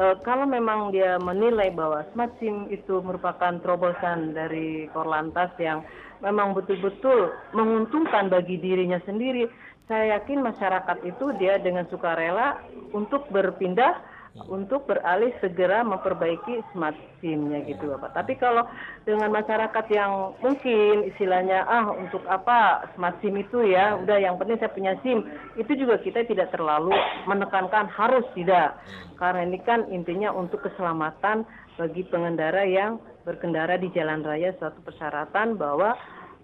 Eh, 0.00 0.16
kalau 0.24 0.48
memang 0.48 0.88
dia 0.88 1.20
menilai 1.20 1.68
bahwa 1.68 2.00
smart 2.16 2.32
SIM 2.40 2.72
itu 2.72 3.04
merupakan 3.04 3.60
terobosan 3.60 4.32
dari 4.32 4.88
Korlantas 4.96 5.52
yang 5.60 5.84
memang 6.24 6.56
betul-betul 6.56 7.28
menguntungkan 7.52 8.32
bagi 8.32 8.56
dirinya 8.56 8.96
sendiri, 9.04 9.52
saya 9.84 10.16
yakin 10.16 10.40
masyarakat 10.40 11.04
itu 11.04 11.36
dia 11.36 11.60
dengan 11.60 11.84
sukarela 11.92 12.56
untuk 12.96 13.28
berpindah 13.28 14.09
untuk 14.46 14.86
beralih 14.86 15.34
segera 15.42 15.82
memperbaiki 15.82 16.62
smart 16.70 16.94
SIM-nya 17.18 17.66
gitu 17.66 17.90
Bapak. 17.90 18.14
Tapi 18.14 18.38
kalau 18.38 18.62
dengan 19.02 19.34
masyarakat 19.34 19.84
yang 19.90 20.38
mungkin 20.38 21.10
istilahnya 21.10 21.66
ah 21.66 21.90
untuk 21.90 22.22
apa 22.30 22.86
smart 22.94 23.18
SIM 23.18 23.34
itu 23.42 23.66
ya, 23.66 23.98
udah 23.98 24.22
yang 24.22 24.38
penting 24.38 24.62
saya 24.62 24.70
punya 24.70 24.94
SIM, 25.02 25.26
itu 25.58 25.72
juga 25.74 25.98
kita 25.98 26.22
tidak 26.30 26.54
terlalu 26.54 26.94
menekankan 27.26 27.90
harus 27.90 28.22
tidak. 28.38 28.78
Karena 29.18 29.42
ini 29.44 29.58
kan 29.66 29.90
intinya 29.90 30.30
untuk 30.30 30.62
keselamatan 30.62 31.42
bagi 31.74 32.06
pengendara 32.06 32.62
yang 32.62 33.02
berkendara 33.26 33.76
di 33.76 33.90
jalan 33.92 34.22
raya 34.24 34.54
suatu 34.56 34.80
persyaratan 34.80 35.58
bahwa 35.58 35.92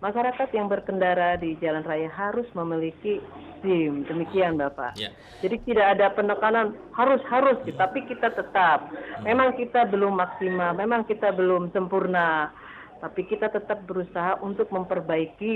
masyarakat 0.01 0.49
yang 0.53 0.69
berkendara 0.69 1.41
di 1.41 1.57
jalan 1.61 1.85
raya 1.85 2.09
harus 2.13 2.47
memiliki 2.53 3.21
SIM. 3.65 4.05
Demikian 4.05 4.61
Bapak. 4.61 4.97
Ya. 5.01 5.13
Jadi 5.41 5.57
tidak 5.65 5.97
ada 5.97 6.07
penekanan 6.13 6.77
harus 6.93 7.21
harus, 7.29 7.57
tapi 7.77 8.05
kita 8.05 8.33
tetap. 8.33 8.93
Memang 9.25 9.57
kita 9.57 9.89
belum 9.89 10.17
maksimal, 10.17 10.77
memang 10.77 11.09
kita 11.09 11.33
belum 11.33 11.73
sempurna, 11.73 12.53
tapi 13.01 13.25
kita 13.25 13.49
tetap 13.49 13.85
berusaha 13.89 14.37
untuk 14.45 14.69
memperbaiki 14.69 15.55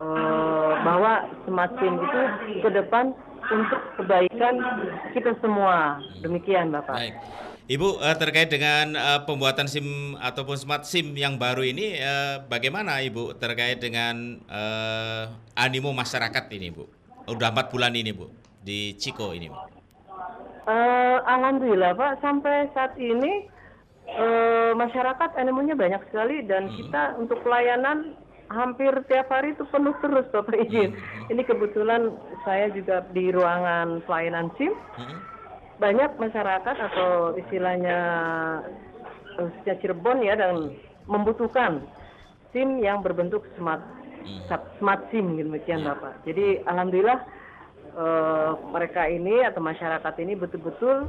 eh, 0.00 0.72
bahwa 0.84 1.28
SIM 1.80 1.94
itu 2.00 2.22
ke 2.60 2.68
depan 2.68 3.16
untuk 3.50 3.80
kebaikan 3.98 4.54
kita 5.12 5.34
semua. 5.42 5.98
Demikian 6.22 6.70
Bapak. 6.70 6.94
Baik. 6.94 7.14
Ibu 7.70 8.02
eh, 8.02 8.16
terkait 8.18 8.50
dengan 8.50 8.98
eh, 8.98 9.20
pembuatan 9.22 9.70
SIM 9.70 10.18
ataupun 10.18 10.58
smart 10.58 10.82
SIM 10.82 11.14
yang 11.14 11.38
baru 11.38 11.62
ini 11.62 12.02
eh, 12.02 12.42
bagaimana 12.50 12.98
Ibu 12.98 13.38
terkait 13.38 13.78
dengan 13.78 14.42
animo 15.54 15.94
masyarakat 15.94 16.50
ini 16.50 16.74
Bu? 16.74 16.90
Udah 17.30 17.54
empat 17.54 17.70
bulan 17.70 17.94
ini 17.94 18.10
Bu 18.10 18.26
di 18.62 18.98
Ciko 18.98 19.30
ini 19.30 19.46
Bu. 19.46 19.58
Eh, 20.70 21.18
Alhamdulillah 21.26 21.96
Pak, 21.98 22.22
sampai 22.22 22.70
saat 22.76 22.94
ini 22.98 23.48
eh, 24.06 24.72
masyarakat 24.76 25.30
animonya 25.38 25.74
banyak 25.74 26.02
sekali 26.10 26.46
dan 26.46 26.70
kita 26.74 27.18
untuk 27.18 27.42
pelayanan 27.42 28.14
hampir 28.50 28.90
tiap 29.06 29.30
hari 29.30 29.54
itu 29.54 29.62
penuh 29.70 29.94
terus 30.02 30.26
Bapak 30.34 30.58
izin. 30.58 30.98
Ini 31.30 31.42
kebetulan 31.46 32.10
saya 32.42 32.68
juga 32.74 33.06
di 33.14 33.30
ruangan 33.30 34.02
pelayanan 34.04 34.50
SIM. 34.58 34.74
Banyak 35.78 36.18
masyarakat 36.18 36.76
atau 36.76 37.38
istilahnya 37.38 37.98
eh, 39.38 39.48
khususnya 39.48 39.74
Cirebon 39.80 40.20
ya 40.26 40.34
dan 40.36 40.74
membutuhkan 41.06 41.86
SIM 42.52 42.82
yang 42.82 43.00
berbentuk 43.00 43.46
smart 43.56 43.80
smart 44.76 45.06
SIM 45.14 45.38
demikian 45.38 45.86
Bapak. 45.86 46.20
Jadi 46.26 46.60
alhamdulillah 46.66 47.22
eh, 47.96 48.50
mereka 48.74 49.06
ini 49.06 49.46
atau 49.46 49.62
masyarakat 49.62 50.14
ini 50.20 50.34
betul-betul 50.36 51.06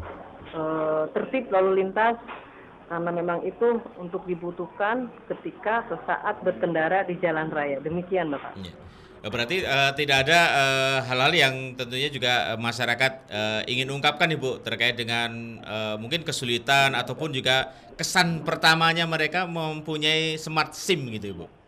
eh, 0.54 1.04
tertib 1.18 1.50
lalu 1.50 1.84
lintas 1.84 2.16
karena 2.92 3.12
memang 3.16 3.39
itu 3.48 3.80
untuk 3.96 4.28
dibutuhkan 4.28 5.08
ketika 5.32 5.88
sesaat 5.88 6.44
berkendara 6.44 7.08
di 7.08 7.16
jalan 7.24 7.48
raya. 7.48 7.80
Demikian 7.80 8.36
Bapak. 8.36 8.60
Eh, 8.60 9.30
Berarti 9.32 9.64
eh, 9.64 9.92
tidak 9.96 10.28
ada 10.28 10.39
eh, 10.52 10.98
hal-hal 11.08 11.32
yang 11.32 11.56
tentunya 11.80 12.12
juga 12.12 12.52
eh, 12.52 12.60
masyarakat 12.60 13.12
eh, 13.32 13.62
ingin 13.72 13.96
ungkapkan 13.96 14.28
Ibu 14.28 14.60
terkait 14.60 15.00
dengan 15.00 15.62
eh, 15.64 15.96
mungkin 16.04 16.28
kesulitan 16.28 16.92
ataupun 17.00 17.32
juga 17.32 17.72
kesan 17.96 18.44
pertamanya 18.44 19.08
mereka 19.08 19.48
mempunyai 19.48 20.36
smart 20.36 20.76
SIM 20.76 21.08
gitu 21.16 21.32
Ibu. 21.38 21.61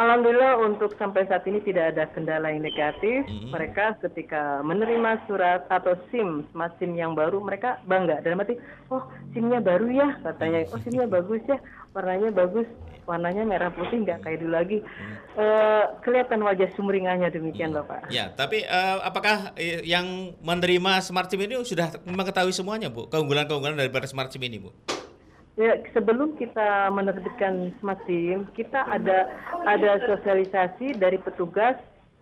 Alhamdulillah 0.00 0.60
untuk 0.62 0.94
sampai 0.96 1.26
saat 1.26 1.44
ini 1.46 1.58
tidak 1.62 1.96
ada 1.96 2.04
kendala 2.14 2.50
yang 2.50 2.62
negatif. 2.62 3.26
Mereka 3.50 3.98
ketika 4.06 4.62
menerima 4.62 5.26
surat 5.26 5.66
atau 5.68 5.98
SIM, 6.10 6.46
smart 6.54 6.74
SIM 6.78 6.94
yang 6.94 7.18
baru, 7.18 7.42
mereka 7.42 7.82
bangga. 7.86 8.22
Dalam 8.22 8.42
arti, 8.42 8.56
oh 8.90 9.02
SIM-nya 9.34 9.58
baru 9.58 9.86
ya, 9.90 10.08
katanya. 10.22 10.66
Oh 10.70 10.80
SIM-nya 10.82 11.06
bagus 11.10 11.42
ya, 11.46 11.58
warnanya 11.94 12.30
bagus, 12.30 12.66
warnanya 13.08 13.42
merah 13.42 13.70
putih 13.74 14.06
nggak 14.06 14.22
kayak 14.22 14.38
dulu 14.42 14.52
lagi. 14.54 14.78
Eh, 15.34 15.84
kelihatan 16.06 16.42
wajah 16.46 16.70
sumringahnya 16.78 17.34
demikian 17.34 17.74
Bapak. 17.74 18.10
Ya, 18.14 18.30
tapi 18.30 18.62
eh, 18.62 18.98
apakah 19.02 19.54
eh, 19.58 19.82
yang 19.82 20.34
menerima 20.42 21.02
smart 21.02 21.30
SIM 21.30 21.42
ini 21.46 21.58
sudah 21.66 21.90
mengetahui 22.06 22.54
semuanya 22.54 22.86
Bu? 22.90 23.10
Keunggulan-keunggulan 23.10 23.78
daripada 23.78 24.06
smart 24.06 24.30
SIM 24.30 24.46
ini 24.46 24.62
Bu? 24.62 24.70
Ya, 25.58 25.76
sebelum 25.90 26.38
kita 26.38 26.88
menerbitkan 26.94 27.74
smart 27.82 28.00
SIM, 28.06 28.46
kita 28.54 28.86
ada 28.86 29.26
ada 29.66 29.98
sosialisasi 30.06 30.94
dari 30.96 31.18
petugas 31.18 31.74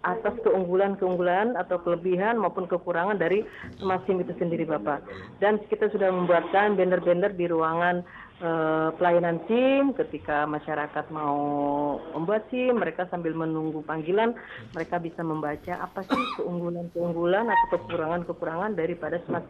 atas 0.07 0.39
keunggulan-keunggulan 0.47 1.59
atau 1.59 1.83
kelebihan 1.83 2.39
maupun 2.39 2.71
kekurangan 2.71 3.19
dari 3.19 3.43
smart 3.83 4.07
SIM 4.07 4.23
itu 4.23 4.31
sendiri, 4.39 4.63
Bapak. 4.63 5.03
Dan 5.43 5.59
kita 5.67 5.91
sudah 5.91 6.09
membuatkan 6.09 6.79
banner-banner 6.79 7.35
di 7.35 7.51
ruangan 7.51 8.07
eh, 8.39 8.89
pelayanan 8.95 9.43
SIM 9.51 9.93
ketika 9.99 10.47
masyarakat 10.47 11.11
mau 11.11 11.37
membuat 12.15 12.47
SIM, 12.49 12.79
mereka 12.79 13.11
sambil 13.11 13.35
menunggu 13.35 13.83
panggilan, 13.83 14.39
mereka 14.73 15.03
bisa 15.03 15.21
membaca 15.27 15.83
apa 15.83 16.01
sih 16.07 16.23
keunggulan-keunggulan 16.39 17.51
atau 17.51 17.67
kekurangan-kekurangan 17.77 18.79
daripada 18.79 19.19
smart 19.27 19.45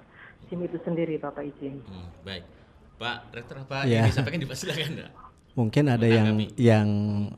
SIM 0.48 0.64
itu 0.64 0.80
sendiri, 0.80 1.20
Bapak 1.20 1.44
izin. 1.44 1.84
Baik. 2.24 2.57
Pak 2.98 3.18
Rektor 3.32 3.56
apa 3.62 3.86
Ya. 3.86 4.02
yang 4.02 4.10
disampaikan 4.10 4.38
Pak 4.44 4.58
silakan. 4.58 4.92
Mungkin 5.54 5.84
ada 5.90 6.06
yang 6.06 6.28
yang 6.54 6.88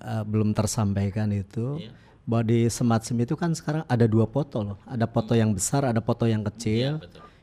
uh, 0.01 0.25
belum 0.25 0.53
tersampaikan 0.53 1.29
itu 1.33 1.81
Iya. 1.81 1.93
bahwa 2.25 2.43
di 2.45 2.69
smart 2.69 3.05
SIM 3.05 3.21
itu 3.21 3.33
kan 3.37 3.53
sekarang 3.53 3.85
ada 3.85 4.05
dua 4.05 4.25
foto 4.25 4.61
loh. 4.61 4.79
Ada 4.85 5.05
foto 5.05 5.33
yang 5.33 5.53
besar, 5.53 5.85
ada 5.85 6.01
foto 6.01 6.25
yang 6.25 6.45
kecil. 6.45 7.01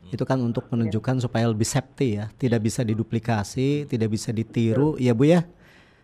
Itu 0.07 0.23
kan 0.23 0.39
untuk 0.39 0.71
menunjukkan 0.71 1.19
supaya 1.19 1.49
lebih 1.51 1.67
safety 1.67 2.15
ya, 2.15 2.31
tidak 2.39 2.63
bisa 2.63 2.79
diduplikasi, 2.79 3.89
tidak 3.91 4.07
bisa 4.07 4.31
ditiru, 4.31 4.95
ya 4.95 5.11
Bu 5.11 5.27
ya. 5.27 5.43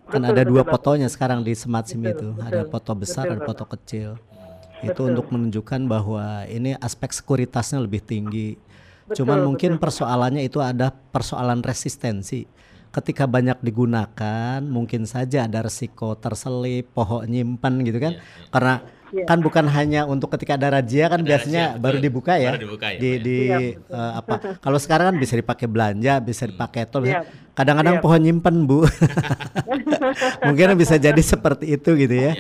Kan 0.03 0.19
Betul, 0.27 0.31
ada 0.35 0.41
betul, 0.43 0.51
dua 0.51 0.61
Bapak. 0.67 0.71
fotonya 0.75 1.07
sekarang 1.07 1.39
di 1.47 1.55
smart 1.55 1.87
SIM 1.87 2.03
Betul, 2.03 2.11
itu, 2.11 2.27
betul. 2.35 2.43
ada 2.43 2.61
foto 2.67 2.91
besar, 2.91 3.23
Betul, 3.23 3.33
ada 3.33 3.41
foto 3.47 3.63
kecil. 3.71 4.09
Itu 4.83 4.91
Betul. 4.91 5.05
untuk 5.15 5.27
menunjukkan 5.31 5.81
bahwa 5.87 6.25
ini 6.51 6.75
aspek 6.75 7.15
sekuritasnya 7.15 7.79
lebih 7.79 8.03
tinggi. 8.03 8.59
Cuman 9.11 9.43
Betul, 9.43 9.47
mungkin 9.51 9.71
betul. 9.75 9.83
persoalannya 9.83 10.43
itu 10.47 10.63
ada 10.63 10.87
persoalan 10.89 11.59
resistensi. 11.59 12.47
Ketika 12.93 13.25
banyak 13.25 13.59
digunakan, 13.59 14.61
mungkin 14.63 15.03
saja 15.03 15.49
ada 15.49 15.65
resiko 15.65 16.13
terselip, 16.15 16.93
pohon 16.93 17.25
nyimpan 17.25 17.73
gitu 17.83 17.99
kan. 17.99 18.13
Karena 18.47 18.75
Iya. 19.13 19.29
kan 19.29 19.45
bukan 19.45 19.65
hanya 19.69 20.09
untuk 20.09 20.33
ketika 20.33 20.57
ada 20.57 20.73
razia 20.73 21.05
kan 21.05 21.21
biasanya 21.21 21.77
baru 21.77 22.01
dibuka 22.01 22.33
ya. 22.33 22.57
Baru 22.57 22.65
dibuka 22.65 22.87
ya, 22.89 22.97
di 22.97 23.09
ya. 23.13 23.17
di 23.21 23.37
Iya, 23.45 23.57
eh, 23.77 24.11
apa? 24.17 24.57
Kalau 24.57 24.79
sekarang 24.81 25.13
kan 25.13 25.17
bisa 25.21 25.33
dipakai 25.37 25.69
belanja, 25.69 26.17
bisa 26.17 26.49
dipakai 26.49 26.89
tol. 26.89 27.05
Iya. 27.05 27.21
Kadang-kadang 27.53 27.97
Iya. 27.97 28.01
pohon 28.01 28.21
nyimpan, 28.25 28.55
Bu. 28.65 28.81
mungkin 30.47 30.73
bisa 30.77 30.97
jadi 30.97 31.21
seperti 31.21 31.77
itu 31.77 31.93
gitu 31.93 32.15
ya. 32.15 32.33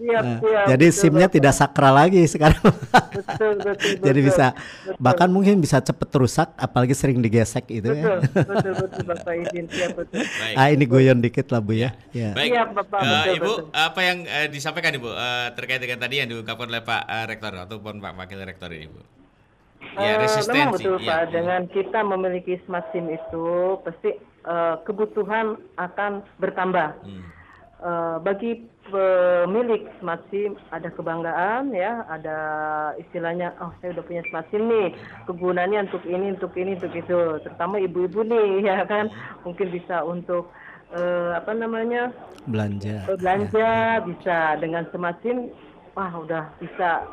Siap, 0.00 0.22
Nah, 0.22 0.38
siap, 0.38 0.66
jadi 0.66 0.86
betul, 0.86 0.98
SIM-nya 0.98 1.26
Bapak. 1.26 1.36
tidak 1.36 1.52
sakral 1.52 1.92
lagi 1.92 2.20
sekarang. 2.24 2.62
Betul, 3.10 3.52
betul, 3.58 3.92
Jadi 4.00 4.16
betul. 4.16 4.28
bisa 4.32 4.46
Betul. 4.50 4.94
bahkan 4.96 5.28
mungkin 5.28 5.54
bisa 5.58 5.76
cepet 5.78 6.08
rusak 6.14 6.48
apalagi 6.56 6.92
sering 6.92 7.18
digesek 7.18 7.68
itu 7.68 7.84
betul, 7.86 8.00
ya. 8.00 8.16
betul, 8.50 8.72
betul, 8.78 9.02
Bapak 9.04 9.32
izin, 9.38 9.64
siap 9.68 9.92
betul. 9.94 10.24
ah 10.52 10.66
ini 10.66 10.84
guyon 10.84 11.20
dikit 11.20 11.46
lah 11.48 11.60
Bu 11.60 11.74
ya. 11.74 11.92
Ya. 12.10 12.32
Baik. 12.32 12.48
Iya, 12.50 12.62
Bapak, 12.66 12.98
Eh, 12.98 13.06
betul, 13.06 13.34
Ibu, 13.36 13.44
betul. 13.46 13.64
apa 13.70 14.00
yang 14.00 14.18
eh, 14.24 14.48
disampaikan 14.48 14.92
Ibu 14.94 15.08
eh, 15.10 15.48
terkait 15.52 15.78
dengan 15.78 15.98
tadi 15.98 16.14
yang 16.16 16.28
diungkapkan 16.28 16.66
oleh 16.66 16.82
Pak 16.82 17.02
eh, 17.04 17.24
Rektor 17.26 17.52
ataupun 17.60 17.94
Pak 17.98 18.12
Wakil 18.16 18.40
Rektor 18.40 18.70
ini, 18.70 18.86
Bu? 18.86 19.00
Ya, 19.92 20.16
resistensi. 20.16 20.54
memang 20.54 20.72
betul 20.72 20.96
iya. 20.98 21.08
Pak, 21.10 21.22
dengan 21.30 21.60
kita 21.66 21.98
memiliki 22.02 22.54
smart 22.62 22.88
SIM 22.90 23.08
itu 23.08 23.46
pasti 23.80 24.10
eh, 24.44 24.74
kebutuhan 24.82 25.46
akan 25.76 26.12
bertambah. 26.36 26.88
Hmm. 27.00 27.24
Eh, 27.80 28.16
bagi 28.20 28.50
pemilik 28.90 29.86
smart 30.02 30.20
SIM 30.28 30.58
ada 30.74 30.90
kebanggaan 30.90 31.70
ya, 31.70 32.04
ada 32.10 32.36
istilahnya, 32.98 33.54
oh 33.62 33.70
saya 33.80 33.94
udah 33.96 34.04
punya 34.04 34.22
smart 34.28 34.46
SIM 34.50 34.66
nih, 34.66 34.92
kegunaannya 35.30 35.86
untuk 35.88 36.02
ini, 36.04 36.26
untuk 36.34 36.52
ini, 36.58 36.76
untuk 36.76 36.92
itu, 36.92 37.18
terutama 37.46 37.78
ibu-ibu 37.78 38.26
nih 38.26 38.62
ya 38.68 38.84
kan, 38.84 39.08
mungkin 39.46 39.70
bisa 39.70 40.02
untuk 40.02 40.50
eh, 40.94 41.30
apa 41.38 41.54
namanya 41.54 42.10
Belanja. 42.50 43.06
belanja 43.16 44.02
bisa. 44.04 44.58
Dengan 44.58 44.84
smart 44.90 45.16
SIM 45.22 45.50
wah 45.94 46.12
udah 46.14 46.50
bisa 46.58 47.06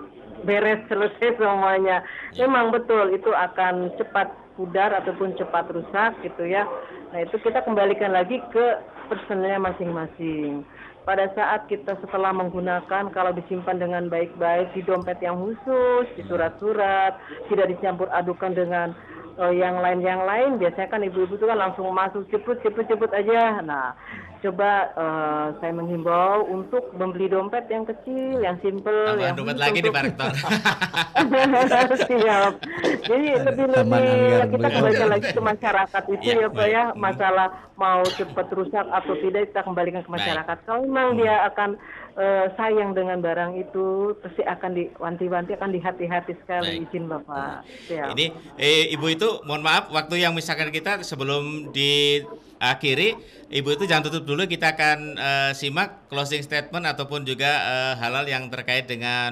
beres 0.45 0.81
selesai 0.89 1.35
semuanya. 1.39 2.01
Memang 2.37 2.73
betul 2.73 3.13
itu 3.13 3.29
akan 3.33 3.93
cepat 3.97 4.33
pudar 4.57 4.89
ataupun 4.89 5.37
cepat 5.37 5.69
rusak 5.69 6.17
gitu 6.25 6.49
ya. 6.49 6.65
Nah 7.13 7.23
itu 7.23 7.37
kita 7.39 7.61
kembalikan 7.63 8.11
lagi 8.11 8.41
ke 8.49 8.65
personnya 9.07 9.61
masing-masing 9.61 10.65
pada 11.07 11.31
saat 11.31 11.71
kita 11.71 11.95
setelah 12.03 12.35
menggunakan 12.35 13.07
kalau 13.15 13.31
disimpan 13.31 13.79
dengan 13.79 14.11
baik-baik 14.11 14.75
di 14.75 14.83
dompet 14.83 15.15
yang 15.23 15.39
khusus 15.39 16.11
di 16.19 16.27
surat-surat 16.27 17.15
tidak 17.47 17.71
dicampur 17.71 18.11
adukan 18.11 18.51
dengan 18.51 18.91
eh, 19.37 19.53
yang 19.55 19.77
lain 19.77 19.99
yang 20.01 20.21
lain 20.21 20.57
biasanya 20.57 20.87
kan 20.87 21.01
ibu-ibu 21.01 21.33
itu 21.33 21.45
kan 21.45 21.57
langsung 21.57 21.87
masuk 21.89 22.25
cepet 22.27 22.57
cepet 22.61 22.85
cepet 22.87 23.11
aja 23.15 23.61
nah 23.61 23.93
coba 24.37 24.69
eh, 24.93 25.45
saya 25.57 25.73
menghimbau 25.73 26.45
untuk 26.47 26.93
membeli 26.93 27.25
dompet 27.25 27.65
yang 27.67 27.81
kecil, 27.83 28.37
yang 28.37 28.53
simple, 28.59 28.93
Tambahan 29.09 29.23
yang 29.23 29.35
dompet 29.35 29.57
lagi 29.57 29.77
nih 29.77 29.81
untuk- 29.81 29.95
Pak 29.95 30.03
Rektor. 30.05 30.31
Siap. 32.07 32.53
Jadi 33.01 33.27
lebih 33.35 33.65
lebih 33.67 34.05
ya, 34.29 34.45
kita 34.45 34.67
kembali 34.69 35.05
lagi 35.09 35.29
ke 35.33 35.41
masyarakat 35.41 36.03
itu 36.11 36.23
Ya, 36.23 36.35
ya 36.37 36.49
Pak 36.49 36.67
ya 36.67 36.83
baik. 36.87 36.97
masalah 36.97 37.47
mau 37.73 38.01
cepat 38.05 38.47
rusak 38.53 38.85
atau 38.85 39.13
tidak 39.17 39.49
kita 39.49 39.61
kembalikan 39.63 40.01
ke 40.03 40.11
masyarakat. 40.11 40.57
Kalau 40.65 40.81
memang 40.83 41.17
dia 41.17 41.35
akan 41.47 41.69
eh, 42.17 42.45
sayang 42.57 42.97
dengan 42.97 43.21
barang 43.21 43.55
itu 43.61 44.17
pasti 44.19 44.41
akan 44.41 44.73
diwanti-wanti 44.73 45.53
akan 45.53 45.71
dihati-hati 45.71 46.33
sekali 46.41 46.81
Baik. 46.81 46.85
izin 46.89 47.05
Bapak. 47.05 47.63
Siap. 47.87 48.17
Ini 48.17 48.25
eh, 48.57 48.93
Ibu 48.97 49.05
itu 49.13 49.29
mohon 49.45 49.61
maaf 49.61 49.93
waktu 49.93 50.25
yang 50.25 50.33
misalkan 50.33 50.73
kita 50.73 51.05
sebelum 51.05 51.69
diakhiri 51.69 53.15
Ibu 53.47 53.69
itu 53.79 53.87
jangan 53.87 54.11
tutup 54.11 54.25
dulu 54.25 54.49
kita 54.49 54.73
akan 54.73 54.99
eh, 55.15 55.51
simak 55.53 56.09
closing 56.09 56.41
statement 56.41 56.89
ataupun 56.89 57.23
juga 57.23 57.51
eh, 57.63 57.93
hal-hal 58.01 58.25
yang 58.25 58.49
terkait 58.49 58.89
dengan 58.89 59.31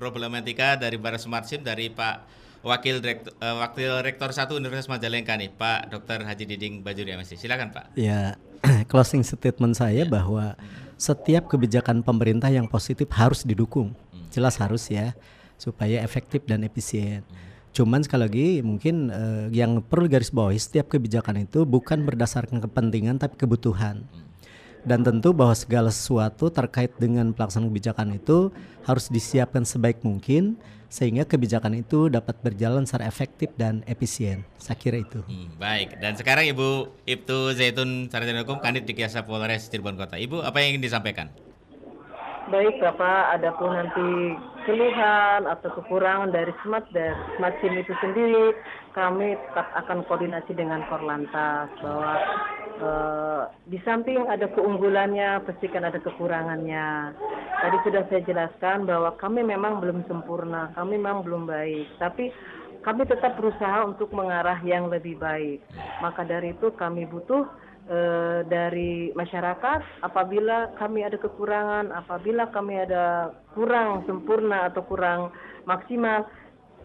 problematika 0.00 0.80
dari 0.80 0.96
para 0.96 1.20
smart 1.20 1.44
SIM 1.44 1.60
dari 1.60 1.92
Pak 1.92 2.42
Wakil 2.62 3.02
Direktur, 3.02 3.34
eh, 3.42 3.56
Wakil 3.58 3.92
Rektor 4.06 4.30
1 4.30 4.54
Universitas 4.54 4.88
Majalengka 4.88 5.34
nih 5.34 5.50
Pak 5.50 5.90
Dr. 5.90 6.22
Haji 6.22 6.44
Diding 6.46 6.86
Bajuri 6.86 7.12
MSc. 7.18 7.34
Silakan 7.34 7.74
Pak. 7.74 7.98
Ya, 7.98 8.38
closing 8.90 9.26
statement 9.26 9.74
saya 9.74 10.06
bahwa 10.06 10.54
setiap 11.02 11.50
kebijakan 11.50 12.06
pemerintah 12.06 12.46
yang 12.46 12.70
positif 12.70 13.10
harus 13.10 13.42
didukung. 13.42 13.90
Jelas 14.30 14.54
harus 14.62 14.86
ya, 14.86 15.18
supaya 15.58 15.98
efektif 15.98 16.46
dan 16.46 16.62
efisien. 16.62 17.26
Cuman 17.74 18.06
sekali 18.06 18.22
lagi 18.22 18.48
mungkin 18.62 19.10
eh, 19.10 19.46
yang 19.50 19.82
perlu 19.82 20.06
garis 20.06 20.30
bawahi 20.30 20.62
setiap 20.62 20.94
kebijakan 20.94 21.42
itu 21.42 21.66
bukan 21.66 22.06
berdasarkan 22.06 22.62
kepentingan 22.62 23.18
tapi 23.18 23.34
kebutuhan. 23.34 24.06
Dan 24.82 25.02
tentu 25.02 25.34
bahwa 25.34 25.54
segala 25.58 25.90
sesuatu 25.90 26.50
terkait 26.50 26.94
dengan 26.98 27.34
pelaksanaan 27.34 27.70
kebijakan 27.70 28.18
itu 28.18 28.50
harus 28.86 29.06
disiapkan 29.10 29.62
sebaik 29.62 30.02
mungkin 30.06 30.58
sehingga 30.92 31.24
kebijakan 31.24 31.80
itu 31.80 32.12
dapat 32.12 32.36
berjalan 32.44 32.84
secara 32.84 33.08
efektif 33.08 33.48
dan 33.56 33.80
efisien. 33.88 34.44
Saya 34.60 34.76
kira 34.76 35.00
itu. 35.00 35.24
Hmm, 35.24 35.56
baik, 35.56 35.96
dan 36.04 36.20
sekarang 36.20 36.52
Ibu 36.52 36.92
Ibtu 37.08 37.56
Zaitun 37.56 38.12
Sarjana 38.12 38.44
Hukum 38.44 38.60
Kanit 38.60 38.84
di 38.84 38.92
Kiasa 38.92 39.24
Polres 39.24 39.72
Cirebon 39.72 39.96
Kota. 39.96 40.20
Ibu, 40.20 40.44
apa 40.44 40.60
yang 40.60 40.76
ingin 40.76 40.84
disampaikan? 40.84 41.32
Baik 42.52 42.76
Bapak, 42.76 43.40
adapun 43.40 43.72
nanti 43.72 44.36
keluhan 44.68 45.48
atau 45.48 45.72
kekurangan 45.80 46.28
dari 46.28 46.52
smart 46.60 46.84
dan 46.92 47.16
smart 47.40 47.56
SIM 47.64 47.72
itu 47.80 47.94
sendiri, 48.04 48.52
kami 48.92 49.36
tetap 49.36 49.68
akan 49.84 50.04
koordinasi 50.04 50.52
dengan 50.52 50.84
Korlantas 50.88 51.68
bahwa 51.80 52.12
eh, 52.76 53.42
di 53.72 53.78
samping 53.84 54.28
ada 54.28 54.48
keunggulannya, 54.52 55.44
pasti 55.48 55.66
kan 55.72 55.88
ada 55.88 55.98
kekurangannya. 56.00 57.16
Tadi 57.62 57.76
sudah 57.88 58.02
saya 58.08 58.22
jelaskan 58.26 58.84
bahwa 58.84 59.16
kami 59.16 59.40
memang 59.44 59.80
belum 59.80 60.04
sempurna, 60.08 60.72
kami 60.76 61.00
memang 61.00 61.24
belum 61.24 61.48
baik, 61.48 61.88
tapi 61.96 62.28
kami 62.82 63.06
tetap 63.06 63.38
berusaha 63.38 63.86
untuk 63.86 64.10
mengarah 64.12 64.58
yang 64.66 64.90
lebih 64.90 65.16
baik. 65.16 65.62
Maka 66.02 66.26
dari 66.26 66.52
itu 66.52 66.74
kami 66.74 67.06
butuh 67.08 67.48
eh, 67.88 68.44
dari 68.44 69.14
masyarakat 69.16 70.04
apabila 70.04 70.74
kami 70.76 71.06
ada 71.06 71.16
kekurangan, 71.16 71.94
apabila 71.96 72.50
kami 72.50 72.82
ada 72.82 73.32
kurang 73.56 74.04
sempurna 74.04 74.68
atau 74.68 74.82
kurang 74.84 75.30
maksimal, 75.64 76.26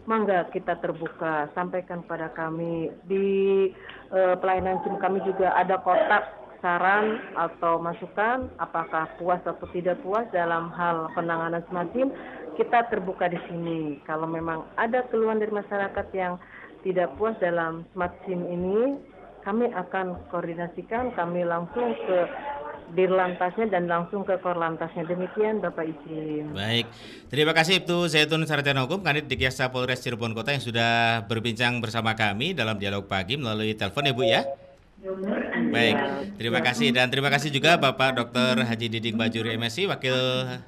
mangga 0.08 0.48
kita 0.48 0.80
terbuka. 0.80 1.52
Sampaikan 1.52 2.00
pada 2.08 2.32
kami. 2.32 2.88
Di 3.04 3.26
eh, 4.08 4.34
pelayanan 4.40 4.80
SIM 4.82 4.96
kami 4.96 5.20
juga 5.28 5.52
ada 5.52 5.76
kotak 5.84 6.24
saran 6.58 7.22
atau 7.38 7.78
masukan 7.78 8.50
apakah 8.58 9.06
puas 9.20 9.38
atau 9.46 9.68
tidak 9.70 10.00
puas 10.02 10.26
dalam 10.34 10.74
hal 10.74 11.06
penanganan 11.14 11.62
SIM 11.92 12.10
kita 12.56 12.88
terbuka 12.90 13.30
di 13.30 13.38
sini. 13.46 14.02
Kalau 14.02 14.26
memang 14.26 14.66
ada 14.74 15.06
keluhan 15.12 15.38
dari 15.38 15.54
masyarakat 15.54 16.06
yang 16.16 16.40
tidak 16.82 17.14
puas 17.20 17.36
dalam 17.38 17.86
smart 17.94 18.16
SIM 18.26 18.42
ini 18.48 18.98
kami 19.46 19.70
akan 19.70 20.18
koordinasikan 20.34 21.14
kami 21.14 21.46
langsung 21.46 21.94
ke 21.94 22.18
dirlantasnya 22.94 23.66
dan 23.68 23.88
langsung 23.88 24.24
ke 24.24 24.36
korlantasnya 24.40 25.04
demikian 25.08 25.60
Bapak 25.64 25.88
izin 25.88 26.52
Baik, 26.52 26.86
terima 27.32 27.56
kasih 27.56 27.84
Ibtu 27.84 28.08
Zaitun 28.08 28.44
Sarjana 28.44 28.84
Hukum 28.84 29.00
Kanit 29.00 29.26
di 29.26 29.36
Kiasa 29.40 29.72
Polres 29.72 30.04
Cirebon 30.04 30.36
Kota 30.36 30.52
yang 30.52 30.64
sudah 30.64 31.24
berbincang 31.26 31.80
bersama 31.80 32.16
kami 32.16 32.52
dalam 32.52 32.76
dialog 32.76 33.08
pagi 33.08 33.36
melalui 33.40 33.74
telepon 33.74 34.06
ya 34.06 34.12
Bu 34.14 34.22
ya. 34.24 34.42
Baik, 35.68 35.94
terima 36.34 36.58
kasih 36.58 36.90
dan 36.90 37.06
terima 37.06 37.30
kasih 37.30 37.54
juga 37.54 37.78
Bapak 37.78 38.18
Dr. 38.18 38.66
Haji 38.66 38.86
Diding 38.90 39.14
Bajuri 39.14 39.54
MSc, 39.54 39.86
Wakil 39.86 40.18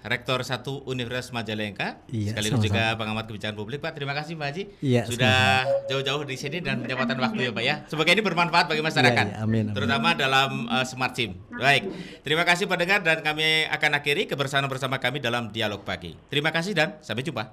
Rektor 0.06 0.46
1 0.46 0.86
Universitas 0.86 1.34
Majalengka, 1.34 1.98
Iya, 2.06 2.30
sekaligus 2.30 2.62
sama-sama. 2.62 2.68
juga 2.70 2.84
pengamat 2.94 3.24
kebijakan 3.26 3.56
publik 3.58 3.82
Pak. 3.82 3.90
Terima 3.90 4.14
kasih 4.14 4.38
Pak 4.38 4.46
Haji 4.54 4.62
Iya, 4.78 5.02
sudah 5.02 5.66
jauh-jauh 5.90 6.22
di 6.22 6.38
sini 6.38 6.62
dan 6.62 6.78
menyempatkan 6.78 7.18
waktu 7.18 7.50
ya 7.50 7.52
Pak 7.52 7.64
ya. 7.66 7.74
Semoga 7.90 8.14
ini 8.14 8.22
bermanfaat 8.22 8.70
bagi 8.70 8.82
masyarakat, 8.86 9.26
Iya, 9.26 9.34
iya, 9.34 9.42
amin, 9.42 9.64
amin. 9.66 9.74
terutama 9.74 10.08
dalam 10.14 10.50
uh, 10.70 10.86
smart 10.86 11.18
SIM. 11.18 11.34
Baik, 11.50 11.90
terima 12.22 12.46
kasih 12.46 12.70
pendengar 12.70 13.02
dan 13.02 13.26
kami 13.26 13.66
akan 13.66 13.90
akhiri 13.98 14.30
kebersamaan 14.30 14.70
bersama 14.70 15.02
kami 15.02 15.18
dalam 15.18 15.50
dialog 15.50 15.82
pagi. 15.82 16.14
Terima 16.30 16.54
kasih 16.54 16.78
dan 16.78 17.02
sampai 17.02 17.26
jumpa. 17.26 17.50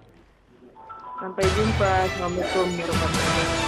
sampai 1.17 1.41
jumpa 1.49 1.89
Assalamualaikum 2.05 2.67
warahmatullahi 2.77 2.93
wabarakatuh 2.93 3.66